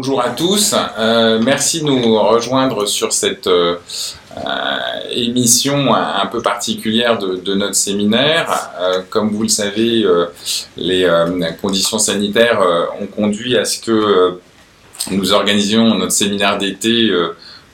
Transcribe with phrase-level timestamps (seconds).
[0.00, 3.74] Bonjour à tous, euh, merci de nous rejoindre sur cette euh,
[5.10, 8.70] émission un peu particulière de, notre séminaire.
[8.80, 10.06] Euh, comme vous le savez,
[10.76, 11.10] les
[11.60, 12.60] conditions sanitaires
[13.00, 14.38] ont conduit à ce que
[15.10, 17.10] nous organisions notre séminaire d'été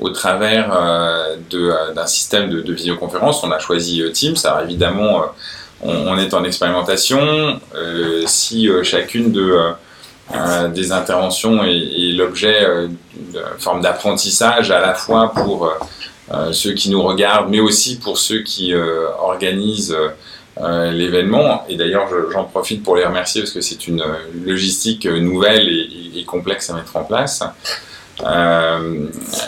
[0.01, 0.71] au travers
[1.51, 3.45] d'un système de, visioconférence.
[3.45, 5.25] On a choisi Teams, alors évidemment
[5.83, 7.61] on, est en expérimentation.
[8.25, 9.75] si chacune de
[10.33, 15.71] euh, des interventions et, l'objet euh, d'une forme d'apprentissage à la fois pour
[16.33, 19.97] euh, ceux qui nous regardent, mais aussi pour ceux qui organisent
[20.59, 21.65] l'événement.
[21.69, 24.03] Et d'ailleurs, j'en profite pour les remercier parce que c'est une
[24.45, 27.43] logistique nouvelle et, complexe à mettre en place.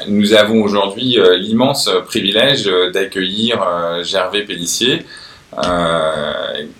[0.08, 3.64] nous avons aujourd'hui l'immense privilège d'accueillir
[4.02, 5.06] Gervais Pellissier,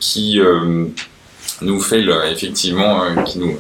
[0.01, 0.41] qui
[1.63, 3.59] nous fait effectivement, euh, qui nous,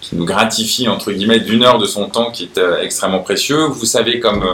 [0.00, 3.64] qui nous gratifie entre guillemets d'une heure de son temps qui est euh, extrêmement précieux.
[3.66, 4.44] Vous savez comme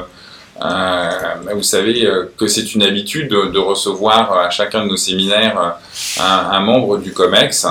[0.63, 1.11] euh,
[1.53, 5.79] vous savez que c'est une habitude de, recevoir à chacun de nos séminaires
[6.21, 7.67] un, membre du COMEX.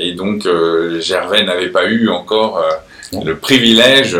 [0.00, 0.48] et donc
[0.98, 2.60] Gervais n'avait pas eu encore
[3.12, 4.18] le privilège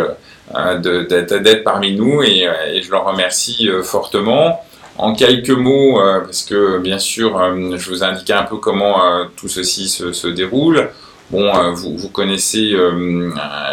[0.54, 4.64] d'être parmi nous et, et, je le remercie fortement.
[4.98, 9.04] En quelques mots, euh, parce que bien sûr, euh, je vous indiquais un peu comment
[9.04, 10.88] euh, tout ceci se, déroule.
[11.30, 12.76] Bon, vous, connaissez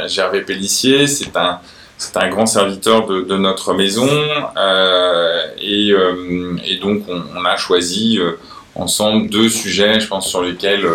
[0.07, 1.59] Gervais Pellissier, c'est un,
[1.99, 4.09] c'est un grand serviteur de, notre maison
[5.61, 5.94] et,
[6.81, 8.19] donc on, a choisi
[8.73, 10.88] ensemble deux sujets, je pense, sur lesquels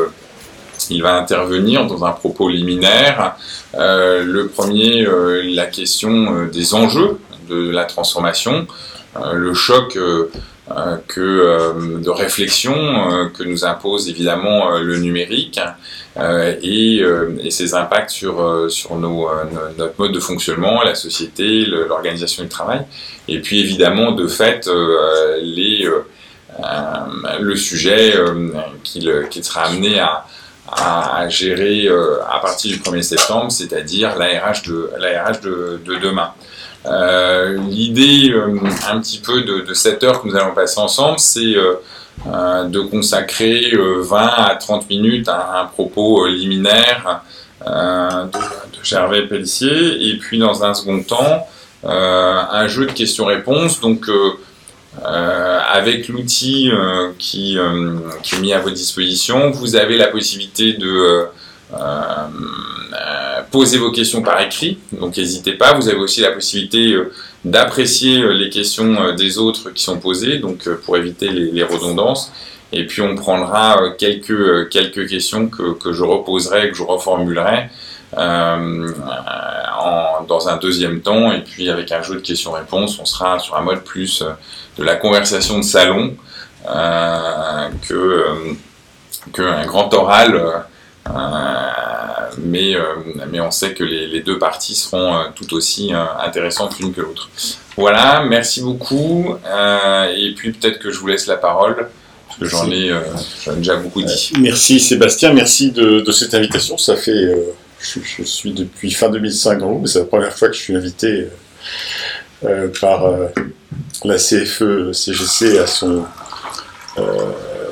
[0.91, 3.37] il va intervenir dans un propos liminaire.
[3.75, 5.07] le premier,
[5.45, 8.67] la question des enjeux de la transformation.
[9.25, 10.31] Euh, le choc euh,
[10.71, 12.75] euh, que, de réflexion
[13.35, 15.59] que nous impose évidemment le numérique
[16.63, 17.03] et,
[17.49, 19.31] ses impacts sur, sur nos,
[19.79, 22.83] notre mode de fonctionnement, la société, l'organisation du travail,
[23.29, 24.69] et puis évidemment de fait
[25.41, 25.89] les,
[27.41, 28.13] le sujet
[28.85, 30.27] qu'il sera amené à,
[30.71, 36.35] à, gérer à partir du 1er septembre, c'est-à-dire l'ARH de, de, demain.
[36.87, 38.57] Euh, l'idée euh,
[38.89, 43.73] un petit peu de, cette heure que nous allons passer ensemble, c'est euh, de consacrer
[43.75, 47.23] 20 à 30 minutes à un propos liminaire
[47.65, 48.39] de,
[48.83, 51.47] Gervais Pellissier, et puis dans un second temps,
[51.85, 53.81] un jeu de questions-réponses.
[53.81, 54.09] Donc,
[55.05, 56.73] avec l'outil
[57.19, 57.59] qui,
[58.23, 61.27] qui, est mis à votre disposition, vous avez la possibilité de
[63.51, 65.75] posez vos questions par écrit, donc n'hésitez pas.
[65.75, 67.13] Vous avez aussi la possibilité euh,
[67.45, 72.33] d'apprécier euh, les questions euh, des autres qui sont posées, donc pour éviter les, redondances.
[72.73, 77.71] Et puis on prendra quelques, quelques questions que, que je reposerai, que je reformulerai
[78.17, 78.89] euh,
[80.27, 81.33] dans un deuxième temps.
[81.33, 84.23] Et puis avec un jeu de questions-réponses, on sera sur un mode plus
[84.79, 86.17] de la conversation de salon
[86.69, 88.25] euh, que
[89.67, 90.65] grand oral.
[92.45, 92.83] Mais, euh,
[93.31, 97.01] mais on sait que les, deux parties seront euh, tout aussi euh, intéressantes l'une que
[97.01, 97.29] l'autre.
[97.77, 99.37] Voilà, merci beaucoup.
[100.17, 101.89] et puis peut-être que je vous laisse la parole,
[102.27, 102.93] parce que j'en ai,
[103.57, 104.33] déjà beaucoup dit.
[104.41, 106.77] merci Sébastien, merci de, cette invitation.
[106.77, 107.37] Ça fait,
[107.81, 111.29] je, suis depuis fin 2005 dans mais c'est la première fois que je suis invité
[112.81, 113.05] par
[114.05, 116.05] la CFE CGC à son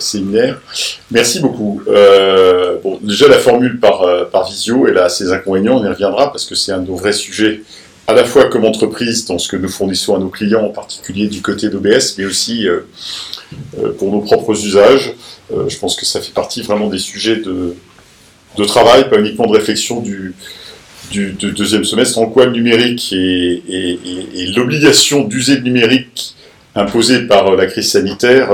[0.01, 0.61] séminaire.
[1.11, 1.83] Merci beaucoup.
[1.89, 5.89] Euh, bon, déjà, la formule par, euh, par visio, elle a ses inconvénients, on y
[5.89, 7.63] reviendra, parce que c'est un de nos vrais sujets,
[8.07, 11.27] à la fois comme entreprise, dans ce que nous fournissons à nos clients, en particulier
[11.27, 12.81] du côté d'OBS, mais aussi euh,
[13.99, 15.15] pour nos propres usages.
[15.51, 17.75] je pense que ça fait partie vraiment des sujets de,
[18.57, 20.35] de travail, pas uniquement de réflexion du,
[21.11, 23.63] du, deuxième semestre, en quoi le numérique et,
[24.57, 26.35] l'obligation d'user le numérique
[26.75, 28.51] imposée par la crise sanitaire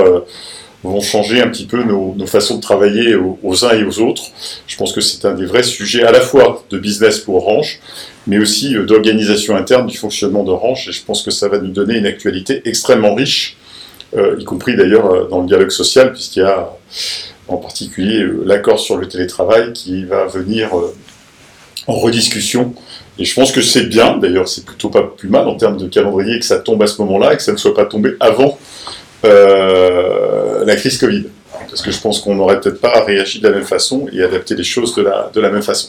[0.83, 4.25] vont changer un petit peu nos, façons de travailler aux, uns et aux autres.
[4.67, 7.81] Je pense que c'est un des vrais sujets à la fois de business pour Orange,
[8.27, 10.89] mais aussi euh, d'organisation interne du fonctionnement d'Orange.
[10.89, 13.57] Et je pense que ça va nous donner une actualité extrêmement riche,
[14.17, 16.71] euh, y compris d'ailleurs euh, dans le dialogue social, puisqu'il y a
[17.49, 20.71] en particulier l'accord sur le télétravail qui va venir
[21.87, 22.75] en rediscussion.
[23.19, 25.87] Et je pense que c'est bien, d'ailleurs c'est plutôt pas plus mal en termes de
[25.87, 28.59] calendrier que ça tombe à ce moment-là et que ça ne soit pas tombé avant
[29.25, 31.27] euh, la crise Covid.
[31.69, 34.55] Parce que je pense qu'on n'aurait peut-être pas réagi de la même façon et adapté
[34.55, 35.89] les choses de la, de la même façon.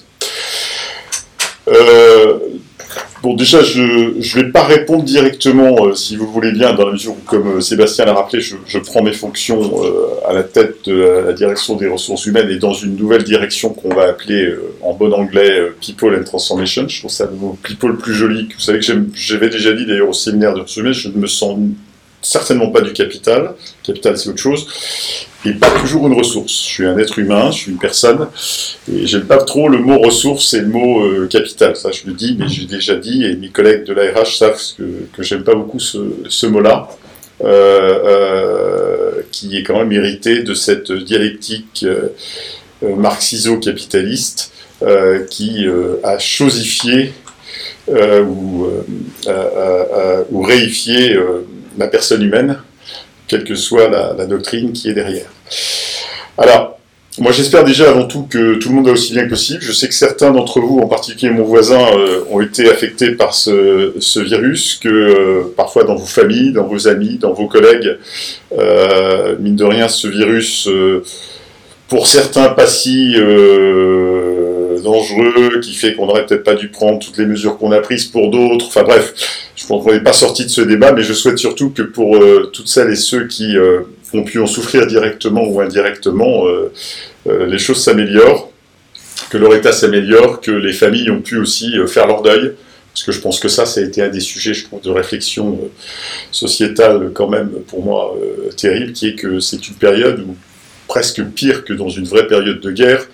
[1.68, 2.40] Euh,
[3.24, 6.92] Bon, déjà, je ne vais pas répondre directement, euh, si vous voulez bien, dans la
[6.92, 9.82] mesure où, comme Sébastien l'a rappelé, je, prends mes fonctions
[10.28, 13.96] à la tête de la, direction des ressources humaines et dans une nouvelle direction qu'on
[13.96, 16.86] va appeler en bon anglais People and Transformation.
[16.90, 18.50] Je trouve ça le mot People plus joli.
[18.54, 21.28] Vous savez que j'avais déjà dit d'ailleurs au séminaire de ressources humaines, je ne me
[21.28, 21.58] sens
[22.24, 23.54] certainement pas du capital.
[23.84, 24.68] Capital, c'est autre chose
[25.46, 26.52] et pas toujours une ressource.
[26.52, 28.28] Je suis un être humain, je suis une personne,
[28.92, 31.76] et j'aime pas trop le mot ressource et le mot euh, capital.
[31.76, 35.24] Ça, je le dis, mais j'ai déjà dit, et mes collègues de l'ARH savent que,
[35.24, 36.90] j'aime pas beaucoup ce, mot-là,
[37.44, 41.86] euh, euh, qui est quand même hérité de cette dialectique
[42.82, 44.52] marxiso-capitaliste
[45.30, 45.66] qui
[46.04, 47.14] a chosifié
[47.90, 48.68] ou
[50.44, 51.18] réifié
[51.78, 52.58] la personne humaine
[53.28, 55.26] quelle que soit la, doctrine qui est derrière.
[56.38, 56.80] Alors,
[57.20, 59.62] moi j'espère déjà avant tout que tout le monde va aussi bien que possible.
[59.62, 63.34] Je sais que certains d'entre vous, en particulier mon voisin, euh, ont été affectés par
[63.34, 67.98] ce, virus, que euh, parfois dans vos familles, dans vos amis, dans vos collègues,
[68.58, 70.68] euh, mine de rien, ce virus,
[71.88, 73.16] pour certains pas si
[74.84, 78.06] dangereux, qui fait qu'on n'aurait peut-être pas dû prendre toutes les mesures qu'on a prises
[78.06, 78.68] pour d'autres.
[78.68, 79.14] Enfin bref,
[79.56, 82.50] je pense qu'on pas sorti de ce débat, mais je souhaite surtout que pour euh,
[82.54, 83.82] toutes celles et ceux qui euh,
[84.14, 86.72] ont pu en souffrir directement ou indirectement, euh,
[87.26, 88.52] les choses s'améliorent,
[89.30, 92.54] que leur état s'améliore, que les familles ont pu aussi faire leur deuil.
[92.94, 94.92] Parce que je pense que ça, ça a été un des sujets, je trouve, de
[94.92, 95.60] réflexion
[96.30, 98.16] sociétale quand même pour moi
[98.56, 100.36] terrible, qui est que c'est une période où,
[100.88, 103.08] presque pire que dans une vraie période de guerre,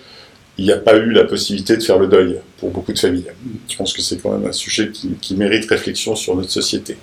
[0.60, 3.30] il n'y a pas eu la possibilité de faire le deuil pour beaucoup de familles.
[3.66, 6.98] Je pense que c'est quand même un sujet qui, mérite réflexion sur notre société.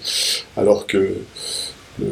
[0.56, 1.16] Alors que
[2.00, 2.06] le,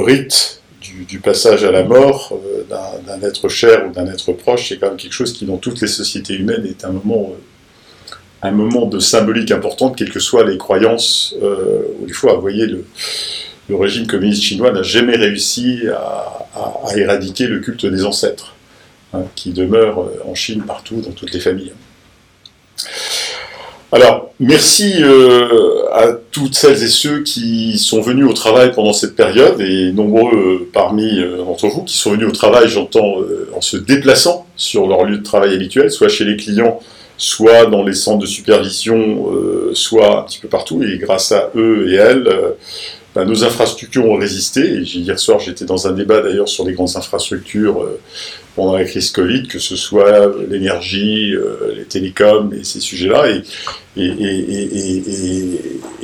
[0.00, 2.64] rite du, passage à la mort euh,
[3.06, 5.80] d'un être cher ou d'un être proche, c'est quand même quelque chose qui, dans toutes
[5.80, 7.36] les sociétés humaines, est un moment, euh,
[8.42, 11.36] un moment de symbolique importante, quelles que soient les croyances.
[11.40, 12.84] Euh, vous voyez, le,
[13.76, 16.48] régime communiste chinois n'a jamais réussi à
[16.96, 18.53] éradiquer le culte des ancêtres.
[19.14, 21.72] Hein, qui demeure euh, en Chine partout, dans toutes les familles.
[23.92, 29.14] Alors, merci euh, à toutes celles et ceux qui sont venus au travail pendant cette
[29.14, 33.18] période, et nombreux euh, parmi d'entre vous qui sont venus au travail, j'entends,
[33.54, 36.80] en se déplaçant sur leur lieu de travail habituel, soit chez les clients,
[37.16, 39.30] soit dans les centres de supervision,
[39.74, 42.28] soit un petit peu partout, et grâce à eux et elles,
[43.14, 44.80] ben, nos infrastructures ont résisté.
[44.80, 47.86] Hier soir, j'étais dans un débat d'ailleurs sur les grandes infrastructures
[48.54, 53.28] pendant la crise Covid, que ce soit l'énergie, euh, les télécoms et ces sujets-là.
[53.96, 54.12] Et,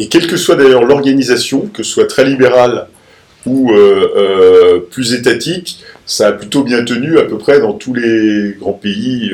[0.09, 2.89] quelle que soit d'ailleurs l'organisation, que ce soit très libérale
[3.47, 7.95] ou euh, euh, plus étatique, ça a plutôt bien tenu à peu près dans tous
[7.95, 9.31] les grands pays,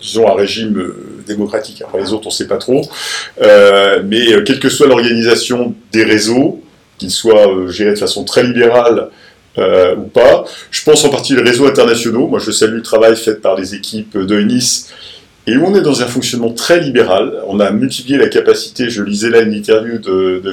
[0.00, 0.92] disons à régime
[1.26, 1.82] démocratique.
[1.82, 2.82] Après les autres, on ne sait pas trop.
[3.40, 6.60] mais quelle que soit l'organisation des réseaux,
[6.98, 9.10] qu'ils soient gérés de façon très libérale
[9.58, 10.44] euh, ou pas.
[10.70, 12.26] Je pense en partie les réseaux internationaux.
[12.26, 14.92] Moi, je salue le travail fait par les équipes de Nice.
[15.46, 17.42] Et on est dans un fonctionnement très libéral.
[17.48, 18.90] On a multiplié la capacité.
[18.90, 20.52] Je lisais là une interview de, de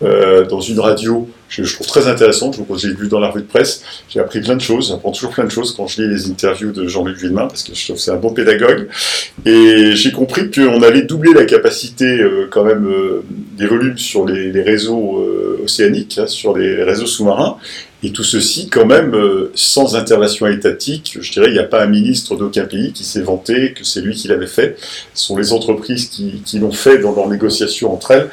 [0.00, 2.52] euh, dans une radio je, je, trouve très intéressant.
[2.52, 4.90] Je, j'ai vu dans la revue de presse, j'ai appris plein de choses.
[4.90, 7.74] J'apprends toujours plein de choses quand je lis les interviews de Jean-Luc Villemain, parce que
[7.74, 8.86] je trouve que c'est un bon pédagogue.
[9.44, 13.24] Et j'ai compris qu'on allait doubler la capacité euh, quand même euh,
[13.56, 15.18] des volumes sur les réseaux
[15.68, 17.58] euh, océaniques, hein, sur les réseaux sous-marins.
[18.04, 21.82] Et tout ceci, quand même, euh, sans intervention étatique, je dirais, il n'y a pas
[21.82, 24.76] un ministre d'aucun pays qui s'est vanté que c'est lui qui l'avait fait.
[25.14, 28.28] Ce sont les entreprises qui, l'ont fait dans leurs négociations entre elles.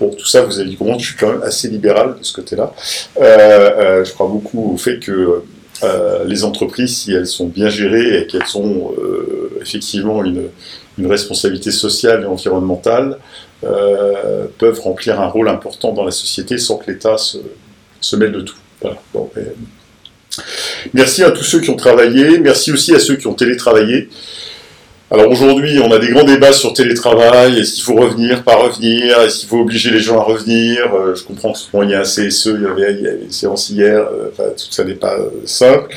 [0.00, 2.32] Bon, tout ça, vous avez dit comment je suis quand même assez libéral de ce
[2.32, 2.74] côté-là.
[3.18, 5.42] Euh, euh, je crois beaucoup au fait que
[6.26, 8.92] les entreprises, si elles sont bien gérées et qu'elles ont
[9.60, 10.44] effectivement une,
[10.96, 13.18] une, responsabilité sociale et environnementale,
[14.58, 18.56] peuvent remplir un rôle important dans la société sans que l'État se, mêle de tout.
[18.82, 18.96] Ben,
[20.92, 24.08] merci à tous ceux qui ont travaillé, merci aussi à ceux qui ont télétravaillé.
[25.10, 29.20] Alors aujourd'hui, on a des grands débats sur télétravail, est-ce qu'il faut revenir, pas revenir,
[29.20, 30.92] est-ce qu'il faut obliger les gens à revenir?
[30.94, 34.00] Euh, Je comprends que il y a un CSE, il y avait, une séance hier,
[34.00, 35.94] euh, enfin, tout ça n'est pas euh, simple.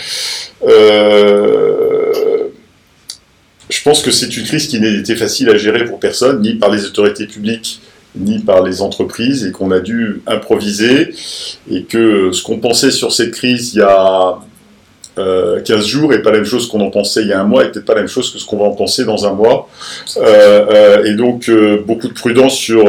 [3.70, 6.56] Je pense que c'est une crise qui n'a été facile à gérer pour personne, ni
[6.56, 7.82] par les autorités publiques,
[8.16, 11.14] ni par les entreprises et qu'on a dû improviser
[11.70, 14.40] et que ce qu'on pensait sur cette crise il y a
[15.16, 17.44] 15 euh, jours et pas la même chose qu'on en pensait il y a un
[17.44, 19.34] mois et peut-être pas la même chose que ce qu'on va en penser dans un
[19.34, 19.68] mois.
[20.18, 21.50] Euh, euh, et donc
[21.86, 22.86] beaucoup de prudence sur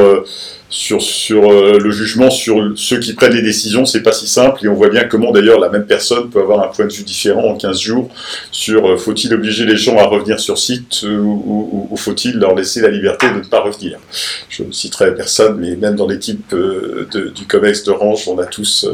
[0.69, 4.63] sur, sur euh, le jugement sur ceux qui prennent les décisions, c'est pas si simple,
[4.63, 7.03] et on voit bien comment d'ailleurs la même personne peut avoir un point de vue
[7.03, 8.09] différent en 15 jours
[8.51, 12.81] sur euh, faut-il obliger les gens à revenir sur site euh, ou, faut-il leur laisser
[12.81, 13.99] la liberté de ne pas revenir?
[14.47, 18.87] Je ne citerai personne, mais même dans l'équipe du COMEX d'Orange, on a tous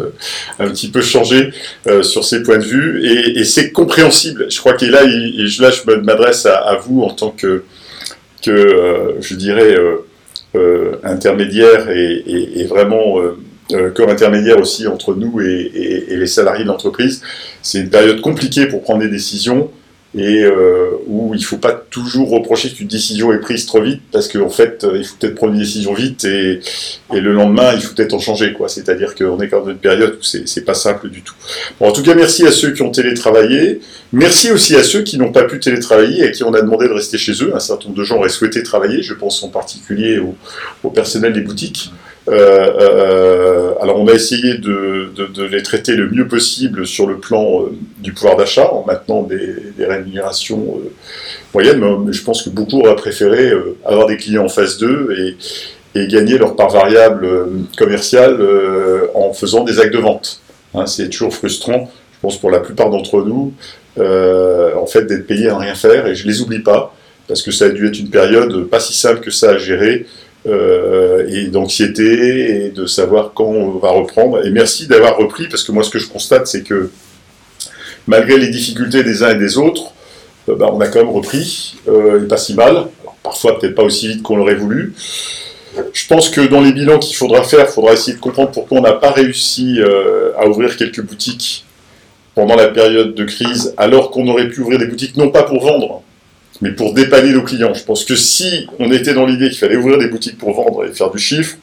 [0.60, 1.52] un petit peu changé
[2.02, 4.48] sur ces points de vue, et, c'est compréhensible.
[4.50, 7.64] Je crois que là, et là je m'adresse à, à, vous en tant que,
[8.42, 10.06] que je dirais, euh,
[11.04, 13.38] intermédiaire et, vraiment euh,
[13.72, 17.22] euh, comme intermédiaire aussi entre nous et, les salariés de l'entreprise.
[17.62, 19.72] C'est une période compliquée pour prendre des décisions
[20.18, 20.46] et
[21.08, 24.50] où il ne faut pas toujours reprocher qu'une décision est prise trop vite parce qu'en
[24.50, 26.62] fait, il faut peut-être prendre une décision vite et,
[27.12, 28.54] le lendemain, il faut peut-être en changer.
[28.68, 31.36] C'est-à-dire qu'on est quand même dans une période où c'est pas simple du tout.
[31.80, 33.82] en tout cas, merci à ceux qui ont télétravaillé.
[34.14, 36.94] Merci aussi à ceux qui n'ont pas pu télétravailler et qui on a demandé de
[36.94, 37.56] rester chez eux.
[37.56, 40.20] Un certain nombre de gens auraient souhaité travailler, je pense en particulier
[40.84, 41.92] au, personnel des boutiques.
[42.28, 45.12] Euh, euh, alors on a essayé de,
[45.46, 49.86] les traiter le mieux possible sur le plan euh, du pouvoir d'achat en maintenant des,
[49.86, 50.82] rémunérations
[51.54, 53.52] moyennes, mais je pense que beaucoup auraient préféré
[53.86, 55.36] avoir des clients en phase 2
[55.96, 57.26] et, gagner leur part variable
[57.78, 58.38] commerciale
[59.14, 60.42] en faisant des actes de vente.
[60.74, 63.54] Hein, c'est toujours frustrant, je pense pour la plupart d'entre nous,
[63.98, 66.94] en fait, d'être payé à rien faire, et je les oublie pas,
[67.30, 70.06] parce que ça a dû être une période pas si simple que ça à gérer,
[70.48, 74.46] euh, et d'anxiété, et de savoir quand on va reprendre.
[74.46, 76.92] Et merci d'avoir repris, parce que moi, ce que je constate, c'est que
[78.08, 79.92] malgré les difficultés des uns et des autres,
[80.50, 82.88] euh, bah, on a quand même repris, et pas si mal.
[83.24, 84.94] parfois, peut-être pas aussi vite qu'on l'aurait voulu.
[85.92, 88.78] Je pense que dans les bilans qu'il faudra faire, il faudra essayer de comprendre pourquoi
[88.78, 89.80] on n'a pas réussi
[90.38, 91.66] à ouvrir quelques boutiques
[92.36, 95.64] pendant la période de crise, alors qu'on aurait pu ouvrir des boutiques, non pas pour
[95.64, 96.04] vendre,
[96.62, 97.74] mais pour dépanner nos clients.
[97.74, 100.86] Je pense que si on était dans l'idée qu'il fallait ouvrir des boutiques pour vendre
[100.86, 101.58] et faire du chiffre,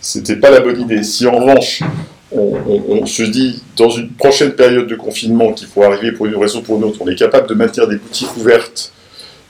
[0.00, 1.02] c'était pas la bonne idée.
[1.02, 1.82] Si en revanche,
[2.32, 6.58] on, se dit, dans une prochaine période de confinement qui pourrait arriver pour une raison
[6.58, 8.92] ou pour une autre, on est capable de maintenir des boutiques ouvertes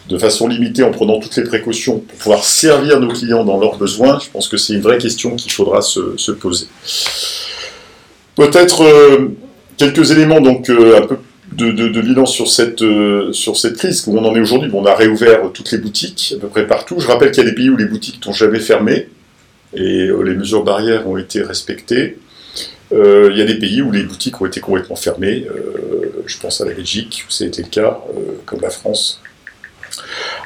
[0.09, 3.76] de façon limitée en prenant toutes les précautions pour pouvoir servir nos clients dans leurs
[3.76, 6.69] besoins, je pense que c'est une vraie question qu'il faudra se, poser.
[8.37, 9.37] Peut-être euh,
[9.76, 11.16] quelques éléments donc euh, un peu
[11.57, 14.71] de, bilan sur cette, euh, sur cette crise, où on en est aujourd'hui.
[14.73, 17.01] on a réouvert toutes les boutiques, à peu près partout.
[17.01, 19.09] Je rappelle qu'il y a des pays où les boutiques n'ont jamais fermé,
[19.75, 22.19] et euh, les mesures barrières ont été respectées.
[22.93, 25.47] il y a des pays où les boutiques ont été complètement fermées.
[26.27, 28.01] je pense à la Belgique, où ça a été le cas,
[28.45, 29.21] comme la France.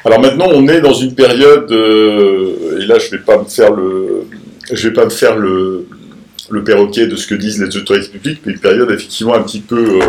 [0.05, 3.71] Alors maintenant, on est dans une période, et là, je ne vais pas me faire
[3.71, 4.25] le,
[4.71, 5.87] je vais pas me faire le,
[6.65, 10.01] perroquet de ce que disent les autorités publiques, mais une période effectivement un petit peu
[10.01, 10.05] euh,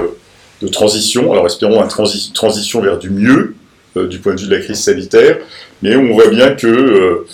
[0.63, 1.33] de transition.
[1.33, 3.55] Alors espérons une transition vers du mieux
[3.97, 5.39] euh, du point de vue de la crise sanitaire,
[5.83, 7.25] mais on voit bien que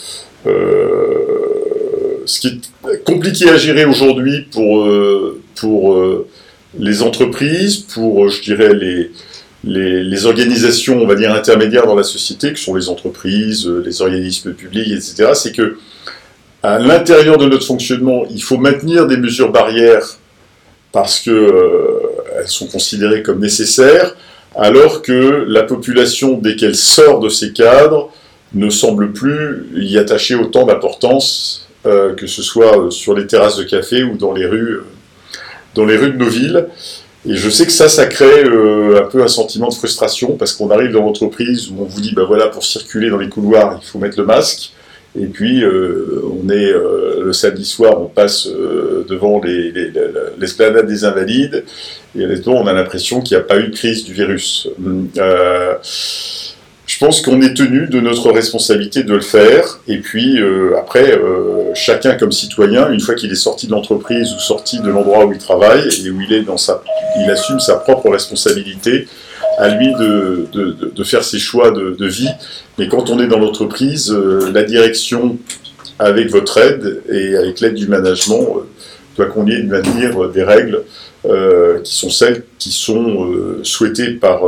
[0.46, 1.42] euh,
[2.26, 2.60] ce qui
[2.92, 4.86] est compliqué à gérer aujourd'hui pour,
[5.54, 6.24] pour
[6.78, 9.10] les entreprises, pour, je dirais, les,
[9.64, 14.52] les, organisations, on va dire, intermédiaires dans la société, que sont les entreprises, les organismes
[14.52, 15.78] publics, etc., c'est que
[16.62, 20.18] à l'intérieur de notre fonctionnement, il faut maintenir des mesures barrières
[20.92, 22.00] parce euh,
[22.46, 24.14] sont considérées comme nécessaires,
[24.56, 28.10] alors que la population, dès qu'elle sort de ces cadres,
[28.54, 33.56] ne semble plus y attacher autant d'importance, euh, que ce soit euh, sur les terrasses
[33.56, 34.78] de café ou dans les rues,
[35.74, 36.66] dans les rues de nos villes.
[37.28, 40.70] Et je sais que ça, ça crée un peu un sentiment de frustration, parce qu'on
[40.70, 43.86] arrive dans l'entreprise où on vous dit, ben voilà, pour circuler dans les couloirs, il
[43.86, 44.72] faut mettre le masque.
[45.20, 49.40] Et puis, euh, on est euh, le samedi soir, on passe euh, devant
[50.38, 51.64] l'esplanade des Invalides,
[52.16, 54.68] et honnêtement, on a l'impression qu'il n'y a pas eu de crise du virus.
[56.86, 60.38] je pense qu'on est tenu de notre responsabilité de le faire, et puis
[60.76, 61.18] après,
[61.74, 65.32] chacun comme citoyen, une fois qu'il est sorti de l'entreprise ou sorti de l'endroit où
[65.32, 66.82] il travaille et où il est dans sa,
[67.20, 69.06] il assume sa propre responsabilité
[69.58, 72.30] à lui de, faire ses choix de, vie.
[72.78, 75.36] Mais quand on est dans l'entreprise, euh, la direction,
[75.98, 78.60] avec votre aide et avec l'aide du management, euh,
[79.16, 80.84] doit conduire de maintenir des règles
[81.26, 83.28] euh, qui sont celles qui sont
[83.64, 84.42] souhaitées par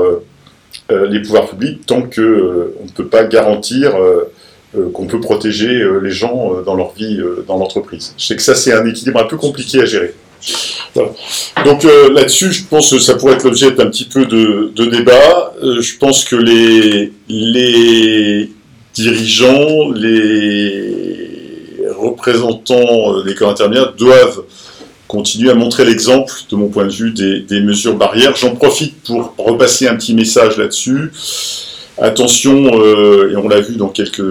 [0.89, 3.97] les pouvoirs publics tant qu'on ne peut pas garantir
[4.93, 8.15] qu'on peut protéger les gens dans leur vie dans l'entreprise.
[8.17, 10.15] Je sais que ça, c'est un équilibre un peu compliqué à gérer.
[11.65, 15.55] Donc euh, là-dessus, je pense que ça pourrait être l'objet d'un petit peu de, débat.
[15.63, 17.13] Euh, je pense que les,
[18.95, 20.97] dirigeants, les
[21.97, 24.43] représentants euh, des corps intermédiaires doivent
[25.07, 28.37] continuer à montrer l'exemple, de mon point de vue, des, mesures barrières.
[28.37, 31.11] J'en profite pour repasser un petit message là-dessus.
[31.99, 32.69] Attention,
[33.29, 34.23] et on l'a vu dans quelques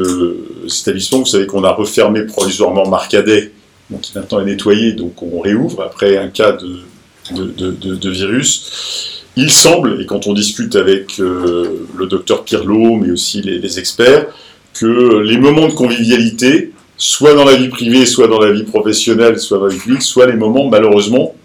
[0.67, 1.19] cet établissement.
[1.19, 3.51] Vous savez qu'on a refermé provisoirement Marcadet,
[3.89, 9.23] donc qui maintenant est nettoyé, donc on réouvre après un cas de, virus.
[9.35, 14.27] Il semble, et quand on discute avec le docteur Pirlo, mais aussi les, experts,
[14.73, 19.39] que les moments de convivialité, soit dans la vie privée, soit dans la vie professionnelle,
[19.39, 21.35] soit dans la vie publique, soit les moments, malheureusement,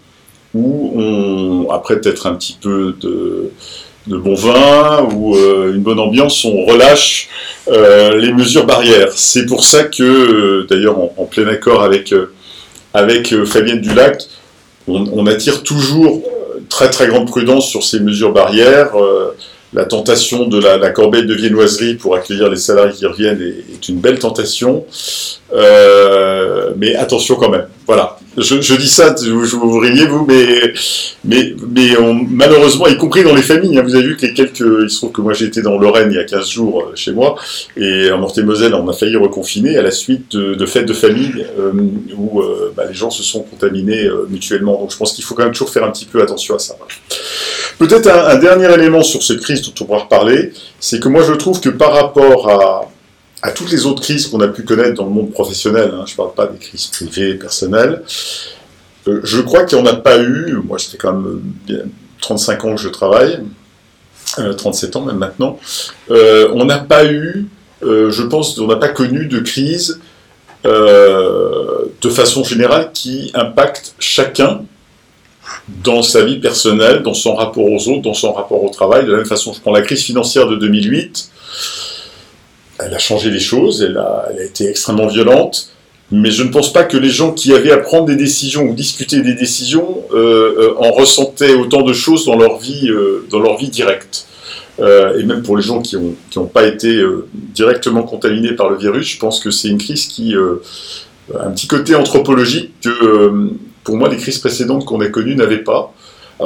[0.53, 3.51] où on, après peut-être un petit peu de,
[4.07, 7.29] bon vin ou euh, une bonne ambiance, on relâche
[7.67, 9.11] euh, les mesures barrières.
[9.13, 12.13] C'est pour ça que, euh, d'ailleurs, en, plein accord avec,
[12.95, 14.23] avec Fabienne Dulac,
[14.87, 16.23] on, attire toujours
[16.69, 18.91] très très grande prudence sur ces mesures barrières
[19.75, 23.99] la tentation de la, corbeille de viennoiserie pour accueillir les salariés qui reviennent est, une
[23.99, 24.85] belle tentation.
[25.53, 27.67] Euh, mais attention quand même.
[27.85, 28.17] Voilà.
[28.37, 30.73] Je, dis ça, vous, vous riez vous, mais,
[31.23, 31.91] mais, mais
[32.29, 34.97] malheureusement, y compris dans les familles, hein, vous avez vu que les quelques, il se
[34.97, 37.35] trouve que moi j'ai été dans Lorraine il y a 15 jours euh, chez moi,
[37.77, 41.71] et en Meurthe-et-Moselle, on a failli reconfiner à la suite de, fêtes de famille euh,
[42.17, 42.41] où
[42.75, 44.79] bah, les gens se sont contaminés mutuellement.
[44.79, 46.75] Donc je pense qu'il faut quand même toujours faire un petit peu attention à ça.
[47.77, 51.33] Peut-être un, dernier élément sur cette crise dont on pourra reparler, c'est que moi je
[51.33, 52.89] trouve que par rapport à,
[53.51, 56.17] toutes les autres crises qu'on a pu connaître dans le monde professionnel, hein, je ne
[56.17, 58.03] parle pas des crises privées, personnelles,
[59.07, 61.79] euh, je crois qu'il n'y en a pas eu, moi j'étais quand même bien
[62.21, 63.39] 35 ans que je travaille,
[64.57, 65.59] 37 euh, ans même maintenant,
[66.11, 67.47] euh, on n'a pas eu,
[67.81, 69.99] je pense, on n'a pas connu de crise
[70.63, 74.61] de façon générale qui impacte chacun
[75.83, 79.05] dans sa vie personnelle, dans son rapport aux autres, dans son rapport au travail.
[79.05, 81.31] De la même façon, je prends la crise financière de 2008,
[82.79, 85.69] elle a changé les choses, elle a, été extrêmement violente,
[86.11, 88.73] mais je ne pense pas que les gens qui avaient à prendre des décisions ou
[88.73, 90.17] discuter des décisions euh,
[90.59, 94.27] euh, en ressentaient autant de choses dans leur vie, euh, dans leur vie directe.
[94.79, 95.95] et même pour les gens qui
[96.35, 97.01] n'ont pas été
[97.33, 101.67] directement contaminés par le virus, je pense que c'est une crise qui a un petit
[101.67, 102.91] côté anthropologique que
[103.85, 105.93] pour moi, les crises précédentes qu'on a connues n'avaient pas.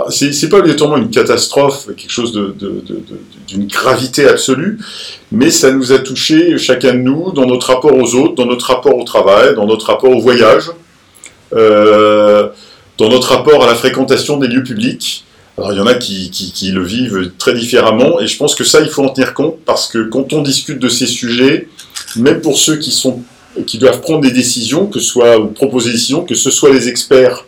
[0.10, 2.32] C'est pas obligatoirement une catastrophe, quelque chose
[3.48, 4.78] d'une gravité absolue,
[5.32, 8.68] mais ça nous a touché chacun de nous dans notre rapport aux autres, dans notre
[8.68, 10.70] rapport au travail, dans notre rapport au voyage,
[11.56, 12.50] euh,
[13.00, 15.26] dans notre rapport à la fréquentation des lieux publics.
[15.58, 18.82] Alors il y en a qui, le vivent très différemment, et je pense que ça,
[18.82, 21.68] il faut en tenir compte, parce que quand on discute de ces sujets,
[22.16, 26.36] même pour ceux qui doivent prendre des décisions, que ce soit, proposer des décisions, que
[26.36, 27.44] ce soit les experts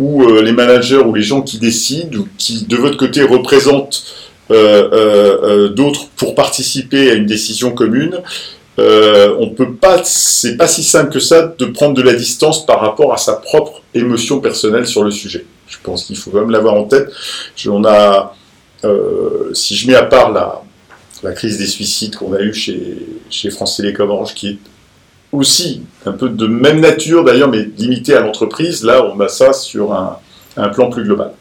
[0.00, 4.04] ou euh, les managers ou les gens qui décident ou qui, de votre côté, représentent
[4.50, 8.18] euh, euh, d'autres pour participer à une décision commune,
[8.78, 12.80] on peut pas, c'est pas si simple que ça de prendre de la distance par
[12.80, 15.44] rapport à sa propre émotion personnelle sur le sujet.
[15.68, 17.08] Je pense qu'il faut quand même l'avoir en tête.
[17.68, 18.34] On a,
[19.52, 20.62] si je mets à part la,
[21.22, 22.98] la crise des suicides qu'on a eue chez,
[23.30, 24.58] chez France Télécom Orange, qui est
[25.32, 28.84] aussi un peu de même nature d'ailleurs, mais limité à l'entreprise.
[28.84, 31.32] Là, on a ça sur un, plan plus global.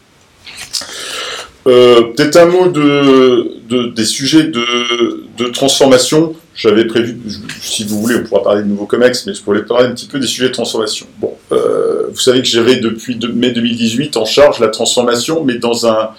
[1.68, 6.36] Euh, peut-être un mot de, des sujets de, transformation.
[6.56, 7.18] J'avais prévu,
[7.62, 10.06] si vous voulez, on pourra parler de nouveaux COMEX, mais je pourrais parler un petit
[10.06, 11.08] peu des sujets de transformation.
[11.18, 15.88] Bon, euh, vous savez que j'avais depuis mai 2018 en charge la transformation, mais dans
[15.88, 16.12] un,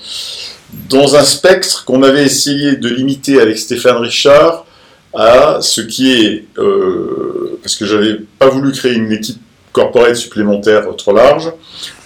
[0.89, 4.67] dans un spectre qu'on avait essayé de limiter avec Stéphane Richard
[5.15, 9.41] à ce qui est, euh, parce que j'avais pas voulu créer une équipe
[9.73, 11.51] corporate supplémentaire trop large,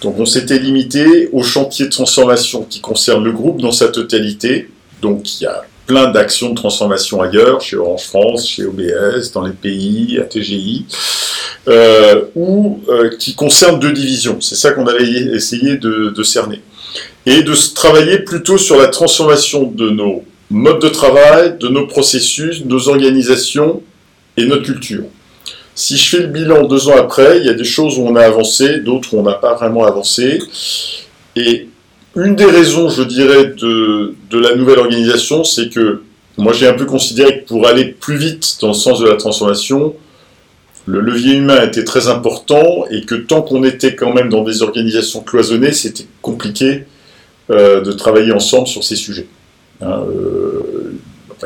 [0.01, 4.69] donc on s'était limité au chantier de transformation qui concerne le groupe dans sa totalité,
[5.01, 9.41] donc il y a plein d'actions de transformation ailleurs, chez Orange France, chez OBS, dans
[9.41, 10.85] les pays, à TGI,
[11.69, 14.39] euh, ou euh, qui concerne deux divisions.
[14.41, 16.61] C'est ça qu'on avait essayé de, de cerner.
[17.25, 22.63] Et de travailler plutôt sur la transformation de nos mode de travail, de nos processus,
[22.65, 23.81] nos organisations
[24.37, 25.03] et notre culture.
[25.75, 28.15] Si je fais le bilan deux ans après, il y a des choses où on
[28.15, 30.39] a avancé, d'autres où on n'a pas vraiment avancé.
[31.35, 31.67] Et
[32.15, 36.01] une des raisons, je dirais, de, la nouvelle organisation, c'est que
[36.37, 39.17] moi j'ai un peu considéré que pour aller plus vite dans le sens de la
[39.17, 39.95] transformation,
[40.87, 44.61] le levier humain était très important et que tant qu'on était quand même dans des
[44.61, 46.85] organisations cloisonnées, c'était compliqué
[47.51, 49.27] euh, de travailler ensemble sur ces sujets.
[49.81, 50.93] Hein, euh,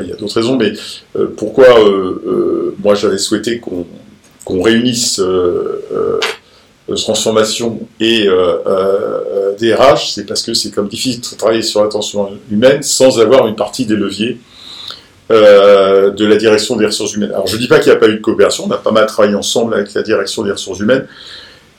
[0.00, 0.72] il y a d'autres raisons, mais
[1.16, 5.20] euh, pourquoi euh, moi j'avais souhaité qu'on réunisse
[6.96, 8.26] transformation et
[9.58, 13.56] DRH, c'est parce que c'est comme difficile de travailler sur l'attention humaine sans avoir une
[13.56, 14.38] partie des leviers
[15.30, 17.32] de la direction des ressources humaines.
[17.32, 18.92] Alors je ne dis pas qu'il n'y a pas eu de coopération, on a pas
[18.92, 21.06] mal travaillé ensemble avec la direction des ressources humaines,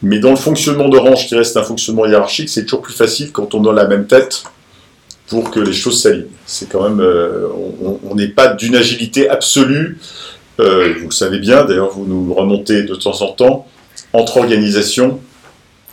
[0.02, 3.54] mais dans le fonctionnement d'Orange, qui reste un fonctionnement hiérarchique, c'est toujours plus facile quand
[3.54, 4.44] on a la même tête
[5.28, 6.26] pour que les choses s'alignent.
[6.46, 7.48] C'est quand même, euh,
[8.04, 9.98] on n'est pas d'une agilité absolue
[10.60, 13.68] euh, vous le savez bien, d'ailleurs vous nous remontez de temps en temps,
[14.14, 15.20] entre organisations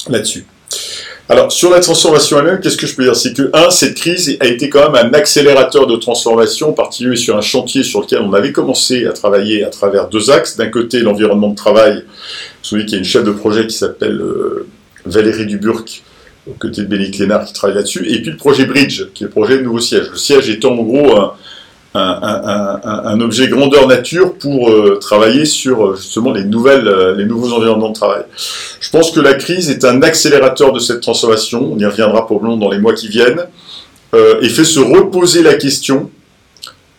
[0.09, 0.47] là-dessus.
[1.29, 3.15] Alors, sur la transformation elle-même, qu'est-ce que je peux dire?
[3.15, 7.17] C'est que, un, cette crise a été quand même un accélérateur de transformation, en particulier
[7.17, 10.57] sur un chantier sur lequel on avait commencé à travailler à travers deux axes.
[10.57, 12.05] D'un côté, l'environnement de travail.
[12.63, 14.67] Qu'il y a une chef de projet qui s'appelle euh,
[15.07, 16.03] Valérie Duburc,
[16.49, 18.07] aux côtés de Bénédicte Lénard, qui travaille là-dessus.
[18.09, 20.09] Et puis le projet Bridge, qui est le projet de nouveau siège.
[20.11, 21.33] Le siège étant en gros
[21.95, 27.25] un, un, objet grandeur nature pour euh, travailler sur euh, justement les, nouvelles, euh, les
[27.25, 28.23] nouveaux environnements de travail.
[28.81, 32.57] Je pense que la crise est un accélérateur de cette transformation, on y reviendra probablement
[32.57, 33.47] dans les mois qui viennent,
[34.43, 36.11] et fait se reposer la question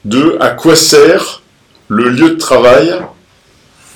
[0.05, 1.41] de à quoi sert
[1.89, 2.95] le lieu de travail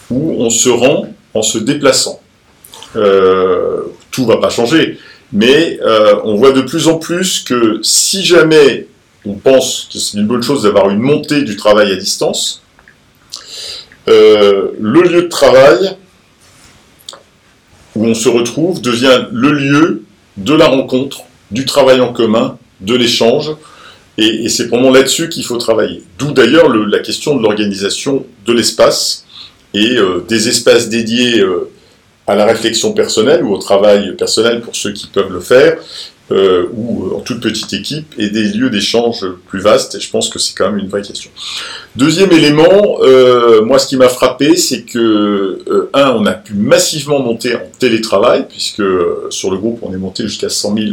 [0.10, 2.20] où on se rend en se déplaçant.
[2.94, 5.00] tout ne va pas changer,
[5.34, 5.80] mais
[6.24, 8.88] on voit de plus en plus que si jamais
[9.26, 12.62] on pense que c'est une bonne chose d'avoir une montée du travail à distance.
[14.08, 15.98] Euh, le lieu de travail
[17.96, 20.04] où on se retrouve devient le lieu
[20.38, 23.52] de la rencontre, du travail en commun, de l'échange,
[24.18, 26.04] et, c'est vraiment là-dessus qu'il faut travailler.
[26.20, 29.26] D'où d'ailleurs la question de l'organisation de l'espace
[29.74, 31.70] et euh, des espaces dédiés euh,
[32.28, 35.78] à la réflexion personnelle ou au travail personnel pour ceux qui peuvent le faire,
[36.32, 40.30] euh, ou en toute petite équipe, et des lieux d'échange plus vastes, et je pense
[40.30, 41.30] que c'est quand même une vraie question.
[41.96, 44.98] Deuxième élément, euh, moi ce qui m'a frappé, c'est que,
[45.68, 48.82] euh, un, on a pu massivement monter en télétravail, puisque
[49.30, 50.86] sur le groupe on est monté jusqu'à 100 000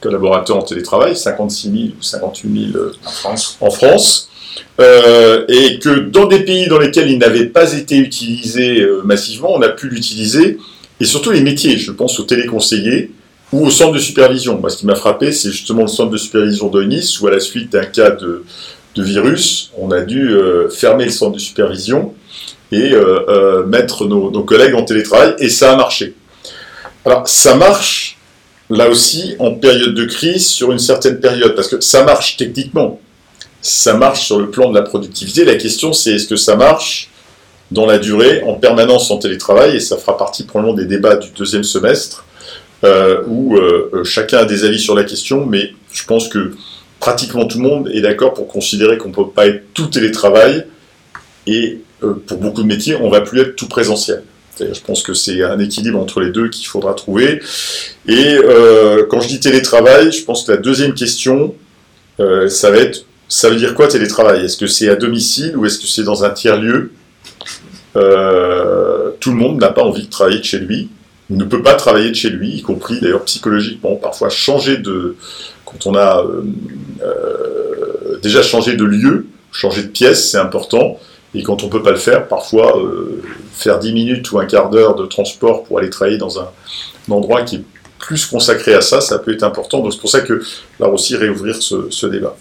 [0.00, 3.56] collaborateurs en télétravail, 56 000 ou 58 000 en France.
[3.60, 4.30] En France.
[4.78, 9.68] Et que dans des pays dans lesquels il n'avait pas été utilisé massivement, on a
[9.68, 10.58] pu l'utiliser,
[11.00, 13.10] et surtout les métiers, je pense aux téléconseillers,
[13.52, 14.58] ou au centre de supervision.
[14.58, 17.30] Moi, ce qui m'a frappé, c'est justement le centre de supervision de Nice, où à
[17.30, 18.44] la suite d'un cas de,
[18.96, 22.12] virus, on a dû euh, fermer le centre de supervision
[22.70, 26.14] et euh, euh, mettre nos, collègues en télétravail, et ça a marché.
[27.06, 28.18] Alors, ça marche,
[28.68, 33.00] là aussi, en période de crise, sur une certaine période, parce que ça marche techniquement,
[33.62, 35.44] ça marche sur le plan de la productivité.
[35.44, 37.10] La question, c'est est-ce que ça marche
[37.70, 41.30] dans la durée, en permanence en télétravail, et ça fera partie probablement des débats du
[41.30, 42.24] deuxième semestre,
[42.82, 46.52] euh, où euh, euh, chacun a des avis sur la question, mais je pense que
[46.98, 50.64] pratiquement tout le monde est d'accord pour considérer qu'on ne peut pas être tout télétravail,
[51.46, 51.78] et
[52.26, 54.22] pour beaucoup de métiers, on ne va plus être tout présentiel.
[54.58, 57.40] Je pense que c'est un équilibre entre les deux qu'il faudra trouver.
[58.06, 58.36] Et
[59.08, 61.54] quand je dis télétravail, je pense que la deuxième question,
[62.18, 64.44] ça va être, ça veut dire quoi télétravail?
[64.44, 66.92] Est-ce que c'est à domicile ou est-ce que c'est dans un tiers-lieu?
[67.94, 70.90] Tout le monde n'a pas envie de travailler de chez lui
[71.30, 75.16] ne peut pas travailler de chez lui, y compris d'ailleurs psychologiquement, parfois changer de,
[75.64, 76.42] quand on a euh,
[77.02, 80.98] euh, déjà changé de lieu, changer de pièce, c'est important,
[81.34, 84.46] et quand on ne peut pas le faire, parfois euh, faire 10 minutes ou un
[84.46, 86.48] quart d'heure de transport pour aller travailler dans un,
[87.08, 87.64] endroit qui est
[87.98, 90.42] plus consacré à ça, ça peut être important, donc c'est pour ça que
[90.78, 92.36] là aussi réouvrir ce, débat.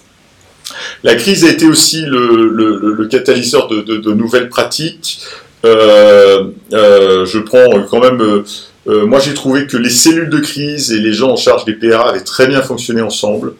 [1.03, 5.21] La crise a été aussi le, catalyseur de, nouvelles pratiques.
[5.63, 8.43] je prends quand même
[8.89, 11.73] euh, moi, j'ai trouvé que les cellules de crise et les gens en charge des
[11.73, 13.53] PRA avaient très bien fonctionné ensemble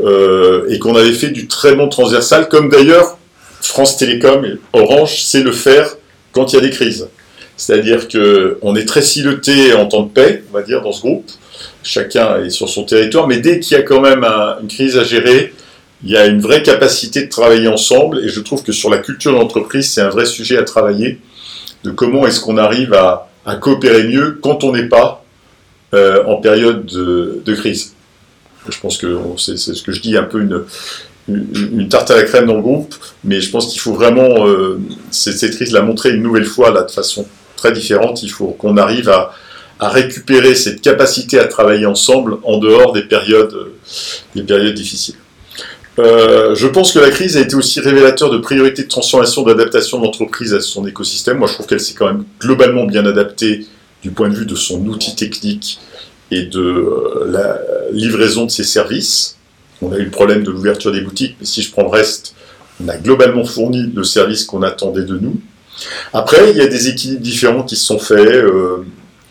[0.00, 3.18] euh, et qu'on avait fait du très bon transversal, comme d'ailleurs
[3.60, 5.96] France Télécom et Orange sait le faire
[6.32, 7.08] quand il y a des crises.
[7.56, 11.30] C'est-à-dire qu'on est très siloté en temps de paix, on va dire, dans ce groupe.
[11.82, 14.24] Chacun est sur son territoire, mais dès qu'il y a quand même
[14.62, 15.52] une crise à gérer,
[16.04, 18.20] il y a une vraie capacité de travailler ensemble.
[18.24, 21.18] Et je trouve que sur la culture d'entreprise, c'est un vrai sujet à travailler,
[21.84, 23.26] de comment est-ce qu'on arrive à,
[23.60, 25.24] coopérer mieux quand on n'est pas
[25.92, 27.94] euh, en période de, crise.
[28.68, 30.62] Je pense que c'est ce que je dis un peu une,
[31.28, 34.78] une, tarte à la crème dans le groupe, mais je pense qu'il faut vraiment, euh,
[35.10, 38.76] cette crise l'a montré une nouvelle fois là, de façon très différente, il faut qu'on
[38.76, 39.32] arrive à,
[39.80, 43.72] à, récupérer cette capacité à travailler ensemble en dehors des périodes,
[44.36, 45.16] des périodes difficiles.
[46.00, 49.98] Euh, je pense que la crise a été aussi révélateur de priorités de transformation, d'adaptation
[49.98, 51.38] de l'entreprise à son écosystème.
[51.38, 53.66] Moi, je trouve qu'elle s'est quand même globalement bien adaptée
[54.02, 55.78] du point de vue de son outil technique
[56.30, 57.58] et de euh, la
[57.92, 59.36] livraison de ses services.
[59.82, 62.34] On a eu le problème de l'ouverture des boutiques, mais si je prends le reste,
[62.82, 65.40] on a globalement fourni le service qu'on attendait de nous.
[66.12, 68.84] Après, il y a des équilibres différents qui se sont faits euh,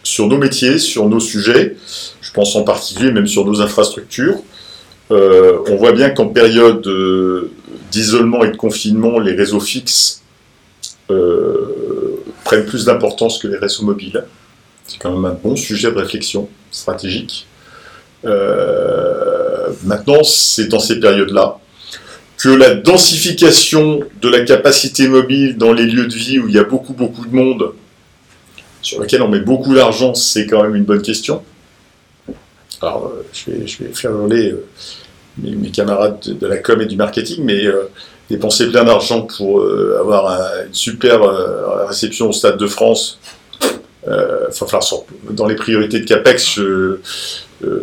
[0.03, 1.77] sur nos métiers, sur nos sujets.
[2.21, 4.37] Je pense en particulier même sur nos infrastructures.
[5.11, 7.51] Euh, on voit bien qu'en période euh,
[7.91, 10.21] d'isolement et de confinement, les réseaux fixes
[11.09, 14.23] euh, prennent plus d'importance que les réseaux mobiles.
[14.85, 17.47] C'est quand même un bon sujet de réflexion stratégique.
[19.83, 21.57] maintenant, c'est dans ces périodes-là
[22.37, 26.59] que la densification de la capacité mobile dans les lieux de vie où il y
[26.59, 27.73] a beaucoup beaucoup de monde,
[28.81, 31.43] sur lequel on met beaucoup d'argent, c'est quand même une bonne question.
[32.81, 34.65] Alors, euh, je, vais, je vais faire hurler euh,
[35.37, 37.89] mes, camarades de, la com et du marketing, mais euh,
[38.29, 39.63] dépenser plein d'argent pour
[39.99, 41.19] avoir une super
[41.87, 43.19] réception au Stade de France,
[44.05, 44.79] enfin,
[45.31, 46.59] dans les priorités de CAPEX,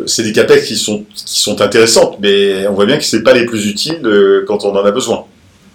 [0.05, 3.33] c'est des CAPEX qui sont, qui sont intéressantes, mais on voit bien que ce pas
[3.33, 4.01] les plus utiles
[4.47, 5.25] quand on en a besoin,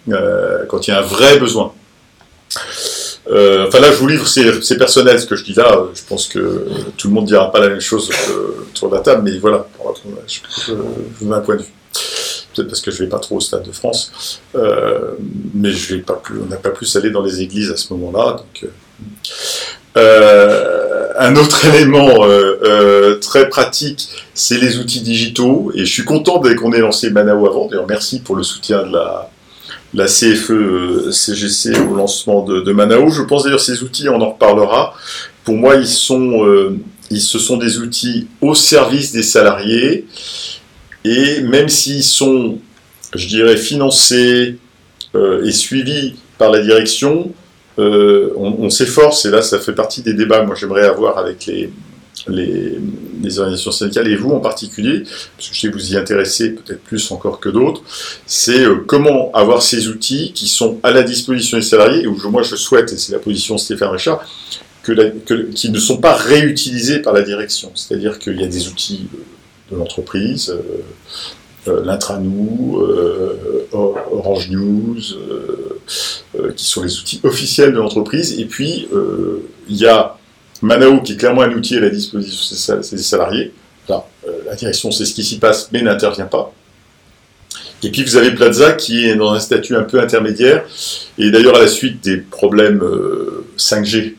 [0.09, 1.75] quand il y a un vrai besoin.
[3.31, 5.85] Euh, enfin là, je vous livre, c'est personnel ce que je dis là.
[5.95, 9.01] Je pense que tout le monde dira pas la même chose euh, autour de la
[9.01, 9.67] table, mais voilà,
[10.27, 11.73] je, vous mets un point de vue.
[12.55, 15.13] Peut-être parce que je vais pas trop au Stade de France, euh,
[15.55, 18.39] mais on n'a pas plus allé dans les églises à ce moment-là.
[18.39, 18.71] Donc,
[19.95, 22.27] un autre élément
[23.21, 25.73] très pratique, c'est les outils digitaux.
[25.75, 27.69] Et je suis content qu'on ait lancé Manao avant.
[27.69, 29.31] D'ailleurs, merci pour le soutien de la,
[29.95, 33.11] la CFE CGC au lancement de, Manao.
[33.11, 34.95] Je pense d'ailleurs ces outils, on en reparlera.
[35.45, 36.79] Pour moi, ils sont, euh,
[37.11, 40.07] ce sont des outils au service des salariés
[41.05, 42.59] et même s'ils sont,
[43.15, 44.59] je dirais, financés
[45.15, 47.33] euh, et suivis par la direction,
[47.79, 51.47] euh, on s'efforce, et là ça fait partie des débats que moi j'aimerais avoir avec
[51.47, 51.71] les,
[52.29, 55.03] les, organisations syndicales et vous en particulier,
[55.37, 57.83] parce que je sais que vous y intéressez peut-être plus encore que d'autres,
[58.27, 62.16] c'est euh, comment avoir ces outils qui sont à la disposition des salariés, et où
[62.31, 64.25] moi je souhaite, et c'est la position de Stéphane Richard,
[64.83, 67.70] que, qui ne sont pas réutilisés par la direction.
[67.75, 70.81] C'est-à-dire qu'il y a des outils euh, de l'entreprise, euh
[71.64, 72.83] l'Intranou,
[73.70, 74.98] Orange News,
[76.57, 78.88] qui sont les outils officiels de l'entreprise, et puis
[79.68, 80.18] il y a
[80.62, 83.53] Manao, qui est clairement un outil à la disposition des salariés.
[83.90, 86.53] Euh, la direction sait ce qui s'y passe, mais n'intervient pas.
[87.83, 90.64] Et puis vous avez Plaza qui est dans un statut un peu intermédiaire,
[91.18, 92.81] et d'ailleurs à la suite des problèmes
[93.59, 94.14] 5G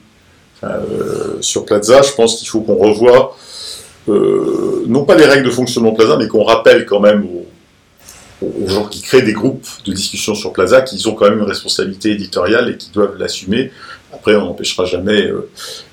[0.63, 3.37] euh, euh, sur Plaza, je pense qu'il faut qu'on revoie,
[4.07, 7.47] non pas les règles de fonctionnement de Plaza, mais qu'on rappelle quand même aux,
[8.45, 11.45] aux, gens qui créent des groupes de discussion sur Plaza qu'ils ont quand même une
[11.45, 13.71] responsabilité éditoriale et qu'ils doivent l'assumer.
[14.23, 15.29] Après, on n'empêchera jamais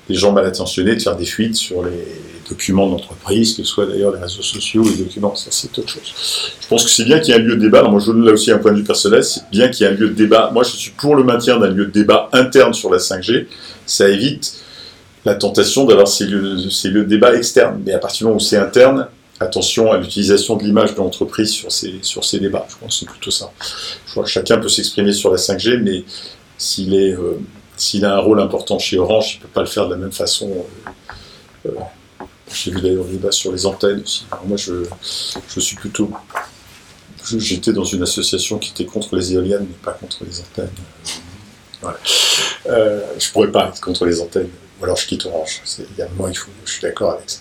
[0.07, 2.07] des gens mal intentionnés de faire des fuites sur les
[2.47, 6.53] documents d'entreprise, que ce soit d'ailleurs les réseaux sociaux, les documents, ça c'est autre chose.
[6.61, 8.23] Je pense que c'est bien qu'il y ait un lieu de débat, moi je donne
[8.23, 10.13] là aussi un point de vue personnel, c'est bien qu'il y ait un lieu de
[10.13, 13.47] débat, moi je suis pour le maintien d'un lieu de débat interne sur la 5G,
[13.85, 14.53] ça évite
[15.25, 18.37] la tentation d'avoir ces lieux, ces lieux de débat externes, mais à partir du moment
[18.37, 19.09] où c'est interne,
[19.41, 22.99] attention à l'utilisation de l'image de l'entreprise sur ces, sur ces débats, je pense que
[23.01, 23.51] c'est plutôt ça.
[24.05, 26.05] Je crois que chacun peut s'exprimer sur la 5G, mais
[26.57, 27.11] s'il est...
[27.11, 27.37] Euh,
[27.81, 29.97] s'il a un rôle important chez Orange, il ne peut pas le faire de la
[29.97, 30.51] même façon.
[31.65, 34.25] Euh, euh, j'ai vu d'ailleurs le débat sur les antennes aussi.
[34.45, 34.83] moi, je,
[35.59, 36.11] suis plutôt.
[37.37, 40.69] J'étais dans une association qui était contre les éoliennes, mais pas contre les antennes.
[42.67, 45.61] Euh, je pourrais pas être contre les antennes, ou alors je quitte Orange.
[45.79, 47.39] Il il faut, je suis d'accord avec ça.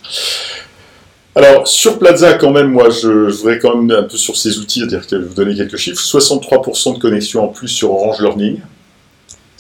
[1.35, 4.87] Alors, sur Plaza, quand même, moi, je, voudrais quand même un peu sur ces outils,
[4.87, 6.01] dire que vous donner quelques chiffres.
[6.01, 8.61] 63% de connexions en plus sur Orange Learning.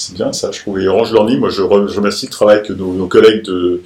[0.01, 0.81] C'est bien ça, je trouve.
[0.81, 3.83] Et Orange Learning, moi je, remercie le travail que nos, collègues de,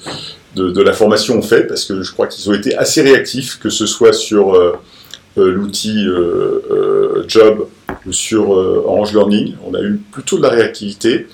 [0.54, 3.68] de, la formation ont fait, parce que je crois qu'ils ont été assez réactifs, que
[3.68, 4.76] ce soit sur euh,
[5.38, 7.66] euh, l'outil euh, Job
[8.06, 9.54] ou sur Orange Learning.
[9.66, 11.26] On a eu plutôt de la réactivité.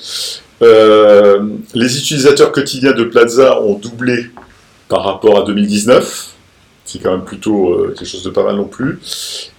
[0.62, 4.30] les utilisateurs quotidiens de Plaza ont doublé
[4.88, 6.28] par rapport à 2019
[6.86, 8.98] c'est quand même plutôt quelque chose de pas mal non plus.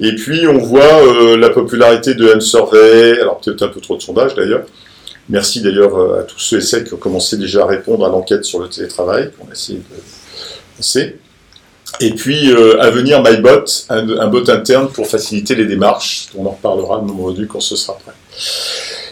[0.02, 4.36] Et puis on voit la popularité de M-Survey, alors peut-être un peu trop de sondages
[4.36, 4.64] d'ailleurs,
[5.32, 8.10] Merci d'ailleurs euh, à tous ceux et celles qui ont commencé déjà à répondre à
[8.10, 9.84] l'enquête sur le télétravail, qu'on a essayé de
[10.78, 11.16] lancer.
[12.02, 16.28] Et puis, euh, à venir MyBot, un, bot interne pour faciliter les démarches.
[16.38, 18.12] On en reparlera le moment venu quand ce sera prêt.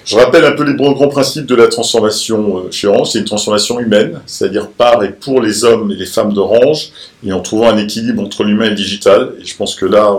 [0.03, 3.11] Je rappelle un peu les grands principes de la transformation euh, chez Orange.
[3.11, 6.91] C'est une transformation humaine, c'est-à-dire par et pour les hommes et les femmes d'Orange,
[7.25, 9.35] et en trouvant un équilibre entre l'humain et le digital.
[9.41, 10.13] Et je pense que là,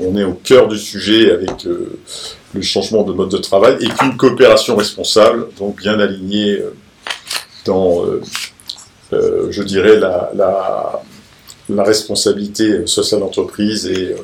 [0.00, 1.64] on, est au cœur du sujet avec
[2.54, 6.74] le changement de mode de travail, et puis une coopération responsable, donc bien alignée euh,
[7.64, 8.20] dans, euh,
[9.12, 14.14] euh, je dirais, la, la, responsabilité sociale d'entreprise et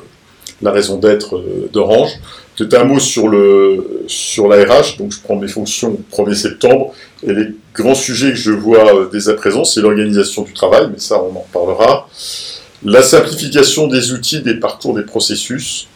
[0.61, 2.11] la raison d'être d'Orange.
[2.57, 6.35] C'est un mot sur, le, sur la RH, donc je prends mes fonctions le 1er
[6.35, 10.87] septembre, et les grands sujets que je vois dès à présent, c'est l'organisation du travail,
[10.91, 12.07] mais ça on en parlera,
[12.83, 15.87] la simplification des outils, des parcours, des processus,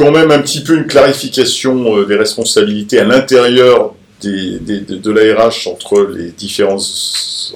[0.00, 4.58] quand même un petit peu une clarification euh, des responsabilités à l'intérieur de,
[4.96, 6.78] de, la RH entre les différents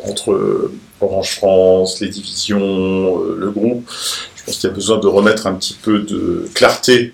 [0.07, 3.91] entre Orange France, les divisions, le groupe.
[4.37, 7.13] Je pense qu'il y a besoin de remettre un petit peu de clarté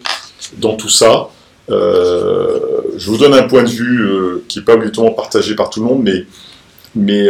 [0.59, 1.29] dans tout ça.
[1.69, 4.09] je vous donne un point de vue
[4.49, 6.09] qui n'est pas obligatoirement partagé par tout le monde,
[6.95, 7.29] mais,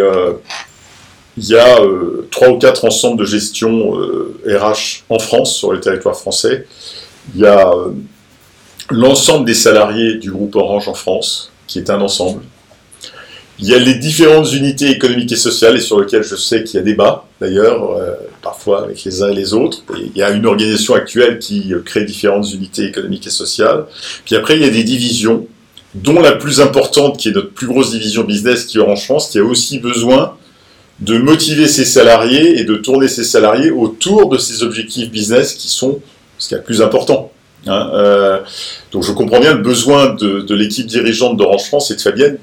[1.36, 1.78] il y a
[2.30, 3.92] trois ou quatre ensembles de gestion
[4.46, 6.66] RH en France, sur le territoire français.
[7.34, 7.72] Il y a
[8.90, 12.42] l'ensemble des salariés du groupe Orange en France, qui est un ensemble.
[13.62, 16.76] Il y a les différentes unités économiques et sociales, et sur lesquelles je sais qu'il
[16.76, 19.84] y a débat, d'ailleurs, euh, parfois avec les uns et les autres.
[19.98, 23.84] il y a une organisation actuelle qui euh, crée différentes unités économiques et sociales.
[24.24, 25.46] Puis après, il y a des divisions,
[25.94, 29.28] dont la plus importante, qui est notre plus grosse division business, qui est Orange France,
[29.28, 30.36] qui a aussi besoin
[31.00, 35.68] de motiver ses salariés et de tourner ses salariés autour de ces objectifs business qui
[35.68, 36.00] sont
[36.40, 37.30] ce qui est le plus important.
[37.66, 38.38] Hein, euh,
[38.90, 42.38] donc je comprends bien le besoin de, l'équipe dirigeante d'Orange France et de Fabienne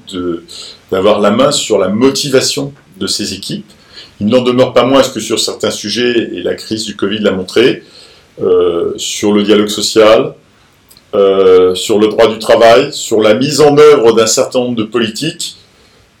[0.92, 3.66] d'avoir la main sur la motivation de ces équipes.
[4.20, 7.32] Il n'en demeure pas moins que sur certains sujets, et la crise du Covid l'a
[7.32, 7.82] montré,
[8.40, 10.34] euh, sur le dialogue social,
[11.14, 14.84] euh, sur le droit du travail, sur la mise en œuvre d'un certain nombre de
[14.84, 15.56] politiques,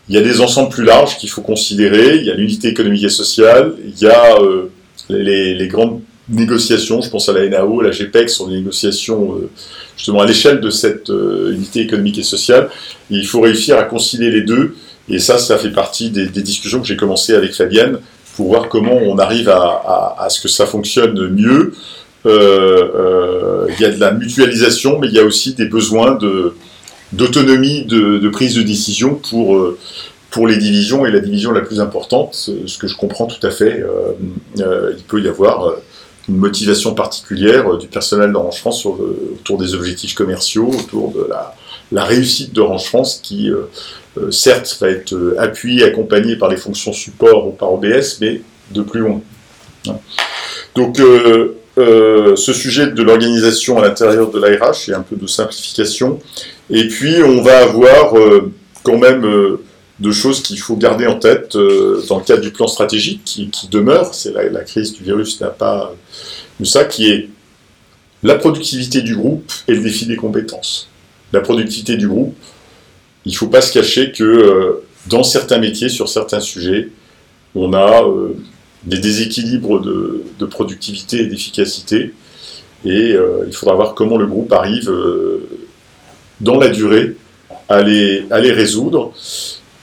[0.08, 2.16] il y a des ensembles plus larges qu'il faut considérer.
[2.16, 4.38] Il y a l'unité économique et sociale, il y a
[5.10, 9.50] les, les, grandes négociations, je pense à la NAO, la GPEC, sont des négociations euh,
[9.96, 12.68] justement à l'échelle de cette euh, unité économique et sociale.
[13.10, 14.76] il faut réussir à concilier les deux,
[15.08, 17.98] et ça, ça fait partie des, discussions que j'ai commencées avec Fabienne
[18.36, 21.72] pour voir comment on arrive à, ce que ça fonctionne mieux.
[22.26, 26.54] Euh, il y a de la mutualisation, mais il y a aussi des besoins de
[27.12, 29.58] d'autonomie de, prise de décision pour,
[30.30, 33.50] pour les divisions, et la division la plus importante, ce que je comprends tout à
[33.50, 33.82] fait,
[34.58, 35.72] il peut y avoir
[36.28, 41.28] une motivation particulière euh, du personnel d'Orange France euh, autour des objectifs commerciaux, autour de
[41.92, 47.46] la, réussite d'Orange France qui, euh, certes, va être appuyée, accompagnée par les fonctions support
[47.46, 49.20] ou par OBS, mais de plus loin.
[49.88, 49.96] Hein.
[50.74, 56.18] Donc, ce sujet de l'organisation à l'intérieur de l'ARH et un peu de simplification.
[56.68, 58.12] Et puis, on va avoir
[58.82, 59.58] quand même
[60.00, 63.50] de choses qu'il faut garder en tête euh, dans le cadre du plan stratégique qui,
[63.70, 65.94] demeure, c'est la, crise du virus n'a pas
[66.60, 67.28] eu ça, qui est
[68.22, 70.88] la productivité du groupe et le défi des compétences.
[71.32, 72.34] La productivité du groupe,
[73.24, 76.90] il ne faut pas se cacher que euh, dans certains métiers, sur certains sujets,
[77.54, 78.36] on a euh,
[78.84, 82.14] des déséquilibres de, productivité et d'efficacité,
[82.84, 84.90] et il faudra voir comment le groupe arrive
[86.40, 87.16] dans la durée
[87.68, 89.12] à les, à les résoudre.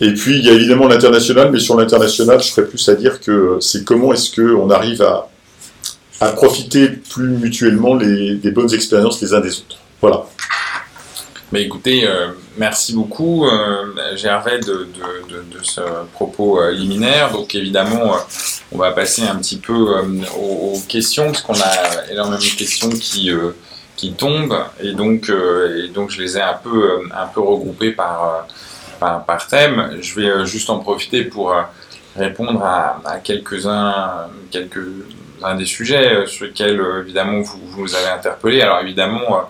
[0.01, 3.21] Et puis, il y a évidemment l'international, mais sur l'international, je serais plus à dire
[3.21, 5.29] que c'est comment est-ce qu'on arrive à,
[6.19, 9.77] à profiter plus mutuellement des bonnes expériences les uns des autres.
[10.01, 10.25] Voilà.
[11.51, 14.89] Mais écoutez, euh, merci beaucoup euh, Gervais de,
[15.29, 15.81] de, ce
[16.13, 17.31] propos euh, liminaire.
[17.31, 18.17] Donc évidemment,
[18.71, 19.73] on va passer un petit peu
[20.38, 23.31] aux, questions, parce qu'on a énormément de questions qui,
[23.95, 28.47] qui tombent, et donc, et donc je les ai un peu, un peu regroupées par
[28.99, 29.97] par, thème.
[30.01, 31.62] Je vais euh, juste en profiter pour euh,
[32.15, 34.79] répondre à, quelques-uns quelques
[35.58, 38.62] des sujets euh, sur lesquels évidemment vous, nous avez interpellé.
[38.62, 39.49] Alors évidemment,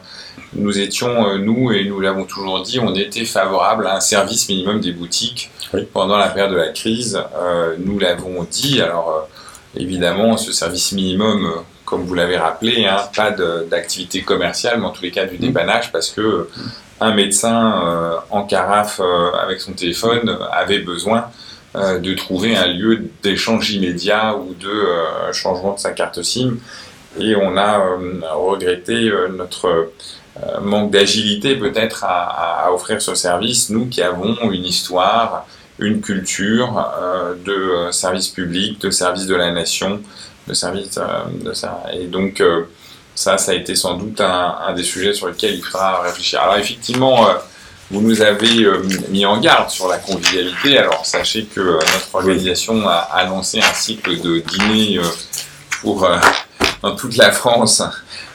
[0.54, 4.82] nous étions, nous, et nous l'avons toujours dit, on était favorable à un service minimum
[4.82, 5.52] des boutiques
[5.94, 7.22] pendant la période de la crise.
[7.80, 9.28] nous l'avons dit, alors
[9.76, 15.04] évidemment, ce service minimum, comme vous l'avez rappelé, hein, pas d'activité commerciale, mais en tous
[15.04, 15.40] les cas du mmh.
[15.40, 16.50] dépannage, parce que
[17.02, 21.30] un médecin euh, en carafe euh, avec son téléphone avait besoin
[21.76, 26.58] euh, de trouver un lieu d'échange immédiat ou de changement de sa carte SIM.
[27.20, 27.78] Et on a
[28.34, 29.92] regretté notre
[30.62, 35.48] manque d'agilité peut-être à, offrir ce service, nous qui avons une histoire,
[35.80, 36.92] une culture
[37.46, 40.02] de service public, de service de la nation,
[40.46, 41.00] de service
[41.42, 41.84] de ça.
[41.94, 42.44] Et donc
[43.16, 46.42] ça, ça a été sans doute un, des sujets sur lesquels il faudra réfléchir.
[46.42, 47.34] Alors effectivement, euh,
[47.90, 50.78] vous nous avez euh, mis en garde sur la convivialité.
[50.78, 55.00] Alors sachez que euh, notre organisation a, lancé un cycle de dîners
[55.82, 56.08] pour,
[56.82, 57.82] dans toute la France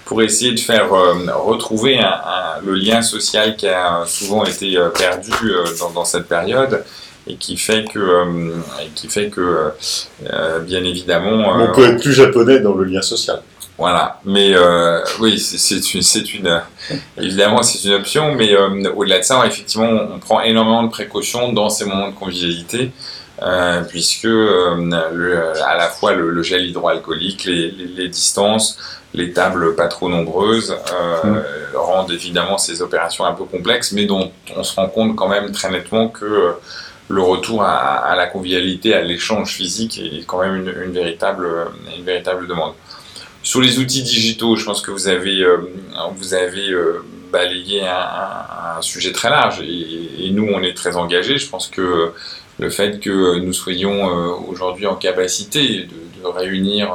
[0.06, 2.00] pour essayer de faire retrouver
[2.64, 5.30] le lien social qui a souvent été perdu
[5.94, 6.84] dans, cette période
[7.28, 8.52] et qui fait que,
[8.96, 9.72] qui fait que
[10.62, 11.54] bien évidemment...
[11.54, 13.40] On peut être plus japonais dans le lien social.
[13.80, 16.02] Voilà, mais euh, oui, c'est une,
[16.34, 16.62] une,
[17.16, 21.54] évidemment c'est une option, mais euh, au-delà de ça, effectivement, on prend énormément de précautions
[21.54, 22.92] dans ces moments de convivialité,
[23.40, 28.78] euh, puisque à la fois le, gel hydroalcoolique, les, les, distances,
[29.14, 30.76] les tables pas trop nombreuses
[31.24, 31.38] mmh.
[31.74, 35.52] rendent évidemment ces opérations un peu complexes, mais dont on se rend compte quand même
[35.52, 36.52] très nettement que
[37.08, 41.48] le retour à, la convivialité, à l'échange physique est quand même une, véritable,
[41.96, 42.74] une véritable demande.
[43.50, 45.44] Sur les outils digitaux, je pense que vous avez,
[46.18, 46.72] vous avez
[47.32, 51.36] balayé un, sujet très large et, nous, on est très engagés.
[51.36, 52.12] Je pense que
[52.58, 54.04] le fait que nous soyons
[54.48, 55.88] aujourd'hui en capacité
[56.22, 56.92] de, réunir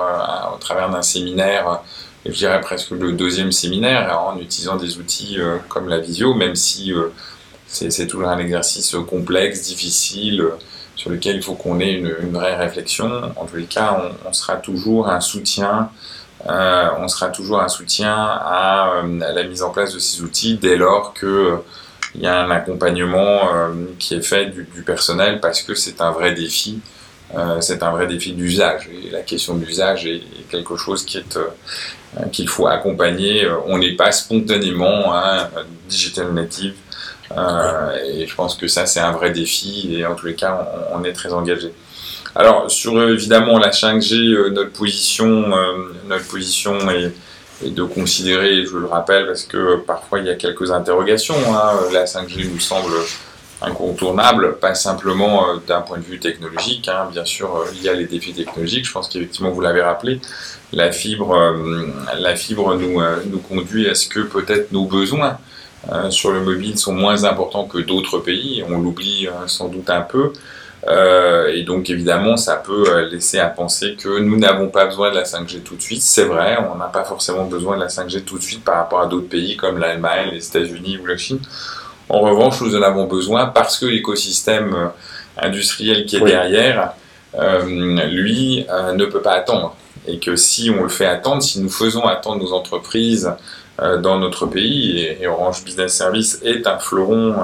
[0.54, 1.82] au travers d'un séminaire
[2.26, 6.56] je dirais presque le deuxième séminaire en utilisant des outils euh, comme la visio, même
[6.56, 7.10] si euh,
[7.68, 10.52] c'est toujours un exercice complexe, difficile, euh,
[10.96, 13.32] sur lequel il faut qu'on ait une, vraie réflexion.
[13.36, 15.90] En tous les cas, on, sera toujours un soutien.
[16.48, 21.14] On sera toujours un soutien à, la mise en place de ces outils dès lors
[21.14, 21.58] que
[22.14, 23.50] il y a un accompagnement
[24.00, 26.82] qui est fait du, personnel parce que c'est un vrai défi
[27.34, 28.88] euh, c'est un vrai défi d'usage.
[28.90, 33.46] Et la question d'usage est, quelque chose qui est euh, qu'il faut accompagner.
[33.46, 35.50] Euh, on n'est pas spontanément un
[35.90, 36.76] digital native.
[37.32, 39.96] et je pense que ça, c'est un vrai défi.
[39.96, 41.74] Et en tous les cas, on, est très engagé.
[42.36, 45.46] Alors, sur évidemment la 5G, notre position,
[46.08, 47.14] notre position est,
[47.64, 51.36] de considérer, je le rappelle, parce que parfois il y a quelques interrogations.
[51.48, 52.92] Hein, la 5G nous semble
[53.62, 56.88] incontournable, pas simplement euh, d'un point de vue technologique.
[56.88, 57.10] Hein.
[57.12, 58.86] Bien sûr, euh, il y a les défis technologiques.
[58.86, 60.20] Je pense qu'effectivement, vous l'avez rappelé,
[60.74, 61.88] la fibre, euh,
[62.20, 65.38] la fibre nous, nous conduit à ce que peut-être nos besoins
[66.10, 68.64] sur le mobile sont moins importants que d'autres pays.
[68.68, 70.34] On l'oublie sans doute un peu.
[70.88, 75.24] Et donc évidemment, ça peut laisser à penser que nous n'avons pas besoin de la
[75.24, 76.02] 5G tout de suite.
[76.02, 79.02] C'est vrai, on n'a pas forcément besoin de la 5G tout de suite par rapport
[79.02, 81.40] à d'autres pays comme l'Allemagne, les États-Unis ou la Chine.
[82.10, 84.88] En revanche, nous en avons besoin parce que l'écosystème euh,
[85.42, 86.94] industriel qui est derrière,
[87.38, 87.66] euh,
[88.06, 89.76] lui, euh, ne peut pas attendre.
[90.08, 93.32] Et que si on le fait attendre, si nous faisons attendre nos entreprises
[94.02, 97.36] dans notre pays, et, Orange Business Service est un fleuron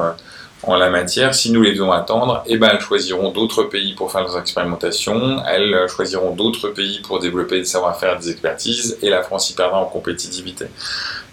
[0.63, 4.11] en la matière, si nous les faisons attendre, eh ben, elles choisiront d'autres pays pour
[4.11, 9.23] faire leurs expérimentations, elles choisiront d'autres pays pour développer des savoir-faire, des expertises, et la
[9.23, 10.65] France y perdra en compétitivité.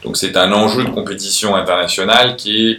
[0.03, 2.79] Donc c'est un enjeu de compétition internationale qui est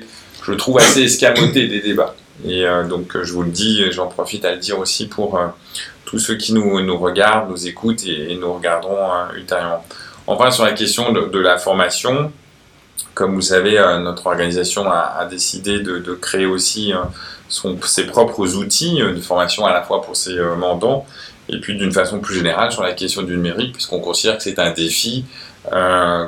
[0.49, 2.15] je trouve assez escamoté des débats.
[2.45, 5.47] Et euh, donc je vous le dis, j'en profite à le dire aussi pour euh,
[6.05, 9.85] tous ceux qui nous, nous regardent, nous écoutent et, nous regarderont euh, ultérieurement.
[10.27, 12.31] Enfin, sur la question de, la formation,
[13.13, 16.93] comme vous savez, notre organisation a, décidé de, créer aussi
[17.47, 21.05] son, ses propres outils de formation à la fois pour ses mandants
[21.51, 24.59] et puis d'une façon plus générale sur la question du numérique, puisqu'on considère que c'est
[24.59, 25.25] un défi
[25.73, 26.27] euh,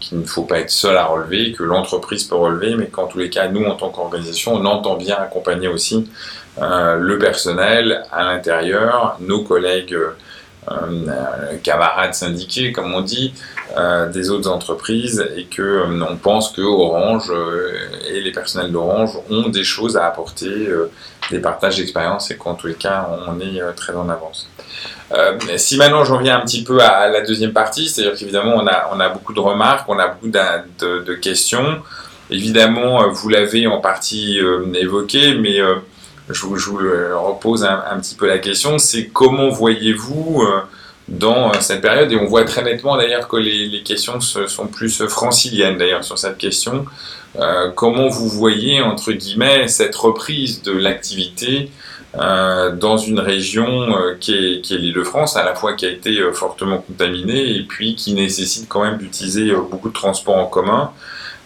[0.00, 3.18] qu'il ne faut pas être seul à relever, que l'entreprise peut relever, mais qu'en tous
[3.18, 6.08] les cas, nous, en tant qu'organisation, on entend bien accompagner aussi
[6.60, 10.16] euh, le personnel à l'intérieur, nos collègues, euh,
[11.62, 13.34] camarades syndiqués, comme on dit,
[14.12, 17.32] des autres entreprises, et que on pense que Orange
[18.08, 20.68] et les personnels d'Orange ont des choses à apporter,
[21.30, 24.48] des partages d'expérience, et qu'en tous les cas, on est très en avance.
[25.12, 28.66] Euh, si maintenant j'en viens un petit peu à, la deuxième partie, c'est-à-dire qu'évidemment on
[28.66, 31.80] a, beaucoup de remarques, on a beaucoup de, questions.
[32.30, 35.60] Évidemment, euh, vous l'avez en partie euh, évoqué, mais
[36.30, 40.42] je, vous, je, vous repose un, petit peu la question, c'est comment voyez-vous
[41.08, 45.02] dans cette période, et on voit très nettement d'ailleurs que les, les, questions sont plus
[45.06, 46.84] franciliennes d'ailleurs sur cette question,
[47.76, 51.70] comment vous voyez entre guillemets cette reprise de l'activité
[52.18, 55.90] euh, dans une région euh, qui est, qui est l'Île-de-France, à la fois qui a
[55.90, 60.46] été euh, fortement contaminée et puis qui nécessite quand même d'utiliser beaucoup de transports en
[60.46, 60.92] commun?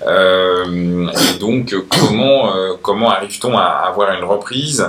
[0.03, 4.87] Et donc, comment, comment arrive-t-on à avoir une reprise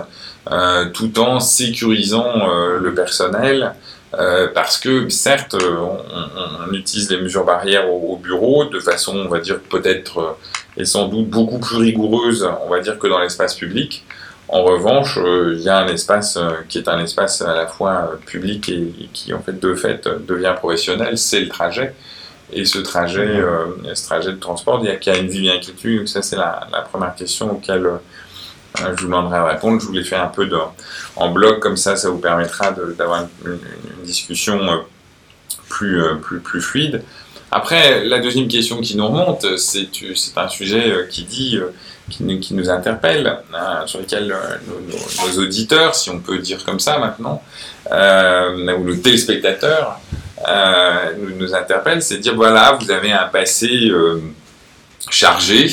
[0.93, 2.47] tout en sécurisant
[2.79, 3.73] le personnel?
[4.53, 9.39] Parce que certes, on, utilise les mesures barrières au, au, bureau de façon, on va
[9.39, 10.37] dire, peut-être
[10.77, 14.05] et sans doute beaucoup plus rigoureuse, on va dire, que dans l'espace public.
[14.47, 17.67] En revanche, euh, il y a un espace euh, qui est un espace à la
[17.67, 21.93] fois euh, public et, qui, en fait, de fait, devient professionnel, c'est le trajet.
[22.53, 23.41] Et ce trajet,
[23.93, 25.99] ce trajet de transport, il y a, une vie inquiétude.
[25.99, 27.89] Donc ça, c'est la, première question auquel
[28.77, 29.79] je vous demanderai à répondre.
[29.79, 30.49] Je vous l'ai fait un peu
[31.15, 33.59] en bloc, comme ça, ça vous permettra d'avoir une,
[34.03, 34.59] discussion
[35.69, 37.03] plus, plus, plus fluide.
[37.51, 39.89] Après, la deuxième question qui nous remonte, c'est
[40.35, 41.59] un sujet qui dit
[42.11, 44.57] qui, nous interpelle, euh, sur lesquels euh,
[45.25, 47.41] nos, auditeurs, si on peut dire comme ça maintenant,
[47.91, 48.95] euh, ou le
[50.45, 53.91] téléspectateur, nous, interpelle, c'est de dire voilà, vous avez un passé
[55.09, 55.67] chargé.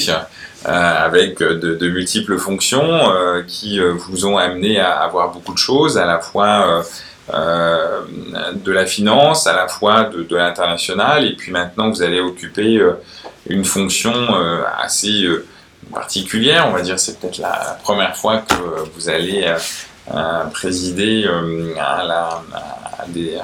[0.64, 3.12] avec de, multiples fonctions
[3.46, 6.84] qui vous ont amené à avoir beaucoup de choses, à la fois
[7.32, 12.82] de la finance, à la fois de l'international, et puis maintenant vous allez occuper
[13.46, 14.12] une fonction
[14.78, 15.26] assez
[15.92, 18.54] particulière, on va dire, c'est peut-être la première fois que
[18.94, 19.54] vous allez
[20.52, 21.28] présider
[21.78, 22.42] à,
[23.08, 23.38] des,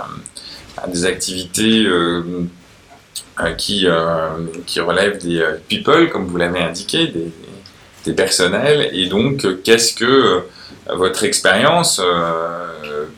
[0.89, 1.87] des, activités
[3.59, 3.87] qui,
[4.67, 7.33] qui relèvent des people, comme vous l'avez indiqué, des,
[8.05, 10.43] des personnels, et donc qu'est-ce que
[10.89, 12.01] votre expérience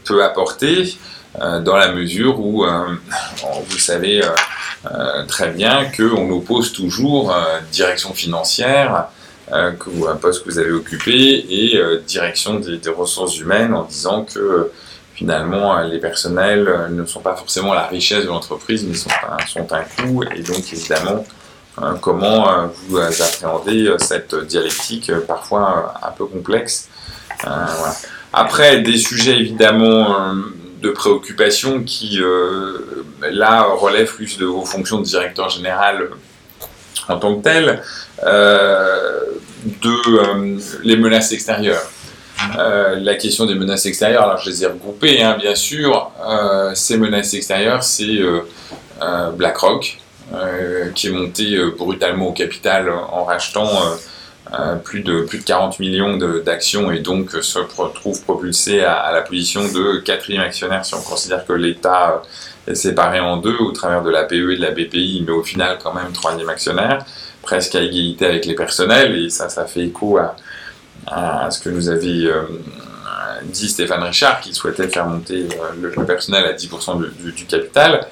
[0.05, 0.97] peut apporter
[1.41, 2.95] euh, dans la mesure où euh,
[3.69, 7.35] vous savez euh, très bien qu'on oppose toujours
[7.73, 9.09] direction financière,
[9.51, 14.71] que un poste que vous avez occupé, et direction des, ressources humaines en disant que
[15.17, 19.73] finalement les personnels ne sont pas forcément la richesse de l'entreprise, mais sont un, sont
[19.73, 21.25] un coût, et donc évidemment
[22.01, 26.89] comment vous appréhendez cette dialectique parfois un peu complexe.
[28.33, 30.35] Après, des sujets évidemment
[30.87, 36.11] de préoccupation qui, euh, là, relèvent plus de vos fonctions de directeur général
[37.09, 37.83] en tant que tel,
[38.25, 39.21] euh,
[39.83, 41.91] de euh, les menaces extérieures.
[42.59, 46.11] La question des menaces extérieures, alors je les ai regroupées, hein, bien sûr.
[46.75, 48.21] ces menaces extérieures, c'est
[49.37, 49.99] BlackRock,
[50.95, 53.71] qui est monté brutalement au capital en rachetant
[54.55, 59.23] euh, plus, de, plus de 40 millions d'actions et donc se retrouve propulsé à, la
[59.23, 62.23] position de quatrième actionnaire si on considère que l'État
[62.69, 65.79] est séparé en deux au travers de l'APE et de la BPI, mais au final
[65.83, 67.05] quand même troisième actionnaire,
[67.43, 70.37] presque à égalité avec les personnels et ça, ça fait écho à,
[71.07, 72.43] à ce que nous avait euh,
[73.45, 78.07] dit Stéphane Richard qui souhaitait faire monter euh, le, personnel à 10% du, capital.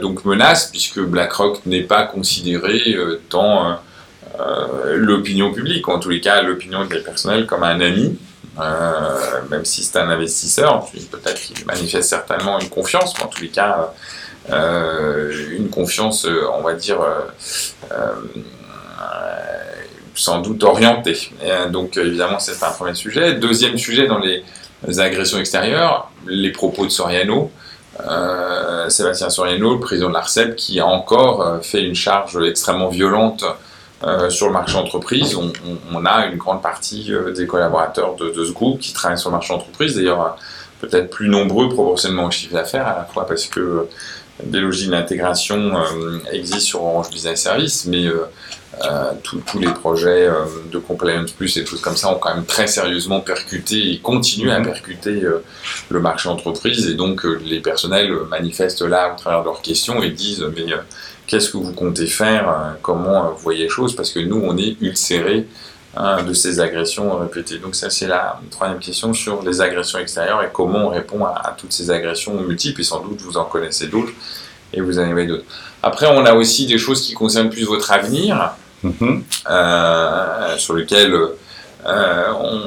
[0.00, 2.96] donc menace puisque BlackRock n'est pas considéré
[3.30, 3.78] dans
[4.40, 8.18] euh, l'opinion publique, ou en tous les cas l'opinion des personnels comme un ami,
[8.60, 13.42] euh, même si c'est un investisseur, peut-être qu'il manifeste certainement une confiance, mais en tous
[13.42, 13.92] les cas
[14.50, 16.98] euh, une confiance, on va dire,
[20.14, 21.30] sans doute orientée.
[21.70, 23.34] donc évidemment c'est un premier sujet.
[23.34, 24.44] Deuxième sujet dans les
[25.00, 27.50] agressions extérieures, les propos de Soriano.
[28.88, 33.44] Sébastien Soriano, le président de l'ARCEP, qui a encore fait une charge extrêmement violente
[34.06, 38.52] euh, sur le marché entreprise, on, a une grande partie euh, des collaborateurs de, ce
[38.52, 40.28] groupe qui travaillent sur le marché entreprise, d'ailleurs euh,
[40.80, 43.86] peut-être plus nombreux proportionnellement au chiffre d'affaires, à la fois parce que
[44.42, 45.72] des logiques d'intégration
[46.32, 48.08] existent sur Orange Business Service, mais
[49.22, 50.28] tous les projets
[50.70, 54.50] de Compliance Plus et tout comme ça ont quand même très sérieusement percuté et continuent
[54.50, 54.66] à mhm.
[54.66, 55.22] percuter
[55.88, 60.10] le marché entreprise, et donc les personnels manifestent là au travers de leurs questions et
[60.10, 60.66] disent mais
[61.26, 63.96] Qu'est-ce que vous comptez faire euh, Comment euh, vous voyez les choses?
[63.96, 65.46] Parce que nous, on est ulcérés
[65.96, 67.58] hein, de ces agressions répétées.
[67.58, 71.56] Donc ça, c'est la troisième question sur les agressions extérieures et comment on répond à,
[71.56, 72.82] toutes ces agressions multiples.
[72.82, 74.12] Et sans doute, vous en connaissez d'autres
[74.72, 75.44] et vous en avez d'autres.
[75.82, 78.54] Après, on a aussi des choses qui concernent plus votre avenir,
[78.84, 79.22] mm-hmm.
[79.50, 81.16] euh, sur lesquelles
[81.86, 82.60] on,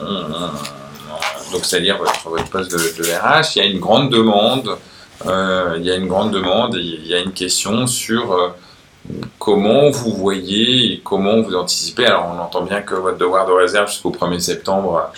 [1.52, 4.78] donc c'est-à-dire votre, poste de, RH, il y a une grande demande
[5.26, 8.50] euh, il y a une grande demande il y a une question sur euh,
[9.40, 12.06] comment vous voyez et comment vous anticipez.
[12.06, 15.12] Alors on entend bien que votre devoir de réserve jusqu'au 1er septembre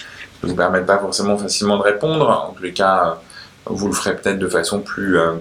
[0.44, 2.30] ne vous permet pas forcément facilement de répondre.
[2.50, 3.20] En tous les cas,
[3.66, 5.34] vous le ferez peut-être de façon plus, euh,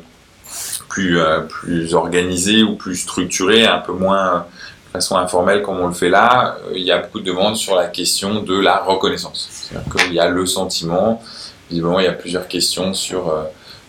[0.89, 4.47] plus, plus organisée ou plus structurée, un peu moins
[4.93, 6.57] façon informelle comme on le fait là.
[6.75, 9.49] Il y a beaucoup de demandes sur la question de la reconnaissance.
[9.51, 11.23] C'est-à-dire qu'il y a le sentiment,
[11.69, 13.33] visiblement il y a plusieurs questions sur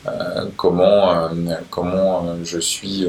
[0.08, 1.28] euh, comment, euh,
[1.70, 3.08] comment euh, je suis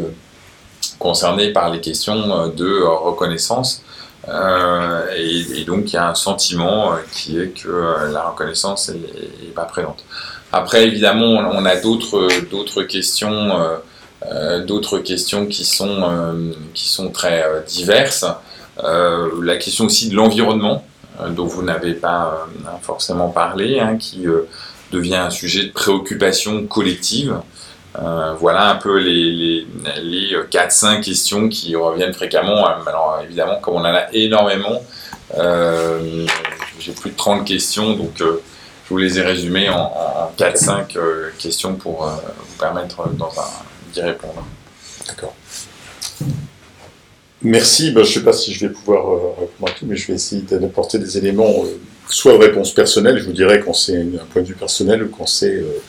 [0.98, 3.82] concerné par les questions de reconnaissance.
[5.16, 10.04] Et, donc il y a un sentiment qui est que la reconnaissance n'est pas présente.
[10.52, 13.58] Après évidemment on a d'autres questions
[14.66, 18.24] d'autres questions qui sont qui sont très diverses.
[18.82, 20.84] la question aussi de l'environnement
[21.30, 22.46] dont vous n'avez pas
[22.82, 24.26] forcément parlé, hein, qui
[24.92, 27.40] devient un sujet de préoccupation collective.
[27.98, 29.66] Euh, voilà un peu les,
[30.02, 32.66] les, 4-5 questions qui reviennent fréquemment.
[32.66, 34.82] Alors évidemment, comme on en a énormément,
[35.38, 36.26] euh,
[36.78, 38.40] j'ai plus de 30 questions, donc euh,
[38.84, 39.92] je vous les ai résumées en,
[40.38, 40.96] 4-5
[41.38, 43.02] questions pour vous permettre
[43.92, 44.46] d'y répondre.
[45.06, 45.34] D'accord.
[47.42, 47.90] Merci.
[47.90, 50.14] Ben, je ne sais pas si je vais pouvoir répondre à tout, mais je vais
[50.14, 51.64] essayer d'apporter des éléments
[52.12, 55.08] soit de réponse personnelle, je vous dirais quand c'est un point de vue personnel ou
[55.08, 55.80] quand c'est euh,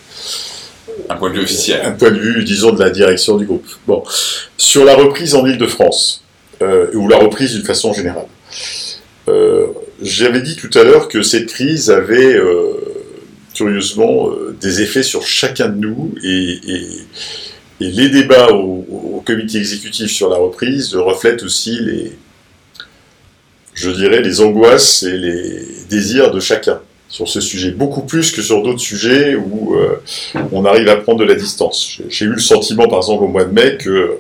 [1.10, 1.82] un point de vue officiel.
[1.84, 3.68] Un point de vue, disons, de la direction du groupe.
[3.88, 4.04] Bon,
[4.58, 6.24] sur la reprise en Ile-de-France,
[6.62, 8.28] euh, ou la reprise d'une façon générale.
[9.28, 9.68] Euh,
[10.02, 12.40] j'avais dit tout à l'heure que cette crise avait,
[13.54, 16.60] curieusement, des effets sur chacun de nous, et,
[17.90, 22.12] les débats au, comité exécutif sur la reprise reflètent aussi les,
[23.76, 28.42] je dirais, les angoisses et les désirs de chacun sur ce sujet, beaucoup plus que
[28.42, 29.76] sur d'autres sujets où
[30.52, 32.00] on arrive à prendre de la distance.
[32.10, 34.18] J'ai eu le sentiment, par exemple, au mois de mai, que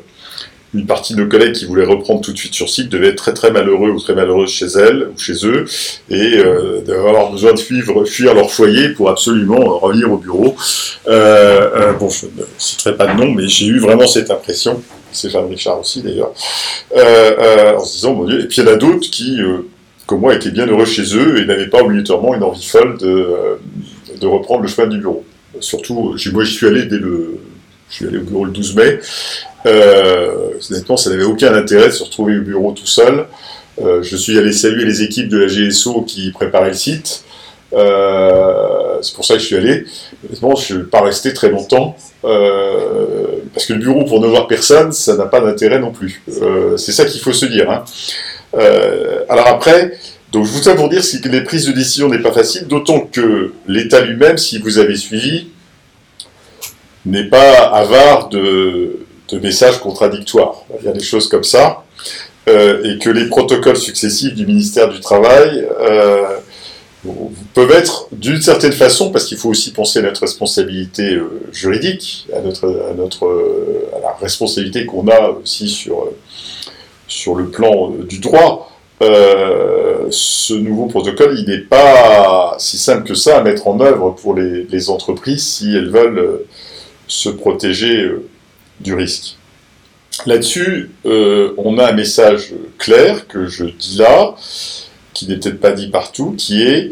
[0.73, 3.33] une partie de collègues qui voulaient reprendre tout de suite sur site devaient être très
[3.33, 5.65] très malheureux ou très malheureuses chez elles ou chez eux.
[6.09, 10.55] Et euh, d'avoir besoin de fuir, leur foyer pour absolument revenir au bureau.
[11.07, 14.81] Euh, euh, bon, je ne citerai pas de nom, mais j'ai eu vraiment cette impression,
[15.11, 16.31] c'est Jean Richard aussi d'ailleurs,
[16.95, 19.39] euh, en se disant, mon Dieu, et puis il y en a d'autres qui,
[20.05, 23.59] comme moi, étaient bien heureux chez eux et n'avaient pas obligatoirement une envie folle de,
[24.19, 25.25] de reprendre le chemin du bureau.
[25.59, 27.37] Surtout, moi j'y suis allé dès le...
[27.89, 28.99] Je suis allé au bureau le 12 mai,
[29.65, 33.25] euh, honnêtement, ça n'avait aucun intérêt de se retrouver au bureau tout seul.
[33.81, 37.23] Euh, je suis allé saluer les équipes de la GSO qui préparaient le site.
[37.73, 39.85] Euh, c'est pour ça que je suis allé.
[40.27, 41.95] Honnêtement, je ne vais pas rester très longtemps.
[42.21, 46.21] Parce que le bureau pour ne voir personne, ça n'a pas d'intérêt non plus.
[46.77, 47.69] C'est ça qu'il faut se dire.
[47.69, 47.83] Hein.
[49.29, 49.93] Alors après,
[50.31, 54.01] donc je vous dire que les prises de décision n'est pas facile, d'autant que l'État
[54.01, 55.47] lui-même, si vous avez suivi,
[57.05, 58.99] n'est pas avare de,
[59.31, 60.63] de messages contradictoires.
[60.79, 61.83] Il y a des choses comme ça,
[62.49, 66.37] euh, et que les protocoles successifs du ministère du Travail euh,
[67.53, 72.27] peuvent être d'une certaine façon, parce qu'il faut aussi penser à notre responsabilité euh, juridique,
[72.35, 76.09] à notre, à notre, à la responsabilité qu'on a aussi sur
[77.07, 78.71] sur le plan du droit.
[79.01, 84.33] ce nouveau protocole, il n'est pas si simple que ça à mettre en œuvre pour
[84.33, 86.45] les, les entreprises si elles veulent
[87.07, 88.09] se protéger
[88.81, 89.37] du risque.
[90.25, 94.35] Là-dessus, euh, on a un message clair que je dis là,
[95.13, 96.91] qui n'est peut-être pas dit partout, qui est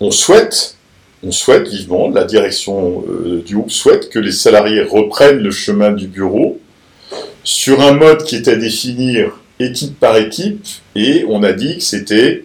[0.00, 0.76] on souhaite,
[1.22, 5.92] on souhaite vivement, la direction euh, du groupe souhaite que les salariés reprennent le chemin
[5.92, 6.60] du bureau
[7.44, 10.64] sur un mode qui est à définir équipe par équipe,
[10.94, 12.44] et on a dit que c'était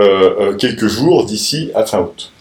[0.00, 2.32] euh, quelques jours d'ici à fin août.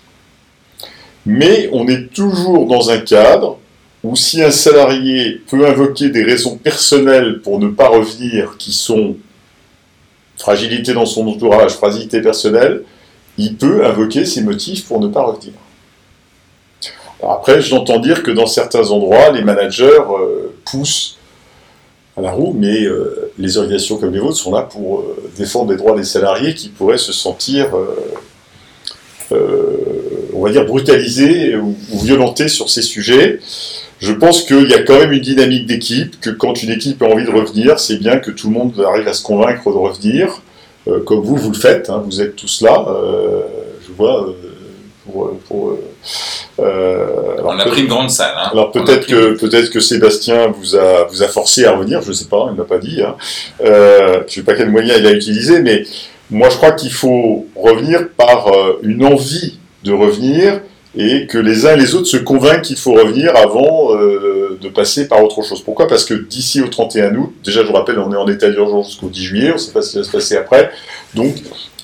[1.25, 3.59] Mais on est toujours dans un cadre
[4.03, 9.17] ou si un salarié peut invoquer des raisons personnelles pour ne pas revenir, qui sont
[10.37, 12.83] fragilité dans son entourage, fragilité personnelle,
[13.37, 15.53] il peut invoquer ces motifs pour ne pas revenir.
[17.21, 21.17] après, j'entends dire que dans certains endroits, les managers euh, poussent
[22.15, 25.71] à la roue, mais euh, les organisations comme les vôtres sont là pour euh, défendre
[25.71, 27.67] les droits des salariés qui pourraient se sentir,
[29.31, 33.39] on va dire, brutalisés ou violentés sur ces sujets
[34.01, 37.05] je pense qu'il y a quand même une dynamique d'équipe, que quand une équipe a
[37.05, 40.41] envie de revenir, c'est bien que tout le monde arrive à se convaincre de revenir,
[40.87, 43.41] euh, comme vous, vous le faites, hein, vous êtes tous là, euh,
[43.85, 44.33] je vois, euh,
[45.05, 45.37] pour...
[45.47, 45.77] pour
[46.57, 48.33] on a pris une grande salle.
[48.37, 48.49] Hein.
[48.51, 52.13] Alors peut-être que, peut-être que Sébastien vous a, vous a forcé à revenir, je ne
[52.13, 53.15] sais pas, il ne m'a pas dit, hein.
[53.59, 55.83] je ne sais pas quel moyen il a utilisé, mais
[56.29, 58.51] moi je crois qu'il faut revenir par
[58.83, 60.61] une envie de revenir,
[60.97, 64.69] et que les uns et les autres se convainquent qu'il faut revenir avant euh, de
[64.69, 65.61] passer par autre chose.
[65.61, 65.87] Pourquoi?
[65.87, 68.89] Parce que d'ici au 31 août, déjà je vous rappelle, on est en état d'urgence
[68.89, 70.71] jusqu'au 10 juillet, on ne sait pas ce qui va se passer après,
[71.13, 71.35] donc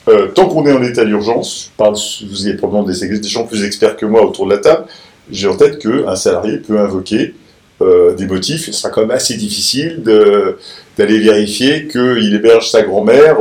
[0.08, 4.06] euh, tant qu'on est en état d'urgence, vous avez probablement des, gens plus experts que
[4.06, 4.86] moi autour de la table,
[5.32, 7.34] j'ai en tête qu'un salarié peut invoquer
[7.82, 13.38] euh, des motifs, ce sera quand même assez difficile d'aller vérifier qu'il héberge sa grand-mère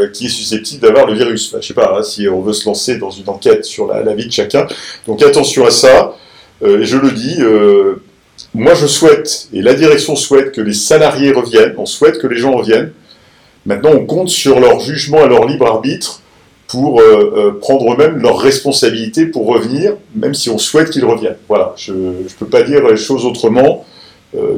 [0.00, 1.48] euh, qui est susceptible d'avoir le virus.
[1.48, 4.14] Enfin, je sais pas, hein, si on veut se lancer dans une enquête sur la,
[4.14, 4.66] vie de chacun.
[5.06, 6.14] Donc attention à ça,
[6.62, 7.96] euh, je le dis, euh,
[8.54, 12.36] moi je souhaite, et la direction souhaite que les salariés reviennent, on souhaite que les
[12.36, 12.92] gens reviennent.
[13.66, 16.20] Maintenant, on compte sur leur jugement et leur libre arbitre
[16.68, 21.36] pour euh, prendre eux-mêmes leurs responsabilités pour revenir, même si on souhaite qu'ils reviennent.
[21.48, 23.84] Voilà, je ne peux pas dire les choses autrement.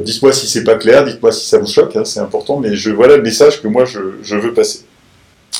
[0.03, 2.89] Dites-moi si c'est pas clair, dites-moi si ça vous choque, hein, c'est important, mais je,
[2.89, 4.79] voilà le message que moi je, veux passer.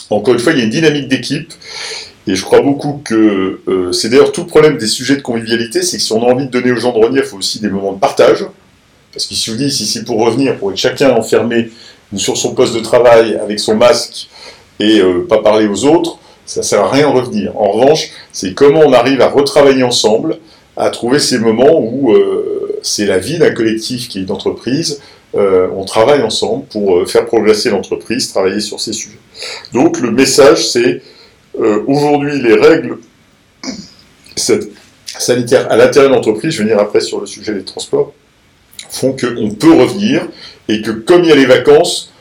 [0.10, 1.54] Encore une fois, il y a une dynamique d'équipe,
[2.28, 5.82] et je crois beaucoup que euh, c'est d'ailleurs tout le problème des sujets de convivialité,
[5.82, 7.60] c'est que si on a envie de donner aux gens de revenir, il faut aussi
[7.60, 8.46] des moments de partage.
[9.14, 11.72] Parce qu'il se dit, si c'est pour revenir, pour être chacun enfermé
[12.16, 14.30] sur son poste de travail avec son masque
[14.80, 17.58] et euh, pas parler aux autres, ça sert à rien de revenir.
[17.58, 20.38] En revanche, c'est comment on arrive à retravailler ensemble,
[20.76, 25.02] à trouver ces moments où euh, c'est la vie d'un collectif qui est une entreprise,
[25.36, 29.20] euh, on travaille ensemble pour euh, faire progresser l'entreprise, travailler sur ces sujets.
[29.74, 31.02] Donc le message, c'est
[31.60, 32.98] euh, aujourd'hui les règles
[34.36, 38.14] sanitaires à l'intérieur de l'entreprise, je vais venir après sur le sujet des transports,
[38.90, 40.28] font qu'on peut revenir
[40.70, 42.14] et que comme il y a les vacances,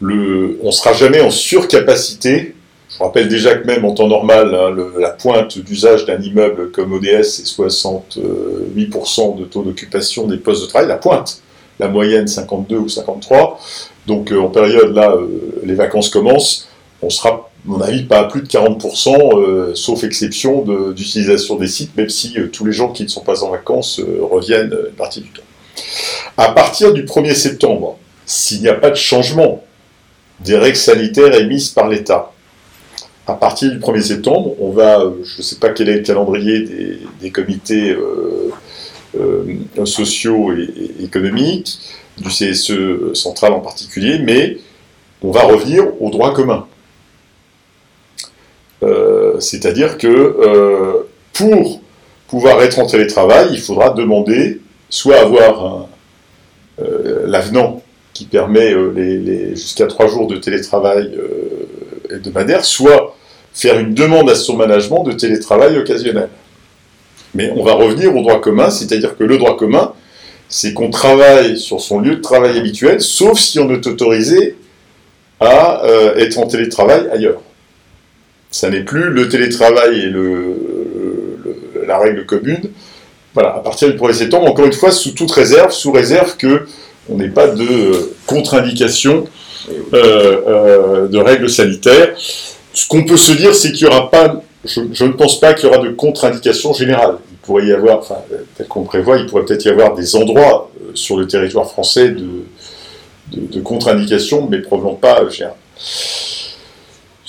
[0.00, 2.54] on ne sera jamais en surcapacité
[2.90, 6.92] je rappelle déjà que même en temps normal, hein, la pointe d'usage d'un immeuble comme
[6.92, 11.42] ODS, c'est 68% de taux d'occupation des postes de travail, la pointe.
[11.78, 13.60] La moyenne, 52 ou 53.
[14.06, 16.68] Donc euh, en période, là, euh, les vacances commencent.
[17.02, 20.62] on sera, à mon avis, pas à plus de 40%, sauf exception
[20.92, 24.72] d'utilisation des sites, même si tous les gens qui ne sont pas en vacances reviennent
[24.72, 25.42] une partie du temps.
[26.36, 29.62] À partir du 1er septembre, s'il n'y a pas de changement
[30.40, 32.32] des règles sanitaires émises par l'État,
[33.28, 36.98] à partir du 1er septembre, on va, je ne sais pas quel est le calendrier
[37.20, 38.47] des, comités euh, euh,
[39.84, 41.78] sociaux et, économiques,
[42.18, 44.58] du CSE central en particulier, mais
[45.22, 46.66] on va revenir au droit commun.
[48.82, 51.80] Euh, c'est-à-dire que pour
[52.28, 55.88] pouvoir être en télétravail, il faudra demander soit avoir
[56.78, 57.82] l'avenant
[58.12, 61.16] qui permet les, jusqu'à trois jours de télétravail
[62.10, 63.16] hebdomadaire, soit
[63.52, 66.28] faire une demande à son management de télétravail occasionnel.
[67.34, 69.92] Mais on va revenir au droit commun, c'est-à-dire que le droit commun,
[70.48, 74.56] c'est qu'on travaille sur son lieu de travail habituel, sauf si on est autorisé
[75.40, 77.40] à euh, être en télétravail ailleurs.
[78.50, 80.12] Ça n'est plus le télétravail et
[81.86, 82.70] la règle commune.
[83.34, 86.66] Voilà, à partir du 1er septembre, encore une fois, sous toute réserve, sous réserve que
[87.10, 89.26] on n'ait pas de contre-indication
[89.92, 92.14] euh, euh, de règles sanitaires.
[92.74, 95.68] Ce qu'on peut se dire, c'est qu'il n'y aura pas, je, ne pense pas qu'il
[95.68, 97.16] y aura de contre-indication générale.
[97.30, 98.18] Il pourrait y avoir, enfin,
[98.56, 102.10] tel qu'on prévoit, il pourrait peut-être y avoir des endroits euh, sur le territoire français
[102.10, 105.56] de, contre-indication, mais probablement pas général.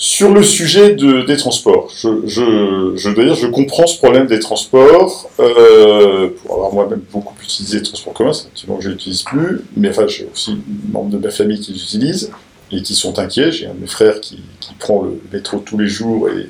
[0.02, 5.28] Sur le sujet des transports, je, dois dire, je comprends ce problème des transports.
[5.38, 9.60] Euh, pour avoir moi-même beaucoup utilisé les transports communs, c'est un que je n'utilise plus,
[9.76, 10.56] mais enfin, j'ai aussi
[10.90, 12.30] membres de ma famille qui les utilisent
[12.72, 13.52] et qui sont inquiets.
[13.52, 14.42] J'ai un de mes frères qui,
[14.78, 16.46] prend le métro tous les jours et,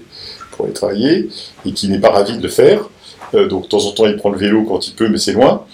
[0.69, 1.29] travailler
[1.67, 2.89] et qui n'est pas ravi de le faire.
[3.35, 5.33] Euh, donc de temps en temps, il prend le vélo quand il peut, mais c'est
[5.33, 5.65] loin.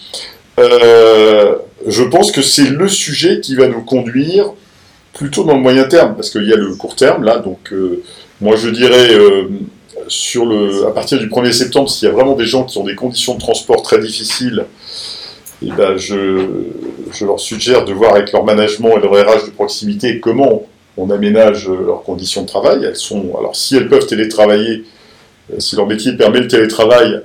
[0.59, 1.57] Euh,
[1.87, 4.53] je pense que c'est le sujet qui va nous conduire
[5.13, 7.39] plutôt dans le moyen terme, parce qu'il y a le court terme là.
[7.39, 8.03] Donc euh,
[8.41, 9.11] moi, je dirais
[10.09, 12.85] sur le, à partir du 1er septembre, s'il y a vraiment des gens qui ont
[12.85, 14.67] des conditions de transport très difficiles,
[15.63, 16.47] eh ben je,
[17.13, 20.67] je, leur suggère de voir avec leur management et leur RH de proximité comment
[20.97, 22.85] on aménage leurs conditions de travail.
[22.85, 24.85] Elles sont, alors si elles peuvent télétravailler,
[25.53, 27.23] euh, si leur métier permet le télétravail,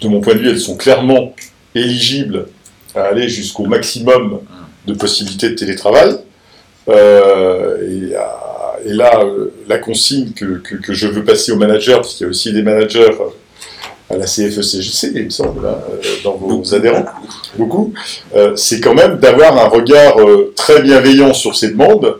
[0.00, 1.34] de mon point de vue, elles sont clairement
[1.74, 2.46] éligibles
[2.94, 4.40] à aller jusqu'au maximum
[4.86, 6.16] de possibilités de télétravail.
[6.88, 11.94] Euh, et, et, là, euh, la consigne que, que, que, je veux passer aux managers,
[11.94, 13.10] parce qu'il y a aussi des managers
[14.10, 17.04] à la CFECJC, il me semble, hein, euh, dans vos adhérents,
[17.56, 17.92] beaucoup,
[18.34, 22.16] euh, c'est quand même d'avoir un regard euh, très bienveillant sur ces demandes,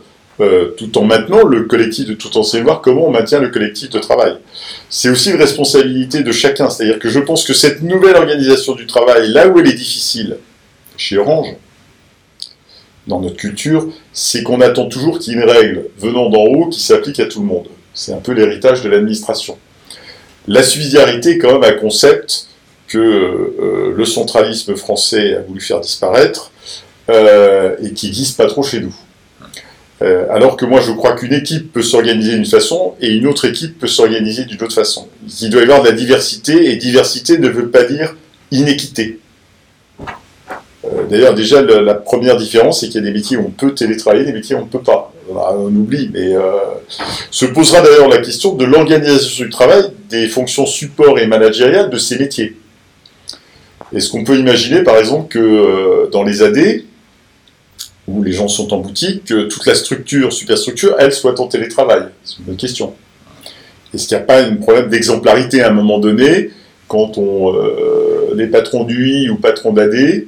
[0.77, 3.99] tout en maintenant le collectif, de, tout en savoir comment on maintient le collectif de
[3.99, 4.37] travail.
[4.89, 8.85] C'est aussi une responsabilité de chacun, c'est-à-dire que je pense que cette nouvelle organisation du
[8.85, 10.37] travail, là où elle est difficile,
[10.97, 11.55] chez Orange,
[13.07, 16.69] dans notre culture, c'est qu'on attend toujours qu'il y ait une règle venant d'en haut
[16.69, 17.67] qui s'applique à tout le monde.
[17.93, 19.57] C'est un peu l'héritage de l'administration.
[20.47, 22.47] La subsidiarité est quand même un concept
[22.87, 26.51] que euh, le centralisme français a voulu faire disparaître
[27.09, 28.95] euh, et qui n'existe pas trop chez nous.
[30.01, 33.45] Euh, alors que moi je crois qu'une équipe peut s'organiser d'une façon et une autre
[33.45, 35.09] équipe peut s'organiser d'une autre façon.
[35.41, 38.15] Il doit y avoir de la diversité et diversité ne veut pas dire
[38.51, 39.19] inéquité.
[41.09, 44.25] D'ailleurs, déjà, la, première différence, c'est qu'il y a des métiers où on peut télétravailler,
[44.25, 45.11] des métiers où on ne peut pas.
[45.29, 46.41] On oublie, mais euh,
[47.29, 51.97] se posera d'ailleurs la question de l'organisation du travail des fonctions support et managériales de
[51.97, 52.55] ces métiers.
[53.93, 56.83] Est-ce qu'on peut imaginer, par exemple, que euh, dans les AD,
[58.09, 62.03] où les gens sont en boutique, que toute la structure, superstructure, elle soit en télétravail
[62.23, 62.93] C'est une bonne question.
[63.93, 66.51] Est-ce qu'il n'y a pas un problème d'exemplarité à un moment donné,
[66.87, 70.25] quand on, euh, les patrons d'UI ou patrons d'AD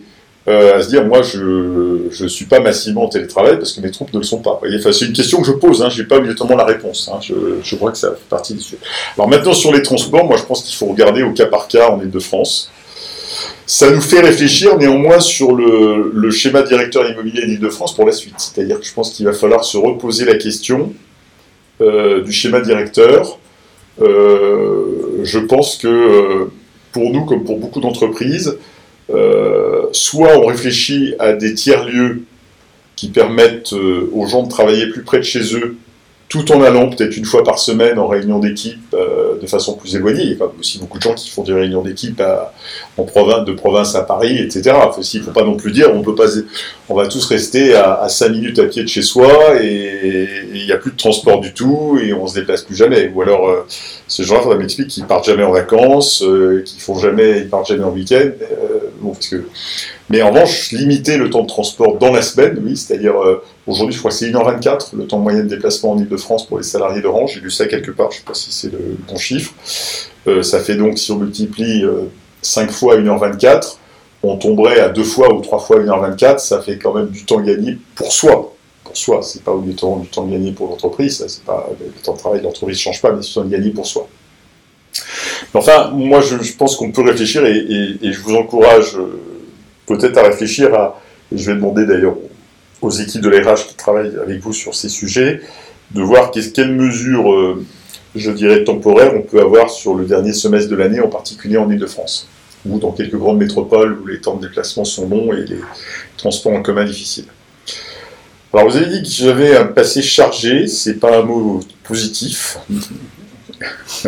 [0.48, 3.92] euh, à se dire, moi, je ne suis pas massivement en télétravail parce que mes
[3.92, 4.60] troupes ne le sont pas.
[4.76, 7.10] Enfin, c'est une question que je pose, hein, je n'ai pas obligatoirement la réponse.
[7.14, 8.80] Hein, je, je, crois que ça fait partie du sujet.
[9.16, 11.90] Alors maintenant, sur les transports, moi, je pense qu'il faut regarder au cas par cas
[11.90, 12.72] en Ile-de-France.
[13.66, 18.36] Ça nous fait réfléchir néanmoins sur le, schéma directeur immobilier d'Île-de-France pour la suite.
[18.38, 20.94] C'est-à-dire que je pense qu'il va falloir se reposer la question
[21.80, 23.40] euh, du schéma directeur.
[24.02, 26.52] Euh, je pense que euh,
[26.92, 28.58] pour nous, comme pour beaucoup d'entreprises,
[29.92, 32.24] soit on réfléchit à des tiers-lieux
[32.96, 35.76] qui permettent aux gens de travailler plus près de chez eux,
[36.32, 39.98] tout en allant peut-être une fois par semaine en réunion d'équipe euh, de façon plus
[39.98, 40.24] éloignée.
[40.24, 42.24] Il y a aussi beaucoup de gens qui font des réunions d'équipe
[42.98, 44.74] en province, de province à Paris, etc.
[45.14, 46.28] Il ne faut pas non plus dire on peut pas,
[46.88, 50.66] on va tous rester à, à 5 minutes à pied de chez soi et il
[50.66, 53.12] n'y a plus de transport du tout et on se déplace plus jamais.
[53.14, 53.66] Ou alors euh,
[54.08, 57.68] ces gens-là, ça m'explique qu'ils partent jamais en vacances, euh, qu'ils font jamais, ils partent
[57.68, 58.32] jamais en week-end.
[59.30, 59.44] que...
[60.10, 63.16] Mais en revanche, limiter le temps de transport dans la semaine, oui, c'est-à-dire
[63.68, 66.64] Aujourd'hui, je crois que c'est 1h24 le temps moyen de déplacement en Ile-de-France pour les
[66.64, 67.36] salariés d'Orange.
[67.36, 69.54] J'ai lu ça quelque part, je ne sais pas si c'est le bon chiffre.
[70.28, 71.86] Euh, ça fait donc, si on multiplie
[72.42, 73.78] 5 euh, fois 1h24,
[74.24, 77.40] on tomberait à 2 fois ou 3 fois 1h24, ça fait quand même du temps
[77.40, 78.54] gagné pour soi.
[78.84, 82.18] Pour soi, c'est pas obligatoirement du temps gagné pour l'entreprise, c'est pas, le temps de
[82.18, 84.08] travail de l'entreprise ne change pas, mais c'est du temps gagné pour soi.
[85.54, 89.22] enfin, moi je, pense qu'on peut réfléchir et, je vous encourage euh,
[89.86, 91.00] peut-être à réfléchir à,
[91.32, 92.16] je vais demander d'ailleurs
[92.82, 95.42] aux équipes de l'ARH qui travaillent avec vous sur ces sujets,
[95.92, 97.64] de voir quelles mesures, euh,
[98.16, 101.70] je dirais, temporaires on peut avoir sur le dernier semestre de l'année, en particulier en
[101.70, 102.28] Ile-de-France,
[102.66, 105.60] ou dans quelques grandes métropoles où les temps de déplacement sont longs et les
[106.18, 107.26] transports en commun difficiles.
[108.54, 112.58] Alors vous avez dit que j'avais un passé chargé, c'est pas un mot positif.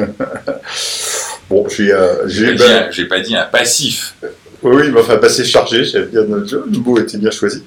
[1.50, 1.94] bon, j'ai...
[1.94, 4.16] Euh, j'ai pas dit un passif.
[4.64, 7.64] Oui, mais enfin, passé chargé, j'avais bien, le mot était bien choisi.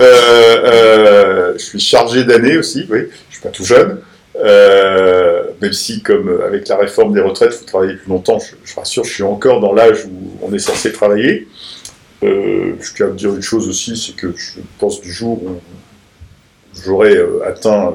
[0.00, 0.06] Euh,
[0.64, 4.00] euh, je suis chargé d'années aussi, oui, je suis pas tout jeune.
[4.36, 8.54] Euh, même si, comme avec la réforme des retraites, il faut travailler plus longtemps, je,
[8.64, 11.48] je rassure, je suis encore dans l'âge où on est censé travailler.
[12.22, 15.60] je tiens à dire une chose aussi, c'est que je pense du jour où
[16.82, 17.14] j'aurai
[17.44, 17.92] atteint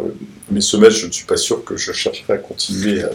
[0.52, 3.10] mes semestres, je ne suis pas sûr que je chercherai à continuer à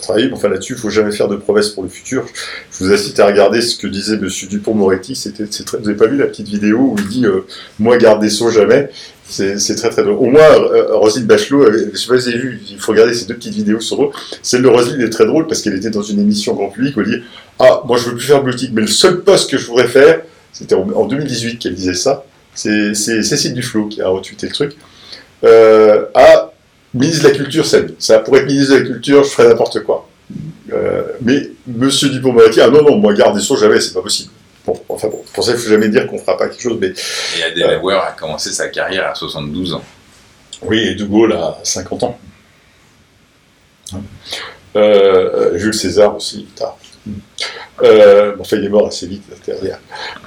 [0.00, 0.30] travailler.
[0.32, 2.24] Enfin, là-dessus, il ne faut jamais faire de promesses pour le futur.
[2.70, 4.28] Je vous incite à regarder ce que disait M.
[4.48, 5.14] Dupont-Moretti.
[5.14, 7.46] C'était, vous n'avez pas vu la petite vidéo où il dit euh,
[7.78, 8.90] Moi, garde des sceaux jamais
[9.32, 10.16] c'est, très très drôle.
[10.16, 12.78] Au moins, euh, Roselyne Bachelot, euh, je ne sais pas si vous avez vu, il
[12.78, 14.10] faut regarder ces deux petites vidéos sur eux.
[14.42, 17.00] Celle de Roselyne est très drôle parce qu'elle était dans une émission grand public où
[17.00, 17.22] elle dit
[17.58, 20.20] Ah, moi je veux plus faire politique, mais le seul poste que je voudrais faire,
[20.52, 22.24] c'était en, 2018 qu'elle disait ça,
[22.54, 24.76] c'est, Cécile Duflo qui a retweeté le truc.
[25.44, 26.51] Euh, ah,
[26.94, 29.82] Ministre de la Culture, ça, ça pourrait être ministre de la Culture, je ferais n'importe
[29.82, 30.08] quoi.
[30.72, 34.30] Euh, mais Monsieur Dupont-Moretti, ah non, non, moi, garde des sceaux, jamais, c'est pas possible.
[34.66, 36.62] Bon, enfin bon, pour ça, il ne faut jamais dire qu'on ne fera pas quelque
[36.62, 36.92] chose, mais...
[37.38, 39.84] Et Adenauer a commencé sa carrière à 72 ans.
[40.62, 42.18] Oui, et De Gaulle à 50 ans.
[44.76, 46.78] Euh, Jules César aussi, tard.
[47.82, 49.78] Euh, enfin, il est mort assez vite derrière.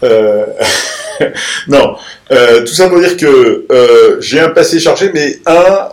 [0.03, 0.45] Euh,
[1.67, 1.95] non,
[2.29, 5.89] tout ça pour dire que j'ai un passé chargé, mais un,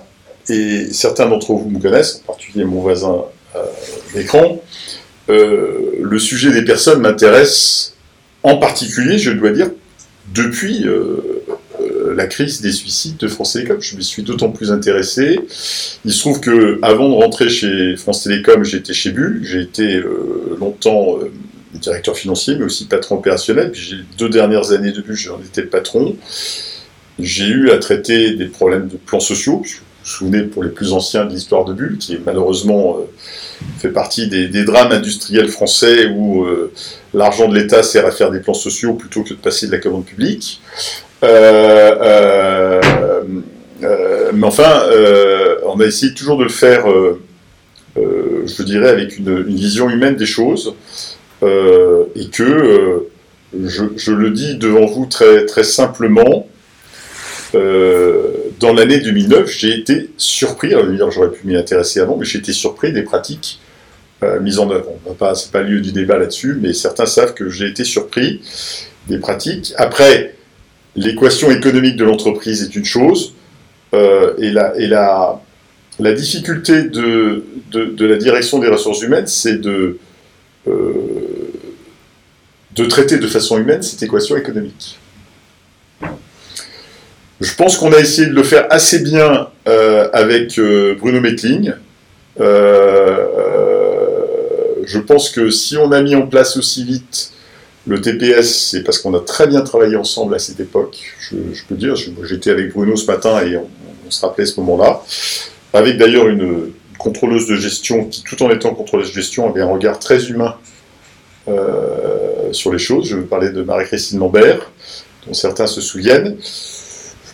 [0.49, 3.25] et certains d'entre vous me connaissent, en particulier mon voisin
[3.57, 3.63] euh,
[4.15, 4.63] d'écran,
[5.29, 7.95] euh, le sujet des personnes m'intéresse
[8.43, 9.71] en particulier, je dois dire,
[10.35, 11.45] depuis euh,
[12.17, 13.81] la crise des suicides de France Télécom.
[13.81, 15.39] Je me suis d'autant plus intéressé.
[16.05, 19.41] Il se trouve que avant de rentrer chez France Télécom, j'étais chez Bull.
[19.45, 20.03] J'ai été
[20.59, 21.19] longtemps
[21.75, 23.71] directeur financier, mais aussi patron opérationnel.
[23.71, 26.17] Puis j'ai deux dernières années de Bull, j'en étais patron.
[27.19, 29.63] J'ai eu à traiter des problèmes de plans sociaux,
[30.05, 33.03] souvenez, pour les plus anciens de l'histoire de Bulle, qui malheureusement euh,
[33.79, 36.73] fait partie des, drames industriels français où euh,
[37.15, 39.79] l'argent de l'État sert à faire des plans sociaux plutôt que de passer de la
[39.79, 40.61] commande publique.
[41.25, 42.81] Euh,
[44.35, 44.85] mais enfin,
[45.67, 46.87] on a essayé toujours de le faire,
[47.97, 50.75] je dirais, avec une, vision humaine des choses,
[51.43, 53.07] et que,
[53.65, 56.47] je, le dis devant vous très, très simplement,
[58.63, 62.53] dans l'année 2009, j'ai été surpris, alors j'aurais pu m'y intéresser avant, mais j'ai été
[62.53, 63.61] surpris des pratiques
[64.23, 64.93] euh, mises en œuvre.
[65.05, 68.41] Ce n'est c'est pas lieu du débat là-dessus, mais certains savent que j'ai été surpris
[69.09, 69.75] des pratiques.
[69.79, 70.37] Après,
[70.95, 73.35] l'équation économique de l'entreprise est une chose,
[73.95, 75.41] euh, et, la, et la,
[76.15, 77.45] difficulté de,
[77.99, 79.99] la direction des ressources humaines, c'est de,
[80.69, 80.93] euh,
[82.77, 85.01] de traiter de façon humaine cette équation économique.
[87.43, 91.73] Je pense qu'on a essayé de le faire assez bien euh, avec euh, Bruno Mettling.
[92.41, 93.27] Euh,
[94.85, 97.33] je pense que si on a mis en place aussi vite
[97.89, 101.15] le TPS, c'est parce qu'on a très bien travaillé ensemble à cette époque.
[101.19, 101.37] Je,
[101.69, 103.67] peux dire, j'étais avec Bruno ce matin et on,
[104.09, 105.03] se rappelait ce moment-là.
[105.73, 109.67] Avec d'ailleurs une, contrôleuse de gestion qui, tout en étant contrôleuse de gestion, avait un
[109.67, 110.55] regard très humain
[112.53, 113.09] sur les choses.
[113.09, 114.71] Je veux parler de Marie-Christine Lambert,
[115.27, 116.37] dont certains se souviennent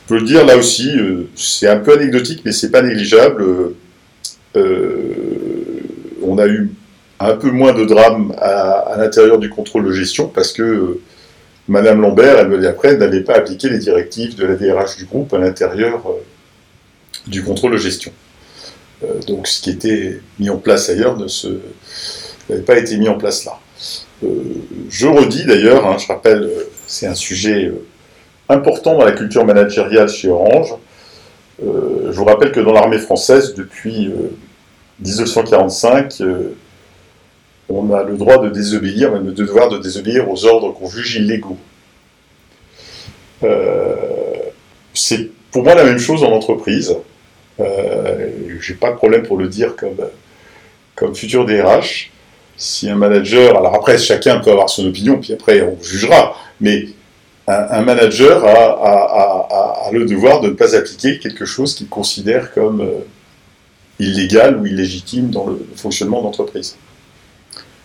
[0.09, 3.43] peux le dire là aussi, euh, c'est un peu anecdotique, mais c'est pas négligeable.
[3.43, 3.77] Euh,
[4.57, 5.13] euh,
[6.23, 6.71] on a eu
[7.21, 10.99] un peu moins de drames à, l'intérieur du contrôle de gestion parce que
[11.69, 15.05] Madame Lambert, elle me dit après, n'avait pas appliqué les directives de la DRH du
[15.05, 16.03] groupe à l'intérieur
[17.27, 18.13] du contrôle de gestion.
[19.27, 21.27] donc ce qui était mis en place ailleurs ne
[22.49, 23.59] n'avait pas été mis en place là.
[24.89, 26.51] je redis d'ailleurs, hein, je rappelle,
[26.87, 27.71] c'est un sujet
[28.49, 30.75] important dans la culture managériale chez Orange.
[31.61, 34.11] je vous rappelle que dans l'armée française, depuis
[35.05, 36.23] 1945,
[37.69, 41.17] on a le droit de désobéir, même le devoir de désobéir aux ordres qu'on juge
[41.17, 41.59] illégaux.
[43.45, 44.35] Euh,
[44.95, 46.97] c'est pour moi la même chose en entreprise.
[47.61, 48.31] Euh,
[48.61, 49.99] J'ai pas de problème pour le dire comme,
[50.95, 52.11] comme futur DRH.
[52.57, 56.87] Si un manager, alors après chacun peut avoir son opinion, puis après on jugera, mais
[57.49, 63.01] un, manager a, le devoir de ne pas appliquer quelque chose qu'il considère comme euh,
[63.99, 66.77] illégal ou illégitime dans le fonctionnement d'entreprise.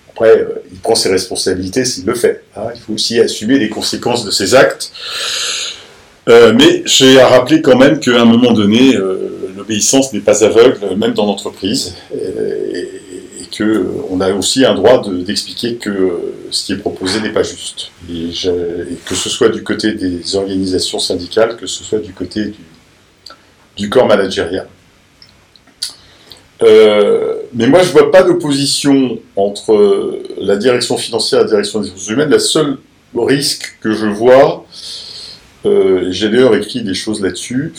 [0.09, 2.43] Après, euh, il prend ses responsabilités s'il le fait.
[2.57, 2.67] Hein.
[2.75, 4.91] Il faut aussi assumer les conséquences de ses actes.
[6.27, 8.97] Euh, mais j'ai à rappeler quand même qu'à un moment donné,
[9.55, 11.95] l'obéissance n'est pas aveugle, même dans l'entreprise,
[13.55, 17.91] qu'on a aussi un droit d'expliquer que ce qui est proposé n'est pas juste.
[18.09, 18.31] Et,
[19.05, 22.53] que ce soit du côté des organisations syndicales, que ce soit du côté
[23.75, 24.67] du, corps managérial.
[26.61, 31.49] Euh, mais moi, je ne vois pas d'opposition entre euh, la direction financière et la
[31.49, 32.29] direction des ressources humaines.
[32.29, 32.77] Le seul
[33.15, 34.65] risque que je vois,
[35.65, 37.73] euh, j'ai d'ailleurs écrit des choses là-dessus,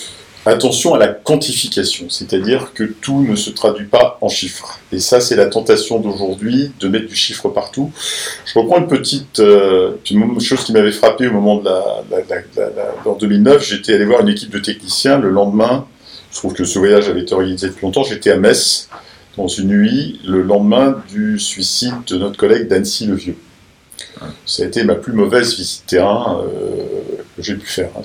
[0.47, 4.79] attention à la quantification, c'est-à-dire que tout ne se traduit pas en chiffres.
[4.93, 7.93] Et ça, c'est la tentation d'aujourd'hui, de mettre du chiffre partout.
[8.45, 9.41] Je reprends une petite
[10.11, 12.05] une chose qui m'avait frappé au moment de la,
[13.05, 13.67] en 2009.
[13.67, 15.87] J'étais allé voir une équipe de techniciens le lendemain
[16.35, 18.03] je trouve que ce voyage avait été organisé depuis longtemps.
[18.03, 18.89] J'étais à Metz,
[19.37, 23.37] dans une nuit, le lendemain du suicide de notre collègue Dancy Le Vieux.
[24.45, 26.83] Ça a été ma plus mauvaise visite terrain euh,
[27.37, 27.91] que j'ai pu faire.
[27.97, 28.03] Hein.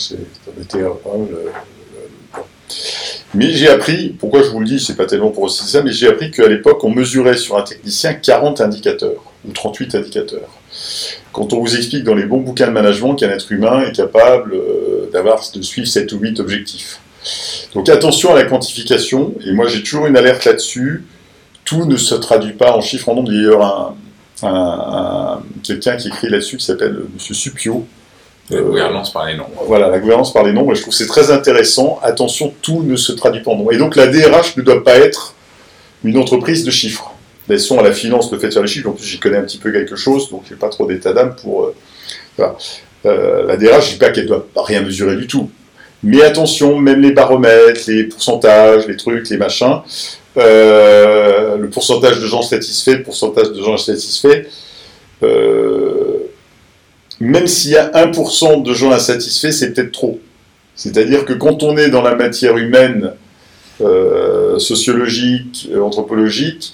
[3.33, 5.91] Mais j'ai appris, pourquoi je vous le dis, c'est pas tellement pour aussi ça, mais
[5.91, 10.49] j'ai appris qu'à l'époque, on mesurait sur un technicien 40 indicateurs, ou 38 indicateurs.
[11.31, 14.53] Quand on vous explique dans les bons bouquins de management qu'un être humain est capable
[14.53, 16.99] euh, d'avoir, de suivre 7 ou 8 objectifs.
[17.73, 21.05] Donc attention à la quantification, et moi j'ai toujours une alerte là-dessus.
[21.65, 23.31] Tout ne se traduit pas en chiffres en nombre.
[23.31, 23.93] Il y a
[24.43, 27.35] un, quelqu'un qui écrit là-dessus qui s'appelle M.
[27.35, 27.85] Supio.
[28.49, 29.63] La euh, gouvernance par les nombres.
[29.67, 31.99] Voilà, la gouvernance par les nombres, et je trouve que c'est très intéressant.
[32.03, 33.73] Attention, tout ne se traduit pas en nombres.
[33.73, 35.35] Et donc la DRH ne doit pas être
[36.03, 37.11] une entreprise de chiffres.
[37.47, 38.89] Laissons à la finance le fait de faire les chiffres.
[38.89, 41.35] En plus, j'y connais un petit peu quelque chose, donc j'ai pas trop d'état d'âme
[41.35, 41.65] pour.
[41.65, 41.75] Euh,
[42.37, 42.55] voilà.
[43.05, 45.49] Euh, la DRH, je dis pas qu'elle doit rien mesurer du tout.
[46.03, 49.81] Mais attention, même les baromètres, les pourcentages, les trucs, les machins,
[50.37, 54.45] euh, le pourcentage de gens satisfaits, le pourcentage de gens insatisfaits,
[55.23, 55.98] euh,
[57.19, 60.19] même s'il y a 1% de gens insatisfaits, c'est peut-être trop.
[60.75, 63.13] C'est-à-dire que quand on est dans la matière humaine,
[63.81, 66.73] euh, sociologique, anthropologique,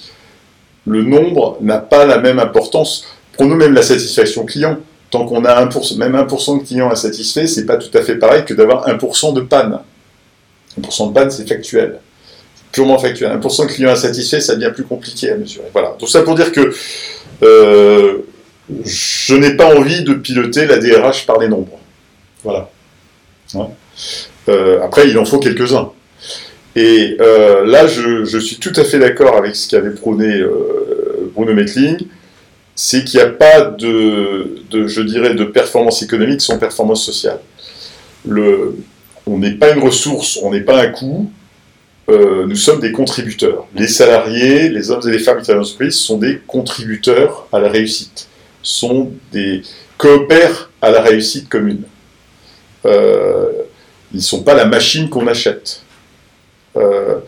[0.86, 3.04] le nombre n'a pas la même importance.
[3.32, 4.78] Prenons même la satisfaction client
[5.10, 8.44] tant qu'on a 1%, même 1% de clients insatisfaits, c'est pas tout à fait pareil
[8.44, 9.78] que d'avoir 1% de panne.
[10.80, 12.00] 1% de panne, c'est factuel.
[12.72, 13.30] Purement factuel.
[13.38, 15.68] 1% de clients insatisfaits, ça devient plus compliqué à mesurer.
[15.72, 15.94] Voilà.
[15.98, 16.72] Tout ça pour dire que
[17.42, 18.18] euh,
[18.84, 21.78] je n'ai pas envie de piloter la DRH par les nombres.
[22.42, 22.70] Voilà.
[24.48, 25.90] Euh, après, il en faut quelques-uns.
[26.74, 30.42] Et euh, là, je, suis tout à fait d'accord avec ce qu'avait prôné
[31.34, 32.06] Bruno Mettling
[32.76, 37.40] c'est qu'il n'y a pas de, je performance économique sans performance sociale.
[38.28, 38.76] Le,
[39.26, 41.30] on n'est pas une ressource, on n'est pas un coût,
[42.10, 43.66] euh, nous sommes des contributeurs.
[43.74, 48.28] Les salariés, les hommes et les femmes de l'entreprise sont des contributeurs à la réussite,
[48.66, 49.62] sont des
[49.96, 51.82] coopèrent à la réussite commune.
[52.84, 53.46] Euh,
[54.12, 55.82] ils ne sont pas la machine qu'on achète.
[56.76, 57.20] Euh,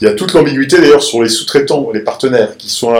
[0.00, 2.92] il y a toute l'ambiguïté d'ailleurs sur les sous-traitants, les partenaires, qui sont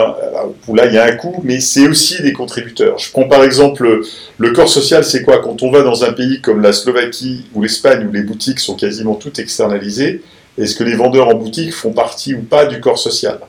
[0.67, 2.97] où là il y a un coût, mais c'est aussi des contributeurs.
[2.99, 4.01] Je prends par exemple
[4.37, 5.39] le corps social, c'est quoi?
[5.39, 8.75] Quand on va dans un pays comme la Slovaquie ou l'Espagne où les boutiques sont
[8.75, 10.21] quasiment toutes externalisées,
[10.57, 13.39] est-ce que les vendeurs en boutique font partie ou pas du corps social?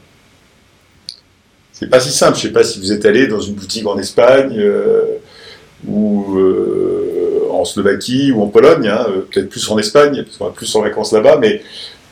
[1.81, 2.37] C'est pas si simple.
[2.37, 5.05] Je sais pas si vous êtes allé dans une boutique en Espagne euh,
[5.89, 10.51] ou euh, en Slovaquie ou en Pologne, hein, peut-être plus en Espagne, parce qu'on va
[10.51, 11.63] plus en vacances là-bas, mais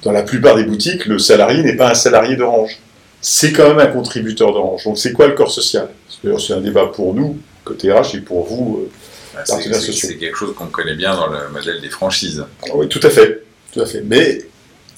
[0.03, 2.79] dans la plupart des boutiques, le salarié n'est pas un salarié d'Orange.
[3.21, 4.85] C'est quand même un contributeur d'Orange.
[4.85, 5.89] Donc c'est quoi le corps social?
[6.09, 8.91] C'est un débat pour nous, côté RH, et pour vous, euh,
[9.35, 10.09] bah, partenaires sociaux.
[10.09, 12.45] C'est quelque chose qu'on connaît bien dans le modèle des franchises.
[12.64, 13.45] Ah oui, tout à fait.
[13.73, 14.03] Tout à fait.
[14.05, 14.47] Mais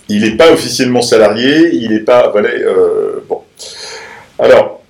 [0.08, 2.30] il n'est pas officiellement salarié, il n'est pas...
[2.30, 3.39] Voilà, euh, bon.
[4.40, 4.82] Alors,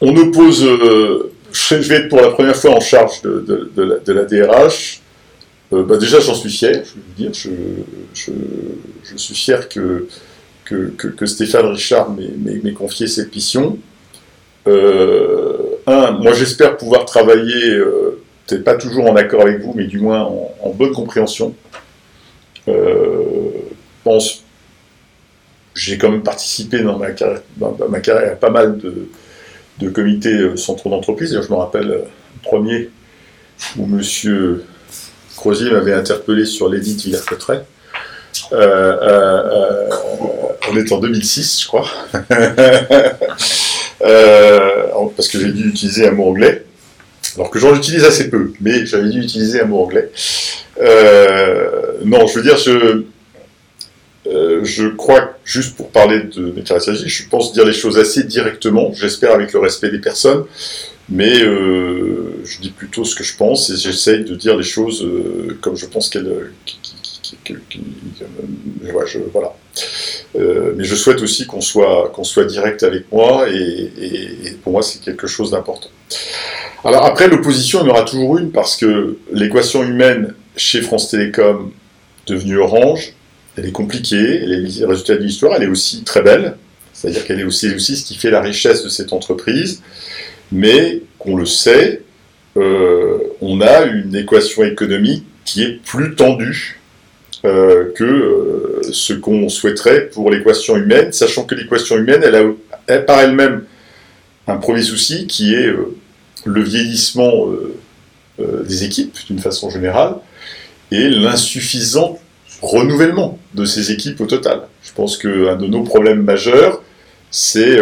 [0.00, 0.64] on oppose...
[0.64, 5.00] Euh, je vais être pour la première fois en charge de, la, DRH.
[5.72, 7.30] Euh, bah, déjà, j'en suis fier, je veux dire.
[8.14, 10.06] Je, suis fier que
[11.26, 13.78] Stéphane Richard m'ait confié cette mission.
[14.66, 17.78] un, moi j'espère pouvoir travailler,
[18.46, 21.54] peut-être pas toujours en accord avec vous, mais du moins en, bonne compréhension.
[24.02, 24.43] pense
[25.74, 27.42] j'ai quand même participé dans ma carrière,
[27.88, 31.38] ma carrière à pas mal de, comités centraux d'entreprise.
[31.40, 32.04] Je me rappelle le
[32.42, 32.90] premier
[33.76, 34.02] où M.
[35.36, 37.64] Crozier m'avait interpellé sur l'édit Villers-Cotterêts.
[38.52, 39.88] Euh, euh, euh,
[40.70, 41.88] on est en 2006, je crois.
[45.16, 46.64] parce que j'ai dû utiliser un mot anglais.
[47.36, 50.10] Alors que j'en utilise assez peu, mais j'avais dû utiliser un mot anglais.
[52.04, 53.04] non, je veux dire, je,
[54.26, 59.32] je crois, juste pour parler de caractéristiques, je pense dire les choses assez directement, j'espère
[59.32, 60.44] avec le respect des personnes,
[61.08, 65.04] mais euh, je dis plutôt ce que je pense et j'essaye de dire les choses
[65.04, 66.50] euh, comme je pense qu'elles.
[69.32, 69.54] voilà.
[70.36, 74.82] Euh, mais je souhaite aussi qu'on soit, qu'on soit direct avec moi et, pour moi
[74.82, 75.90] c'est quelque chose d'important.
[76.84, 81.10] Alors après, l'opposition, il y en aura toujours une parce que l'équation humaine chez France
[81.10, 81.70] Télécom,
[82.26, 83.14] devenue Orange,
[83.56, 86.56] elle est compliquée, les résultats de l'histoire, elle est aussi très belle,
[86.92, 89.82] c'est-à-dire qu'elle est aussi, ce qui fait la richesse de cette entreprise.
[90.52, 92.02] Mais qu'on le sait,
[92.56, 96.80] euh, on a une équation économique qui est plus tendue
[97.44, 102.54] euh, que euh, ce qu'on souhaiterait pour l'équation humaine, sachant que l'équation humaine, elle
[102.88, 103.64] a par elle-même
[104.46, 105.72] un premier souci qui est
[106.44, 107.48] le vieillissement
[108.38, 110.16] des équipes d'une façon générale
[110.90, 112.18] et l'insuffisant
[112.64, 114.62] renouvellement de ces équipes au total.
[114.82, 116.82] Je pense qu'un de nos problèmes majeurs,
[117.30, 117.78] c'est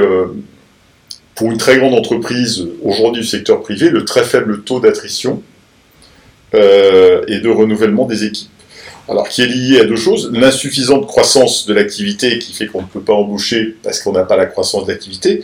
[1.35, 5.43] pour une très grande entreprise aujourd'hui du secteur privé, le très faible taux d'attrition
[6.55, 8.51] euh, et de renouvellement des équipes.
[9.09, 10.31] Alors, qui est lié à deux choses.
[10.33, 14.37] L'insuffisante croissance de l'activité qui fait qu'on ne peut pas embaucher parce qu'on n'a pas
[14.37, 15.43] la croissance d'activité.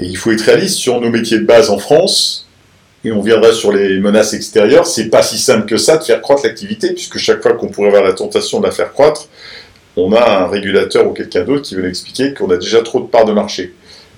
[0.00, 2.43] Et il faut être réaliste sur nos métiers de base en France,
[3.04, 6.22] et on viendra sur les menaces extérieures, c'est pas si simple que ça de faire
[6.22, 9.28] croître l'activité, puisque chaque fois qu'on pourrait avoir la tentation de la faire croître,
[9.96, 13.06] on a un régulateur ou quelqu'un d'autre qui veut expliquer qu'on a déjà trop de
[13.06, 13.74] parts de marché.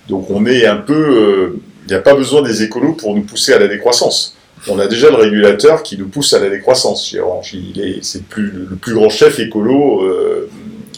[0.09, 0.95] Donc on est un peu...
[0.95, 4.37] Euh, il n'y a pas besoin des écolos pour nous pousser à la décroissance.
[4.69, 7.21] On a déjà le régulateur qui nous pousse à la décroissance chez.
[8.03, 10.03] C'est plus, le plus grand chef écolo...
[10.03, 10.49] Euh,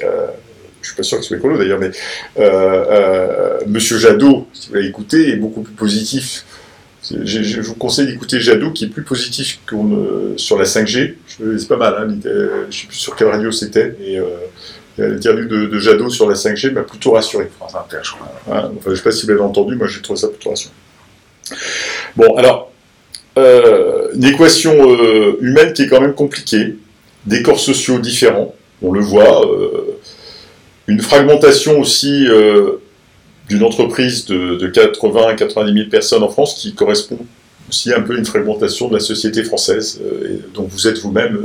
[0.02, 0.26] euh,
[0.80, 1.90] je suis pas sûr ce soit écolo d'ailleurs, mais
[2.38, 6.44] euh, Monsieur Jadot, si vous l'avez écouté, est beaucoup plus positif.
[7.24, 9.60] Je, vous conseille d'écouter Jadot, qui est plus positif
[10.36, 11.14] sur la 5G.
[11.26, 14.18] C'est pas mal, hein, je ne sais plus sur quelle radio c'était, et
[14.98, 17.48] L'interview de, de Jadot sur la 5G m'a plutôt rassuré.
[17.60, 17.84] Enfin,
[18.84, 20.74] je ne sais pas si vous l'avez entendu, moi j'ai trouvé ça plutôt rassurant.
[22.16, 22.72] Bon, alors,
[23.38, 26.76] euh, une équation euh, humaine qui est quand même compliquée,
[27.26, 29.98] des corps sociaux différents, on le voit, euh,
[30.88, 32.26] une fragmentation aussi
[33.48, 37.18] d'une entreprise de, 80 à 90 000 personnes en France qui correspond
[37.68, 41.38] aussi un peu à une fragmentation de la société française, et dont vous êtes vous-même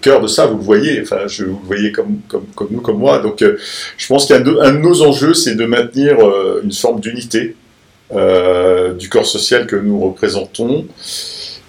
[0.00, 2.80] cœur de ça, vous le voyez, enfin, je, vous le voyez comme, comme, comme nous,
[2.80, 3.20] comme moi.
[3.20, 3.58] Donc, euh,
[3.96, 7.54] je pense qu'un de, de, nos enjeux, c'est de maintenir euh, une forme d'unité
[8.12, 10.86] euh, du corps social que nous représentons,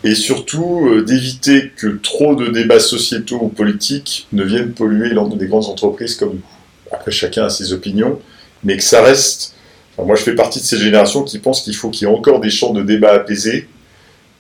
[0.04, 5.66] et surtout d'éviter que trop de débats sociétaux ou politiques ne viennent polluer des grandes
[5.66, 6.61] entreprises comme nous.
[6.92, 8.20] Après, chacun a ses opinions,
[8.64, 9.56] mais que ça reste.
[9.98, 12.39] moi, je fais partie de ces générations qui pensent qu'il faut qu'il y ait encore
[12.39, 13.68] des champs de débat apaisés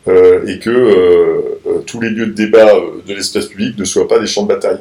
[0.07, 2.73] euh, et que euh, euh, tous les lieux de débat
[3.05, 4.79] de l'espace public ne soient pas des champs de bataille.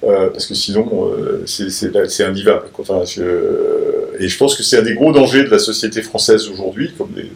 [0.00, 1.12] parce que sinon,
[1.46, 2.64] c'est invivable.
[4.18, 7.12] Et je pense que c'est un des gros dangers de la société française aujourd'hui, comme
[7.12, 7.30] des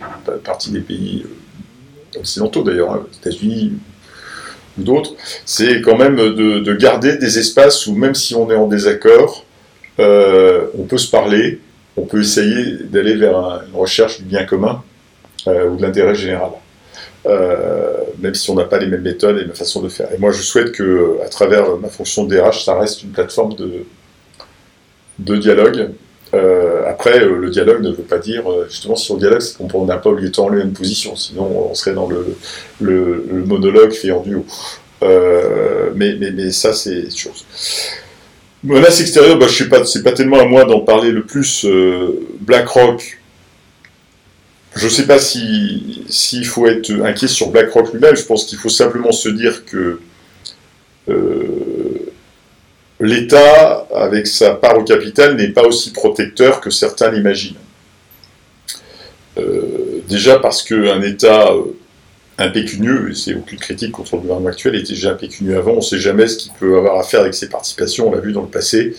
[0.44, 1.24] partie des pays
[2.18, 3.72] occidentaux d'ailleurs, hein, États-Unis
[4.78, 5.14] ou d'autres,
[5.44, 9.45] c'est quand même de, garder des espaces où même si on est en désaccord,
[9.98, 11.60] euh, on peut se parler,
[11.96, 14.82] on peut essayer d'aller vers une recherche du bien commun
[15.46, 16.50] euh, ou de l'intérêt général.
[17.26, 20.12] Euh, même si on n'a pas les mêmes méthodes et les mêmes façons de faire.
[20.12, 23.54] Et moi, je souhaite que, à travers ma fonction de DRH, ça reste une plateforme
[23.54, 25.90] de, dialogue.
[26.86, 30.10] Après, le dialogue ne veut pas dire, justement, si on dialogue, c'est qu'on n'a pas
[30.10, 32.36] obligatoirement les mêmes positions, sinon on serait dans le,
[32.80, 34.44] le, monologue fait en duo.
[35.02, 37.44] mais, mais, mais, ça, c'est chose.
[38.66, 41.66] Menace extérieure, bah, je pas, c'est pas tellement à moi d'en parler le plus.
[42.40, 43.18] BlackRock,
[44.76, 48.14] je sais pas s'il faut être inquiet sur BlackRock lui-même.
[48.14, 50.00] Je pense qu'il faut simplement se dire que
[51.08, 52.12] euh,
[53.00, 57.56] l'État, avec sa part au capital, n'est pas aussi protecteur que certains l'imaginent.
[59.38, 61.52] Euh, déjà parce qu'un État
[62.38, 65.76] impécunieux, et c'est aucune critique contre le gouvernement actuel, il était déjà impécunieux avant, on
[65.76, 68.32] ne sait jamais ce qu'il peut avoir à faire avec ses participations, on l'a vu
[68.32, 68.94] dans le passé.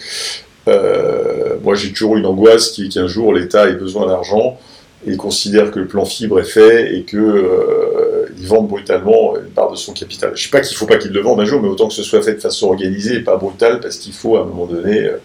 [0.67, 4.59] Euh, moi j'ai toujours une angoisse qui est qu'un jour l'État ait besoin d'argent
[5.05, 9.71] et considère que le plan fibre est fait et qu'il euh, vende brutalement une part
[9.71, 10.31] de son capital.
[10.35, 11.87] Je ne sais pas qu'il ne faut pas qu'il le vende un jour, mais autant
[11.87, 14.45] que ce soit fait de façon organisée et pas brutale, parce qu'il faut à un
[14.45, 15.17] moment donné euh,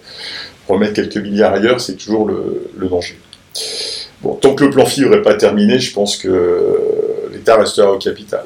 [0.68, 3.18] remettre quelques milliards ailleurs, c'est toujours le, le danger.
[4.22, 6.28] Bon, tant que le plan fibre n'est pas terminé, je pense que
[7.42, 8.44] l'État restera au capital,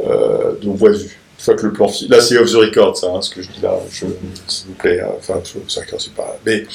[0.00, 1.16] euh, point de vue.
[1.38, 1.90] Une fois que le plan.
[2.08, 5.00] Là, c'est off the record, ça, hein, ce que je dis là, s'il vous plaît.
[5.00, 6.38] Hein, enfin, c'est pas...
[6.44, 6.66] Mais,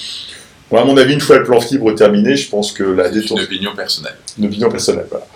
[0.72, 3.38] à mon avis, une fois le plan fibre terminé, je pense que la détention...
[3.38, 4.16] Une opinion personnelle.
[4.40, 5.28] Une opinion personnelle, voilà.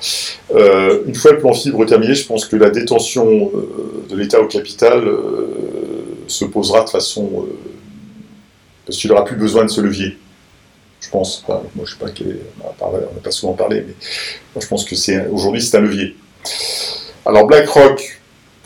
[0.55, 4.41] Euh, une fois le plan fibre terminé, je pense que la détention euh, de l'État
[4.41, 7.45] au capital euh, se posera de façon...
[7.47, 7.53] Euh,
[8.87, 10.17] parce qu'il n'aura plus besoin de ce levier
[11.09, 11.43] je pense.
[11.47, 12.07] moi, je sais pas
[12.81, 13.93] on n'a pas souvent parlé, mais
[14.55, 16.15] moi, je pense que c'est aujourd'hui c'est un levier.
[17.25, 18.19] Alors BlackRock,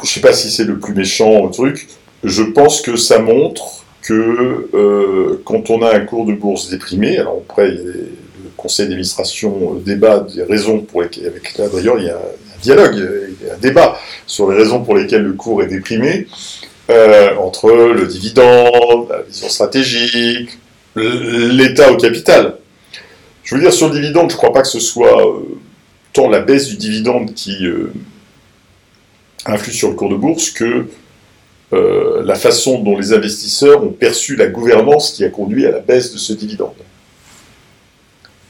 [0.03, 1.87] je sais pas si c'est le plus méchant truc.
[2.23, 7.17] Je pense que ça montre que euh, quand on a un cours de bourse déprimé,
[7.17, 8.09] alors après le
[8.57, 12.95] conseil d'administration débat des raisons pour lesquelles, avec là d'ailleurs il y a un dialogue,
[12.95, 13.97] il y a un débat
[14.27, 16.27] sur les raisons pour lesquelles le cours est déprimé.
[16.89, 20.59] Euh, entre le dividende, la vision stratégique,
[20.95, 22.57] l'État au capital.
[23.43, 25.41] Je veux dire, sur le dividende, je ne crois pas que ce soit euh,
[26.13, 27.91] tant la baisse du dividende qui euh,
[29.45, 30.87] influe sur le cours de bourse que
[31.73, 35.79] euh, la façon dont les investisseurs ont perçu la gouvernance qui a conduit à la
[35.79, 36.73] baisse de ce dividende.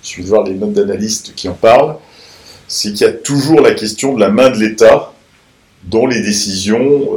[0.03, 1.95] Je de voir les notes d'analystes qui en parlent.
[2.68, 5.14] C'est qu'il y a toujours la question de la main de l'État
[5.84, 7.10] dans les décisions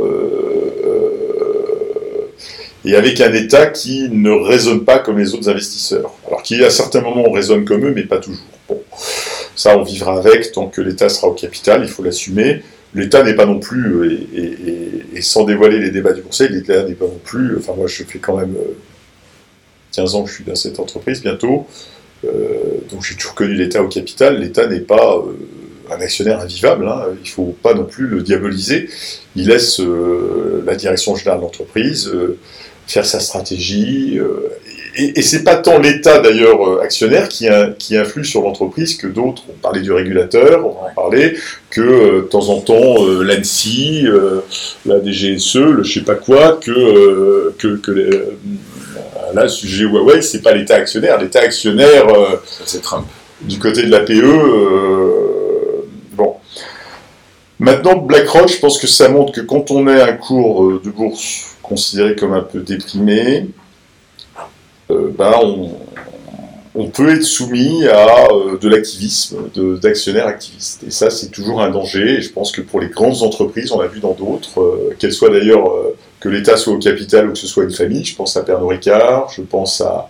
[2.86, 6.14] et avec un État qui ne raisonne pas comme les autres investisseurs.
[6.28, 8.46] Alors qui à certains moments raisonne comme eux, mais pas toujours.
[8.68, 8.80] Bon,
[9.56, 12.62] ça on vivra avec tant que l'État sera au capital, il faut l'assumer.
[12.94, 16.94] L'État n'est pas non plus, euh, et, sans dévoiler les débats du Conseil, l'État n'est
[16.94, 18.54] pas non plus, enfin moi je fais quand même
[19.92, 21.66] 15 euh, ans que je suis dans cette entreprise bientôt,
[22.24, 22.28] euh,
[22.90, 25.22] donc j'ai toujours connu l'État au capital, l'État n'est pas
[25.90, 28.88] un actionnaire invivable, hein, il ne faut pas non plus le diaboliser,
[29.34, 29.80] il laisse
[30.64, 32.10] la direction générale de l'entreprise,
[32.86, 34.18] faire sa stratégie.
[34.18, 34.48] Euh,
[34.94, 37.48] et, et c'est pas tant l'État d'ailleurs euh, actionnaire qui,
[37.78, 39.42] qui influe sur l'entreprise que d'autres.
[39.48, 41.34] On parlait du régulateur, on en parlait,
[41.70, 44.06] que euh, de temps en temps l'ANSI,
[44.86, 48.10] la DGSE, le je sais pas quoi, que, que, que les,
[49.34, 51.20] là, le sujet Huawei, c'est pas l'État actionnaire.
[51.20, 52.06] L'État actionnaire,
[52.64, 53.06] c'est Trump.
[53.42, 54.22] Du côté de la PE,
[56.12, 56.36] bon.
[57.58, 61.55] Maintenant, BlackRock, je pense que ça montre que quand on est un cours de bourse
[61.68, 63.48] considéré comme un peu déprimé,
[64.90, 65.32] euh, ben
[66.74, 69.48] on, peut être soumis à euh, de l'activisme,
[69.82, 70.84] d'actionnaires activistes.
[70.86, 72.18] Et ça, c'est toujours un danger.
[72.18, 75.12] Et je pense que pour les grandes entreprises, on l'a vu dans d'autres, euh, qu'elles
[75.12, 75.64] soient d'ailleurs
[76.20, 78.68] que l'État soit au capital ou que ce soit une famille, je pense à Pernod
[78.68, 80.08] Ricard, je pense à,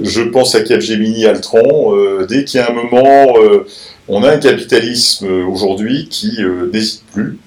[0.00, 1.92] je pense à Capgemini, Altran,
[2.28, 3.34] dès qu'il y a un moment,
[4.08, 6.38] on a un capitalisme aujourd'hui qui
[6.72, 7.38] n'hésite plus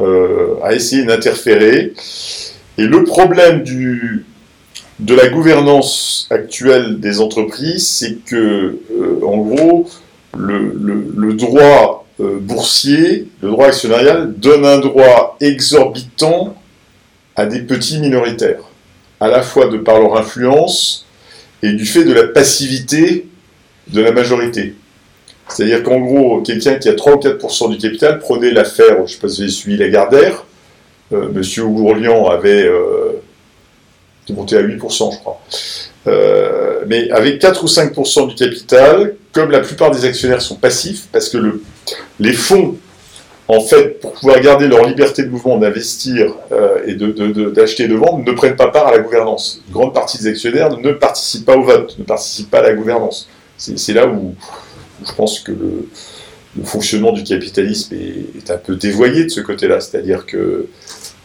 [0.00, 1.92] à essayer d'interférer
[2.78, 3.64] et le problème
[4.98, 9.88] de la gouvernance actuelle des entreprises, c'est que, euh, en gros,
[10.36, 16.54] le, droit euh, boursier, le droit actionnarial, donne un droit exorbitant
[17.34, 18.62] à des petits minoritaires,
[19.20, 21.06] à la fois de par leur influence
[21.62, 23.26] et du fait de la passivité
[23.88, 24.74] de la majorité.
[25.48, 29.06] C'est-à-dire qu'en gros, quelqu'un qui a 3 ou 4% du capital, prenez l'affaire, je ne
[29.06, 30.44] sais pas si vous avez suivi Lagardère,
[31.10, 33.20] Monsieur Ourlian avait euh,
[34.30, 35.40] monté à 8%, je crois.
[36.06, 41.08] Euh, mais avec 4 ou 5% du capital, comme la plupart des actionnaires sont passifs,
[41.12, 41.62] parce que le,
[42.20, 42.76] les fonds,
[43.48, 46.34] en fait, pour pouvoir garder leur liberté de mouvement, d'investir
[46.86, 49.62] et d'acheter de, et de vendre, ne prennent pas part à la gouvernance.
[49.68, 52.74] Une grande partie des actionnaires ne participent pas au vote, ne participent pas à la
[52.74, 53.28] gouvernance.
[53.56, 54.34] C'est là où,
[55.04, 55.88] je pense que le,
[56.64, 59.80] fonctionnement du capitalisme est, un peu dévoyé de ce côté-là.
[59.80, 60.66] C'est-à-dire que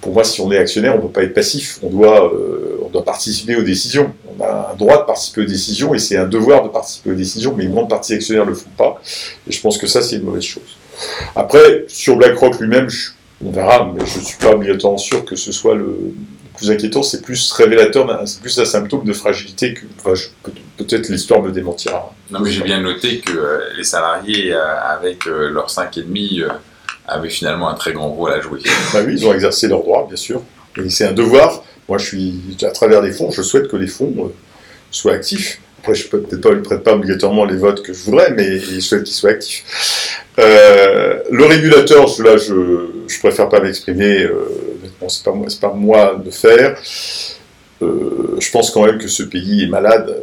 [0.01, 1.79] pour moi, si on est actionnaire, on ne peut pas être passif.
[1.83, 4.11] On doit, euh, on doit participer aux décisions.
[4.37, 7.15] On a un droit de participer aux décisions et c'est un devoir de participer aux
[7.15, 9.01] décisions, mais une grande partie des actionnaires ne le font pas.
[9.47, 10.77] Et je pense que ça, c'est une mauvaise chose.
[11.35, 12.87] Après, sur BlackRock lui-même,
[13.45, 16.13] on verra, mais je ne suis pas obligatoirement sûr que ce soit le,
[16.61, 17.03] plus inquiétant.
[17.03, 19.81] C'est plus révélateur, c'est plus un symptôme de fragilité que.
[19.99, 20.13] Enfin,
[20.77, 22.13] peut-être l'histoire me démentira.
[22.29, 26.47] Non, mais j'ai bien noté que euh, les salariés, euh, avec leurs 5,5,
[27.07, 28.59] avaient finalement un très grand rôle à jouer.
[28.93, 30.41] Bah oui, ils ont exercé leur droit, bien sûr.
[30.77, 31.63] Et c'est un devoir.
[31.89, 34.33] Moi, je suis à travers les fonds, je souhaite que les fonds euh,
[34.91, 35.59] soient actifs.
[35.79, 38.79] après, je peux peut-être pas prête pas obligatoirement les votes que je voudrais, mais je
[38.79, 40.23] souhaite qu'il soit actif.
[40.39, 44.23] Euh, le régulateur, là, je, je préfère pas m'exprimer.
[44.23, 44.79] Euh,
[45.09, 45.23] c'est
[45.59, 46.77] pas moi, de faire.
[47.81, 50.15] Euh, je pense quand même que ce pays est malade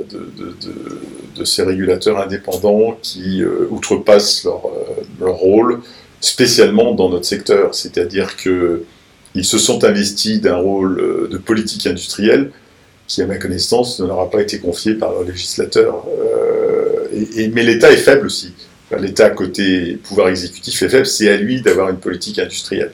[1.37, 5.81] de, ces régulateurs indépendants qui euh, outrepassent leur, euh, leur, rôle,
[6.21, 7.75] spécialement dans notre secteur.
[7.75, 12.51] C'est-à-dire qu'ils se sont investis d'un rôle de politique industrielle
[13.07, 16.05] qui, à ma connaissance, ne leur a pas été confié par le législateur.
[17.37, 18.53] Mais l'État est faible aussi.
[18.99, 21.07] L'État, côté pouvoir exécutif, est faible.
[21.07, 22.93] C'est à lui d'avoir une politique industrielle.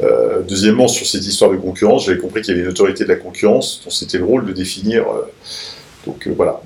[0.00, 3.08] Euh, deuxièmement, sur cette histoire de concurrence, j'avais compris qu'il y avait une autorité de
[3.08, 5.02] la concurrence dont c'était le rôle de définir.
[5.08, 5.22] Euh,
[6.06, 6.62] donc euh, voilà.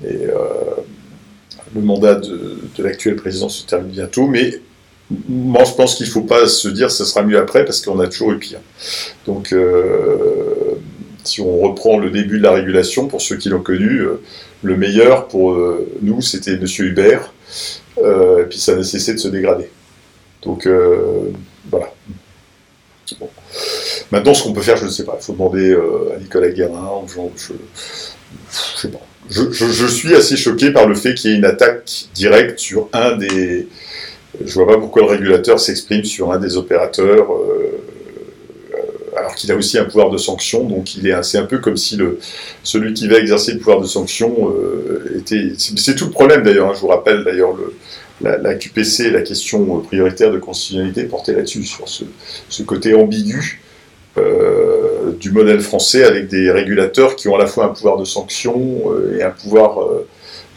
[1.75, 4.59] Le mandat de, de l'actuel président se termine bientôt, mais
[5.27, 7.81] moi je pense qu'il ne faut pas se dire que ça sera mieux après parce
[7.81, 8.59] qu'on a toujours eu pire.
[9.25, 9.55] Donc
[11.23, 14.03] si on reprend le début de la régulation, pour ceux qui l'ont connu,
[14.61, 15.57] le meilleur pour
[16.01, 16.65] nous c'était M.
[16.79, 17.33] Hubert,
[17.97, 19.69] et puis ça n'a cessé de se dégrader.
[20.43, 20.67] Donc
[21.71, 21.92] voilà.
[24.13, 25.17] Maintenant, ce qu'on peut faire, je ne sais pas.
[25.19, 27.01] Il faut demander euh, à Nicolas Guérin.
[29.27, 33.17] Je, suis assez choqué par le fait qu'il y ait une attaque directe sur un
[33.17, 33.67] des.
[34.45, 37.81] Je vois pas pourquoi le régulateur s'exprime sur un des opérateurs, euh,
[39.17, 40.63] alors qu'il a aussi un pouvoir de sanction.
[40.65, 42.19] Donc, il est c'est un peu comme si le,
[42.61, 45.53] celui qui va exercer le pouvoir de sanction euh, était.
[45.57, 46.69] C'est tout le problème d'ailleurs.
[46.69, 47.73] Hein, je vous rappelle d'ailleurs le,
[48.21, 53.62] la, QPC, la question prioritaire de constitutionnalité portait là-dessus, sur ce, côté ambigu euh,
[55.23, 58.81] du modèle français avec des régulateurs qui ont à la fois un pouvoir de sanction
[58.91, 60.07] euh, et un pouvoir euh,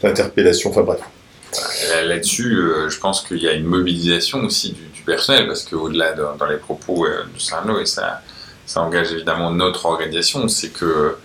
[0.01, 0.99] d'interpellation, enfin bref.
[2.05, 6.23] Là-dessus, euh, je pense qu'il y a une mobilisation aussi du, personnel, parce qu'au-delà de,
[6.37, 8.21] dans les propos euh, de Saint-Lô, et ça
[8.75, 11.15] engage évidemment notre organisation, c'est que,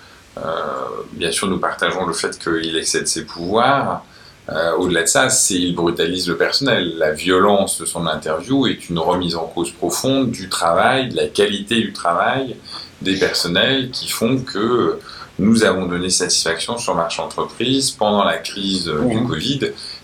[1.15, 4.05] bien sûr, nous partageons le fait qu'il excède ses pouvoirs,
[4.49, 6.95] euh, Au-delà de ça, c'est il brutalise le personnel.
[6.99, 11.29] La violence de son interview est une remise en cause profonde du travail, de la
[11.29, 12.57] qualité du travail
[13.01, 14.99] des personnels qui font que
[15.39, 19.09] nous avons donné satisfaction sur marché entreprise pendant la crise mmh.
[19.09, 19.61] du Covid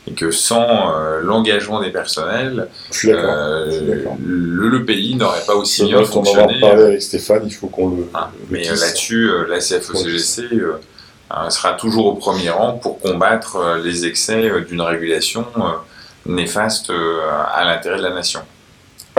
[0.09, 2.69] et que sans euh, l'engagement des personnels,
[3.05, 6.55] euh, le, le, pays n'aurait pas aussi bien fonctionné.
[6.63, 8.09] On en parler avec Stéphane, il faut qu'on le.
[8.15, 10.81] Ah, mais là-dessus, euh, la CFOCGC euh,
[11.51, 15.47] sera toujours au premier rang pour combattre euh, les excès euh, d'une régulation
[16.27, 18.41] néfaste à l'intérêt de la nation.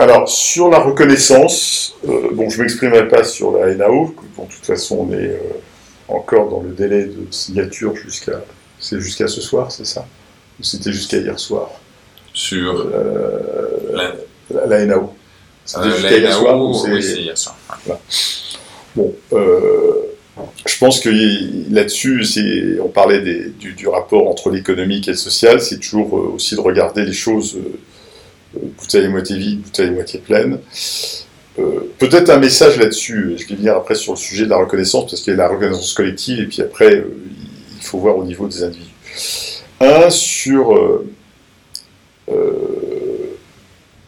[0.00, 4.50] Alors, sur la reconnaissance, euh, bon, je ne m'exprimerai pas sur la NAO, bon, de
[4.50, 5.38] toute façon, on est euh,
[6.08, 8.40] encore dans le délai de signature jusqu'à
[8.78, 10.06] c'est jusqu'à ce soir, c'est ça?
[10.58, 11.68] Ou c'était jusqu'à hier soir?
[12.32, 13.40] Sur euh,
[13.92, 14.12] la,
[14.50, 15.12] la, la, NAO
[15.66, 17.56] C'était jusqu'à hier soir Oui, c'est hier soir.
[17.84, 18.00] Voilà.
[18.96, 19.14] Bon,
[20.66, 21.10] je pense que
[21.72, 22.24] là-dessus,
[22.82, 23.22] on parlait
[23.58, 27.56] du, rapport entre l'économique et le social, c'est toujours euh, aussi de regarder les choses
[27.56, 30.58] euh, bouteille moitié vide, bouteille moitié pleine.
[31.58, 35.10] Euh, Peut-être un message là-dessus, je vais venir après sur le sujet de la reconnaissance,
[35.10, 37.16] parce qu'il y a la reconnaissance collective, et puis après, euh,
[37.76, 38.90] il faut voir au niveau des individus.
[39.80, 41.06] Un, sur euh,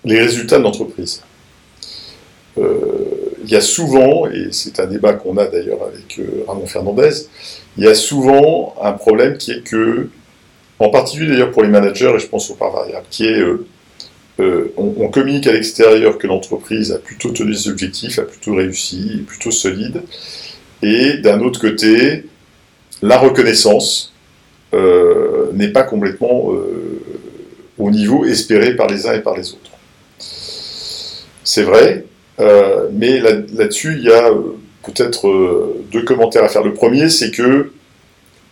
[0.04, 1.22] les résultats de l'entreprise.
[3.44, 7.10] Il y a souvent, et c'est un débat qu'on a d'ailleurs avec euh, Ramon Fernandez,
[7.76, 10.08] il y a souvent un problème qui est que,
[10.78, 13.66] en particulier d'ailleurs pour les managers, et je pense aux parts variables, qui est euh,
[14.40, 19.18] euh, on, communique à l'extérieur que l'entreprise a plutôt tenu ses objectifs, a plutôt réussi,
[19.20, 20.02] est plutôt solide,
[20.82, 22.26] et d'un autre côté,
[23.02, 24.12] la reconnaissance
[25.52, 26.50] n'est pas complètement
[27.78, 29.70] au niveau espéré par les uns et par les autres.
[31.44, 32.06] C'est vrai,
[32.40, 36.64] euh, mais là-dessus, là il y a euh, peut-être euh, deux commentaires à faire.
[36.64, 37.72] Le premier, c'est que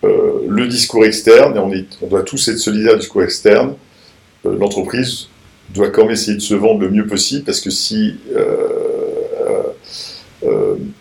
[0.02, 3.74] le discours externe, et on, doit tous être solidaires du discours externe,
[4.44, 5.28] l'entreprise
[5.74, 8.14] doit quand même essayer de se vendre le mieux possible, parce que si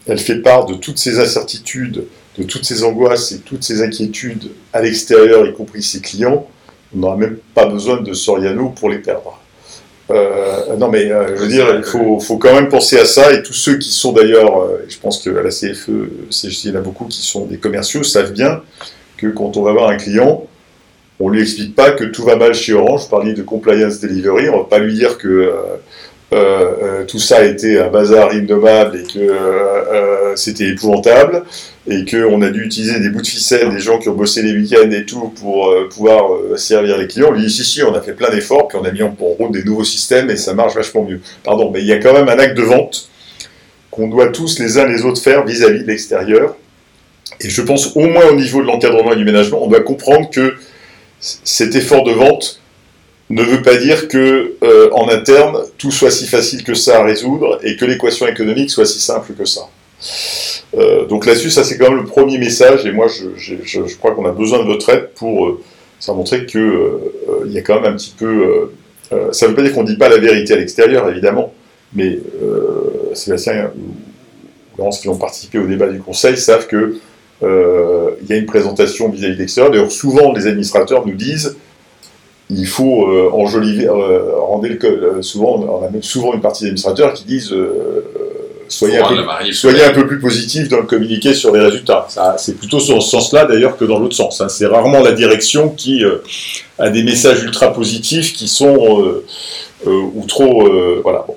[0.05, 2.03] elle fait part de toutes ses incertitudes,
[2.37, 6.45] de toutes ses angoisses et toutes ses inquiétudes à l'extérieur, y compris ses clients,
[6.93, 9.38] on n'aura même pas besoin de Soriano pour les perdre.
[10.11, 13.31] Euh, non, mais euh, je veux dire, il faut, quand même penser à ça.
[13.33, 15.89] Et tous ceux qui sont d'ailleurs, euh, je pense qu'à la CFE,
[16.43, 18.61] il y en a beaucoup qui sont des commerciaux, savent bien
[19.17, 20.47] que quand on va voir un client,
[21.19, 23.03] on lui explique pas que tout va mal chez Orange.
[23.03, 24.49] Je parlais de compliance delivery.
[24.49, 25.53] On va pas lui dire que
[26.31, 31.43] euh, euh, tout ça été un bazar innommable et que c'était épouvantable
[31.89, 34.53] et qu'on a dû utiliser des bouts de ficelle, des gens qui ont bossé les
[34.53, 37.27] week-ends et tout pour euh, pouvoir euh, servir les clients.
[37.29, 39.15] On lui dit si, si, on a fait plein d'efforts, puis on a mis en
[39.17, 41.19] route des nouveaux systèmes et ça marche vachement mieux.
[41.43, 43.09] Pardon, mais il y a quand même un acte de vente
[43.89, 46.55] qu'on doit tous les uns les autres faire vis-à-vis -vis de l'extérieur
[47.41, 50.29] Et je pense au moins au niveau de l'encadrement et du ménagement, on doit comprendre
[50.29, 50.55] que
[51.19, 52.58] cet effort de vente
[53.29, 57.03] ne veut pas dire que euh, en interne tout soit si facile que ça à
[57.03, 59.61] résoudre et que l'équation économique soit si simple que ça.
[60.77, 64.25] Euh, donc là-dessus, ça c'est quand même le premier message et moi je, crois qu'on
[64.25, 65.61] a besoin de votre aide pour euh,
[65.99, 66.99] ça montrer que
[67.45, 68.71] il y a quand même un petit peu.
[69.31, 71.53] ça ne veut pas dire qu'on ne dit pas la vérité à l'extérieur évidemment,
[71.93, 72.19] mais
[73.13, 76.97] Sébastien ou Laurence qui ont participé au débat du Conseil savent que
[77.41, 79.71] il y a une présentation vis-à-vis de l'extérieur.
[79.71, 81.57] D'ailleurs, souvent les administrateurs nous disent
[82.49, 86.63] il faut euh, enjoliver, euh, rendre le, euh, souvent, on a même souvent une partie
[86.63, 88.03] des administrateurs qui disent euh,
[88.67, 92.07] soyez, un peu, soyez un peu plus positif dans le communiqué sur les résultats.
[92.37, 94.41] C'est plutôt dans ce sens-là d'ailleurs que dans l'autre sens.
[94.41, 94.49] Hein.
[94.49, 96.03] C'est rarement la direction qui
[96.79, 99.21] a des messages ultra positifs qui sont
[99.85, 100.67] ou trop
[101.03, 101.25] voilà.
[101.27, 101.35] Bon.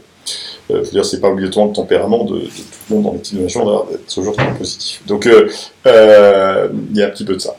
[1.03, 2.51] c'est pas obligatoirement le tempérament de, de, tout
[2.89, 5.03] le monde dans l'équipe de nation d'être toujours très positif.
[5.07, 7.55] Donc, il y a un petit peu de ça.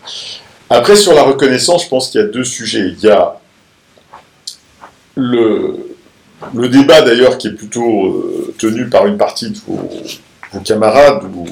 [0.71, 2.95] Après, sur la reconnaissance, je pense qu'il y a deux sujets.
[2.97, 3.39] Il y a
[5.15, 9.89] le, débat d'ailleurs qui est plutôt euh, tenu par une partie de vos,
[10.63, 11.45] camarades ou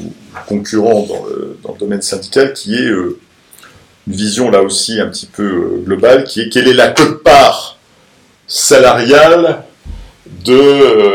[0.47, 3.17] concurrents dans le, domaine syndical, qui est euh,
[4.07, 7.79] une vision là aussi un petit peu euh, globale, qui est quelle est la cote-part
[8.47, 9.63] salariale
[10.45, 11.07] de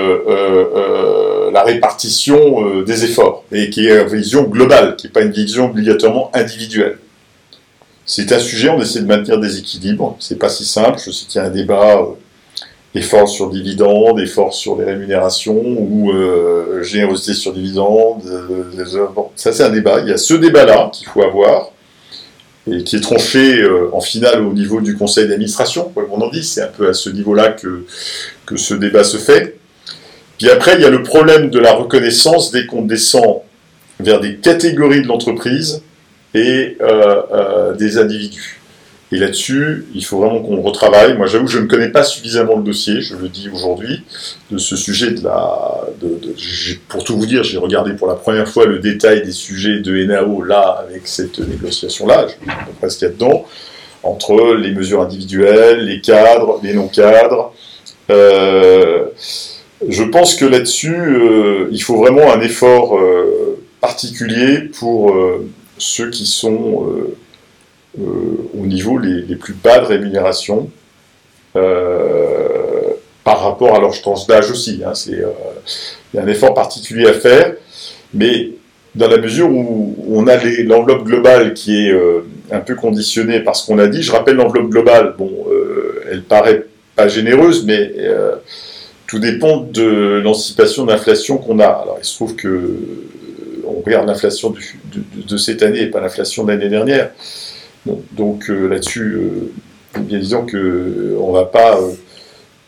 [1.53, 5.67] la répartition des efforts, et qui est une vision globale, qui n'est pas une vision
[5.67, 6.99] obligatoirement individuelle.
[8.05, 11.27] C'est un sujet, on essaie de maintenir des équilibres, c'est pas si simple, je sais
[11.27, 12.03] qu'il y a un débat
[12.97, 18.23] efforts sur dividendes, efforts sur les rémunérations ou euh, générosité sur dividendes.
[18.27, 20.01] Euh, ça, c'est un débat.
[20.01, 21.71] Il y a ce débat-là qu'il faut avoir
[22.71, 25.93] et qui est tranché euh, en finale au niveau du conseil d'administration.
[25.95, 27.85] Comme on en dit, c'est un peu à ce niveau-là que,
[28.47, 29.59] que ce débat se fait.
[30.39, 33.41] Puis après, il y a le problème de la reconnaissance dès qu'on descend
[34.01, 35.83] vers des catégories de l'entreprise
[36.35, 36.77] et
[37.79, 38.56] des individus.
[39.17, 41.17] Et là-dessus, il faut vraiment qu'on retravaille.
[41.17, 44.03] Moi, j'avoue, je ne connais pas suffisamment le dossier, je le dis aujourd'hui,
[44.51, 45.87] de ce sujet de la.
[46.87, 50.05] Pour tout vous dire, j'ai regardé pour la première fois le détail des sujets de
[50.05, 53.47] NAO là, avec cette négociation-là, je sais pas ce qu'il y a dedans,
[54.03, 57.55] entre les mesures individuelles, les cadres, les non-cadres.
[58.11, 59.07] Euh,
[59.89, 65.17] je pense que là-dessus, euh, il faut vraiment un effort euh, particulier pour
[65.79, 66.87] ceux qui sont
[67.99, 70.71] au niveau les, plus bas de rémunération
[71.57, 72.95] euh,
[73.25, 74.83] par rapport à leur tranche d'âge aussi.
[74.87, 75.31] Hein, c'est, euh,
[76.13, 77.55] il y a un effort particulier à faire,
[78.15, 78.51] mais
[78.97, 83.55] dans la mesure où on a l'enveloppe globale qui est euh, un peu conditionnée par
[83.55, 86.65] ce qu'on a dit, je rappelle l'enveloppe globale, bon, euh, elle paraît
[86.95, 88.37] pas généreuse, mais euh,
[89.07, 91.67] tout dépend de l'anticipation d'inflation qu'on a.
[91.67, 92.75] Alors il se trouve que
[93.67, 94.61] on regarde l'inflation de,
[95.27, 97.11] de, cette année et pas l'inflation de l'année dernière.
[98.13, 101.79] Donc euh, là-dessus, euh, bien disant que euh, on va pas.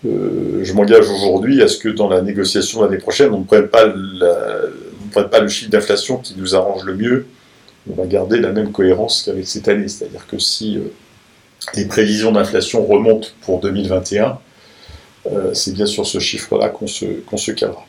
[0.04, 3.86] je m'engage aujourd'hui à ce que dans la négociation l'année prochaine, on ne prenne pas,
[3.86, 7.26] le chiffre d'inflation qui nous arrange le mieux.
[7.90, 10.78] On va garder la même cohérence qu'avec cette année, c'est-à-dire que si
[11.74, 14.38] les prévisions d'inflation remontent pour 2021,
[15.52, 17.84] c'est bien sur ce chiffre-là qu'on se, qu'on se calera.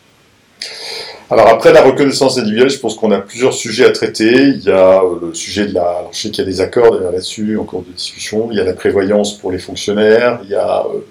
[1.32, 4.48] Alors après la reconnaissance individuelle, je pense qu'on a plusieurs sujets à traiter.
[4.48, 5.84] Il y a euh, le sujet de la...
[5.84, 8.50] Alors je sais qu'il y a des accords là-dessus, en cours de discussion.
[8.50, 10.40] Il y a la prévoyance pour les fonctionnaires.
[10.44, 11.06] Il y a euh,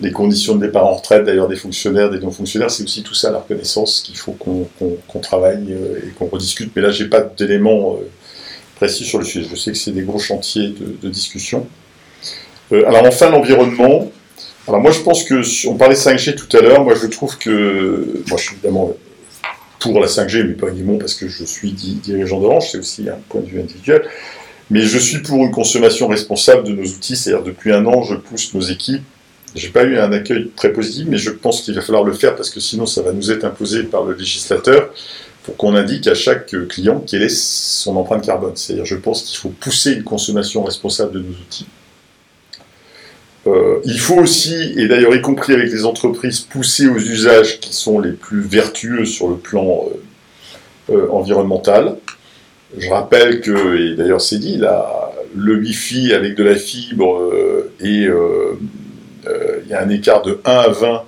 [0.00, 2.68] les conditions de départ en retraite, d'ailleurs, des fonctionnaires, des non-fonctionnaires.
[2.68, 6.26] C'est aussi tout ça, la reconnaissance, qu'il faut qu'on qu qu travaille euh, et qu'on
[6.26, 6.72] rediscute.
[6.74, 7.96] Mais là, j'ai pas d'éléments
[8.74, 9.46] précis sur le sujet.
[9.48, 11.64] Je sais que c'est des gros chantiers de, de discussion.
[12.72, 14.10] alors enfin, l'environnement.
[14.66, 15.42] Alors moi, je pense que...
[15.68, 16.82] On parlait 5G tout à l'heure.
[16.82, 18.20] Moi, je trouve que...
[18.28, 18.96] Moi, je suis évidemment
[19.80, 23.18] pour la 5G, mais pas uniquement parce que je suis dirigeant d'Orange, c'est aussi un
[23.28, 24.02] point de vue individuel.
[24.70, 28.14] Mais je suis pour une consommation responsable de nos outils, c'est-à-dire depuis un an, je
[28.14, 29.02] pousse nos équipes.
[29.56, 32.36] J'ai pas eu un accueil très positif, mais je pense qu'il va falloir le faire
[32.36, 34.90] parce que sinon ça va nous être imposé par le législateur
[35.42, 38.52] pour qu'on indique à chaque client quelle est son empreinte carbone.
[38.54, 41.66] C'est-à-dire, je pense qu'il faut pousser une consommation responsable de nos outils.
[43.46, 47.74] Euh, il faut aussi, et d'ailleurs y compris avec les entreprises, pousser aux usages qui
[47.74, 49.86] sont les plus vertueux sur le plan
[50.90, 51.96] euh, euh, environnemental.
[52.76, 57.32] Je rappelle que, et d'ailleurs c'est dit, là, le Wi-Fi avec de la fibre,
[57.80, 61.02] et il y a un écart de 1 à 20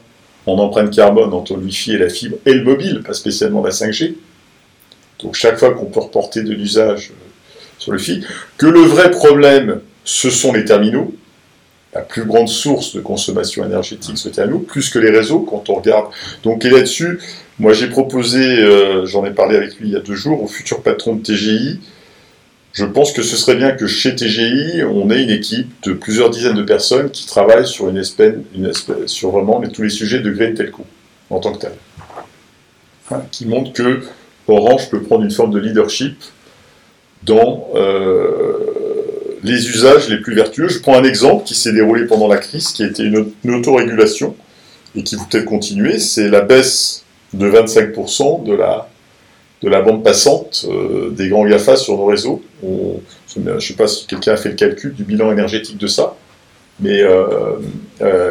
[0.47, 3.71] en empreinte carbone entre le Wi-Fi et la fibre, et le mobile, pas spécialement la
[3.71, 4.15] 5G.
[5.21, 7.13] Donc chaque fois qu'on peut reporter de l'usage
[7.79, 8.25] sur le Wi-Fi,
[8.59, 11.15] que le vrai problème, ce sont les terminaux,
[11.95, 15.75] la plus grande source de consommation énergétique, ce terminaux, plus que les réseaux, quand on
[15.75, 16.07] regarde.
[16.43, 17.21] Donc, et là-dessus,
[17.59, 20.47] moi j'ai proposé, euh, j'en ai parlé avec lui il y a deux jours, au
[20.47, 21.81] futur patron de TGI,
[22.73, 26.31] je pense que ce serait bien que chez TGI, on ait une équipe de plusieurs
[26.31, 30.21] dizaines de personnes qui travaillent sur une espèce, une espèce sur vraiment tous les sujets
[30.21, 30.87] de Green Telco
[31.29, 31.73] en tant que tel,
[33.31, 34.01] qui montre que
[34.49, 36.17] Orange peut prendre une forme de leadership
[37.25, 38.72] dans euh,
[39.43, 40.69] les usages les plus vertueux.
[40.69, 44.37] Je prends un exemple qui s'est déroulé pendant la crise, qui a été une, autorégulation
[44.95, 48.89] et qui peut peut-être continuer, c'est la baisse de 25% de la,
[49.63, 52.43] de la bande passante euh, des grands GAFA sur nos réseaux.
[52.63, 56.15] je ne sais pas si quelqu'un a fait le calcul du bilan énergétique de ça,
[56.79, 57.57] mais euh,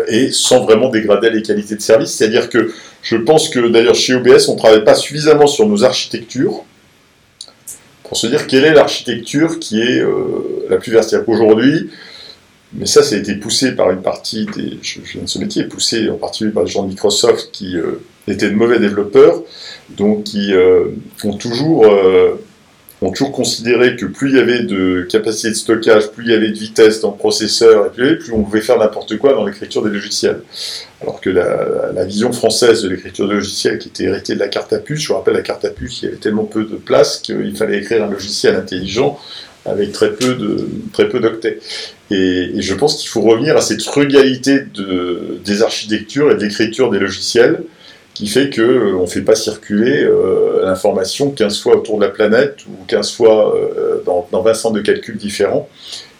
[0.07, 2.11] et sans vraiment dégrader les qualités de service.
[2.11, 2.71] C'est-à-dire que
[3.01, 6.63] je pense que d'ailleurs chez OBS, on ne travaille pas suffisamment sur nos architectures
[8.11, 11.23] pour se dire quelle est l'architecture qui est euh, la plus versatile.
[11.27, 11.89] Aujourd'hui,
[12.73, 14.79] mais ça, ça a été poussé par une partie des.
[14.81, 18.01] Je, viens de ce métier, poussé en particulier par les gens de Microsoft qui euh,
[18.27, 19.41] étaient de mauvais développeurs,
[19.91, 20.87] donc qui euh,
[21.23, 21.85] ont toujours
[23.01, 26.35] ont toujours considéré que plus il y avait de capacité de stockage, plus il y
[26.35, 29.83] avait de vitesse dans le processeur, et plus, on pouvait faire n'importe quoi dans l'écriture
[29.83, 30.41] des logiciels.
[31.01, 34.71] Alors que la, vision française de l'écriture de logiciels, qui était héritée de la carte
[34.73, 37.19] à puce, je rappelle la carte à puce, il y avait tellement peu de place
[37.19, 39.19] qu'il fallait écrire un logiciel intelligent
[39.65, 41.59] avec très peu de très peu d'octets.
[42.09, 46.89] Et, je pense qu'il faut revenir à cette frugalité de, des architectures et de l'écriture
[46.91, 47.63] des logiciels
[48.21, 52.11] qui fait qu'on euh, ne fait pas circuler euh, l'information 15 fois autour de la
[52.11, 55.67] planète ou 15 fois euh, dans, dans, 20 centres de calcul différents.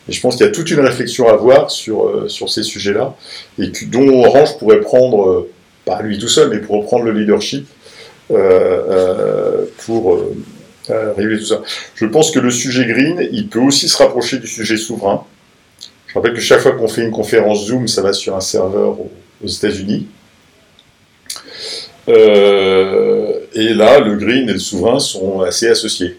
[0.09, 3.15] Et je pense qu'il y a toute une réflexion à avoir sur, sur ces sujets-là,
[3.59, 5.47] et dont Orange pourrait prendre,
[5.85, 7.67] pas lui tout seul, mais pour reprendre le leadership
[9.85, 10.25] pour
[11.15, 11.61] réguler tout ça.
[11.93, 15.23] Je pense que le sujet green, il peut aussi se rapprocher du sujet souverain.
[16.07, 18.97] Je rappelle que chaque fois qu'on fait une conférence Zoom, ça va sur un serveur
[18.99, 20.07] aux États-Unis.
[22.09, 26.17] Euh, et là, le green et le souverain sont assez associés.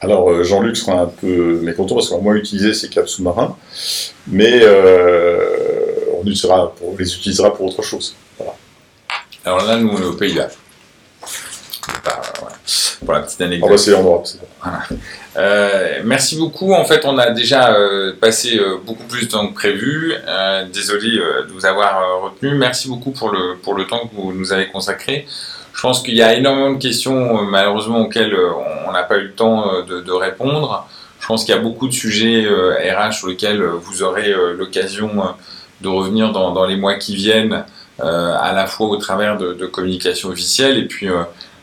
[0.00, 3.56] Alors euh, Jean-Luc sera un peu mécontent parce qu'on va moins utiliser ces câbles sous-marins,
[4.26, 5.46] mais euh,
[6.18, 6.32] on, les
[7.14, 8.14] utilisera pour autre chose.
[9.44, 10.48] Alors là, nous, on est au Pays-Bas.
[13.04, 13.68] Pour la petite anecdote.
[13.68, 14.38] Ah bah c'est en Europe, c'est
[15.36, 16.72] euh, merci beaucoup.
[16.72, 20.14] En fait, on a déjà euh, passé euh, beaucoup plus de temps que prévu.
[20.72, 22.54] désolé de vous avoir retenu.
[22.54, 25.26] Merci beaucoup pour le, pour le temps que vous nous avez consacré.
[25.74, 28.34] Je pense qu'il y a énormément de questions, malheureusement, auxquelles
[28.88, 30.88] on n'a pas eu le temps de, répondre.
[31.20, 35.10] Je pense qu'il y a beaucoup de sujets RH sur lesquels vous aurez l'occasion
[35.82, 37.64] de revenir dans, les mois qui viennent,
[38.00, 41.08] à la fois au travers de, de communication officielle et puis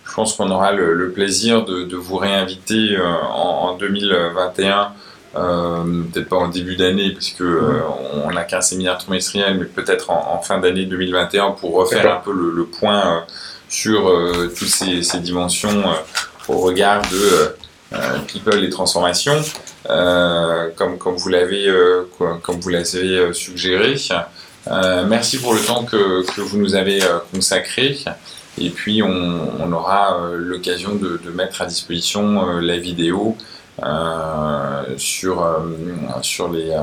[0.05, 4.93] je pense qu'on aura le, plaisir de, vous réinviter euh, en, 2021.
[5.35, 7.81] Euh, peut-être pas en début d'année puisque euh,
[8.23, 12.31] on n'a qu'un séminaire trimestriel, mais peut-être en, fin d'année 2021 pour refaire un peu
[12.31, 13.25] le, point
[13.69, 14.11] sur
[14.55, 15.83] toutes ces, dimensions
[16.47, 17.55] au regard de
[18.27, 19.41] people et transformation,
[19.87, 21.73] comme, comme vous l'avez
[22.19, 23.95] comme vous l'avez suggéré.
[25.07, 26.99] merci pour le temps que, que vous nous avez
[27.33, 27.97] consacré.
[28.57, 33.35] Et puis on, aura euh, l'occasion de, mettre à disposition euh, la vidéo
[33.83, 35.45] euh, sur,
[36.21, 36.75] sur, les,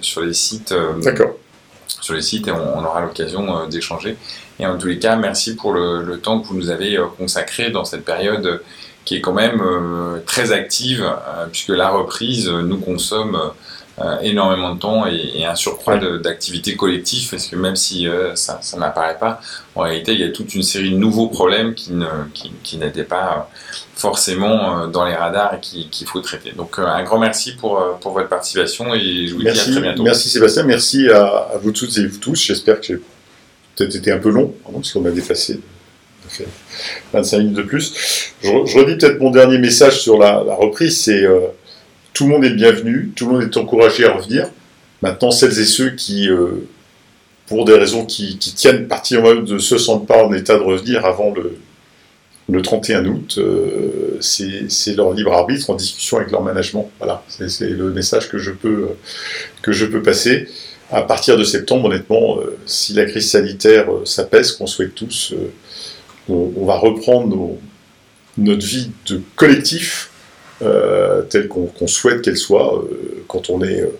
[0.00, 0.74] sur les sites.
[1.02, 1.32] D'accord.
[2.00, 4.16] Sur les sites et on, aura l'occasion d'échanger.
[4.60, 7.84] Et en tous les cas, merci pour le, temps que vous nous avez consacré dans
[7.84, 8.62] cette période
[9.04, 9.62] qui est quand même
[10.26, 11.04] très active,
[11.50, 13.38] puisque la reprise nous consomme
[14.22, 18.76] énormément de temps et, un surcroît d'activités collectives, parce que même si euh, ça, ça
[18.76, 19.40] n'apparaît pas,
[19.74, 22.76] en réalité, il y a toute une série de nouveaux problèmes qui, ne, qui, qui
[22.76, 26.52] n'étaient pas euh, forcément dans les radars et qu'il faut traiter.
[26.52, 29.82] Donc un grand merci pour, pour votre participation et je vous merci, dis à très
[29.82, 30.02] bientôt.
[30.02, 32.34] Merci Sébastien, merci à, vous toutes et vous tous.
[32.34, 33.00] J'espère que j'ai
[33.76, 35.60] peut-être été un peu long, parce qu'on a dépassé
[37.14, 38.34] 25 minutes de plus.
[38.42, 41.24] Je, redis peut-être mon dernier message sur la, la reprise, c'est
[42.16, 44.48] tout le monde est bienvenu, tout le monde est encouragé à revenir.
[45.02, 46.66] Maintenant, celles et ceux qui, euh,
[47.46, 51.34] pour des raisons qui, tiennent particulièrement de se sentent pas en état de revenir avant
[51.34, 51.58] le,
[52.48, 56.90] le 31 août, euh, c'est leur libre arbitre en discussion avec leur management.
[56.96, 58.88] Voilà, c'est le message que je peux,
[59.60, 60.48] que je peux passer.
[60.90, 65.34] À partir de septembre, honnêtement, euh, si la crise sanitaire s'apaise, qu'on souhaite tous,
[66.30, 67.58] on, va reprendre
[68.38, 70.15] notre vie de collectif euh,
[70.60, 72.74] telle qu'on souhaite qu'elle soit.
[72.74, 73.90] Euh, quand on est euh,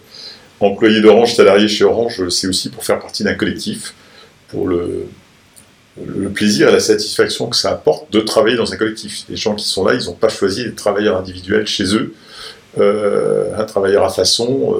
[0.60, 3.94] employé d'Orange, salarié chez Orange, c'est aussi pour faire partie d'un collectif,
[4.48, 5.06] pour le,
[6.34, 9.24] plaisir et la satisfaction que ça apporte de travailler dans un collectif.
[9.28, 12.14] Les gens qui sont là, ils n'ont pas choisi d'être travailleurs individuels chez eux,
[12.78, 14.76] un travailleur à façon,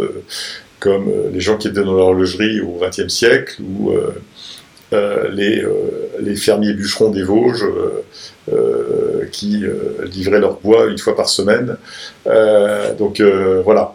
[0.78, 3.94] comme les gens qui étaient dans l'horlogerie au XXe siècle, ou
[4.92, 7.64] les, fermiers bûcherons des Vosges,
[9.32, 9.64] qui
[10.12, 11.76] livraient leur bois une fois par semaine.
[12.98, 13.20] donc
[13.64, 13.94] voilà,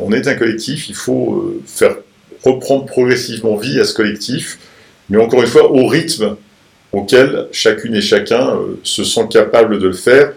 [0.00, 1.96] on est un collectif, il faut faire
[2.44, 4.58] reprendre progressivement vie à ce collectif,
[5.08, 6.36] mais encore une fois au rythme
[6.92, 10.32] auquel chacune et chacun se sent capable de le faire.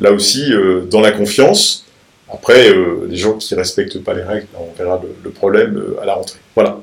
[0.00, 0.52] Là aussi,
[0.90, 1.84] dans la confiance.
[2.32, 2.74] Après,
[3.08, 6.14] les gens qui ne respectent pas les règles, on verra le, le problème à la
[6.14, 6.40] rentrée.
[6.56, 6.80] Voilà.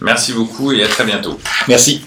[0.00, 1.38] Merci beaucoup et à très bientôt.
[1.68, 2.02] Merci.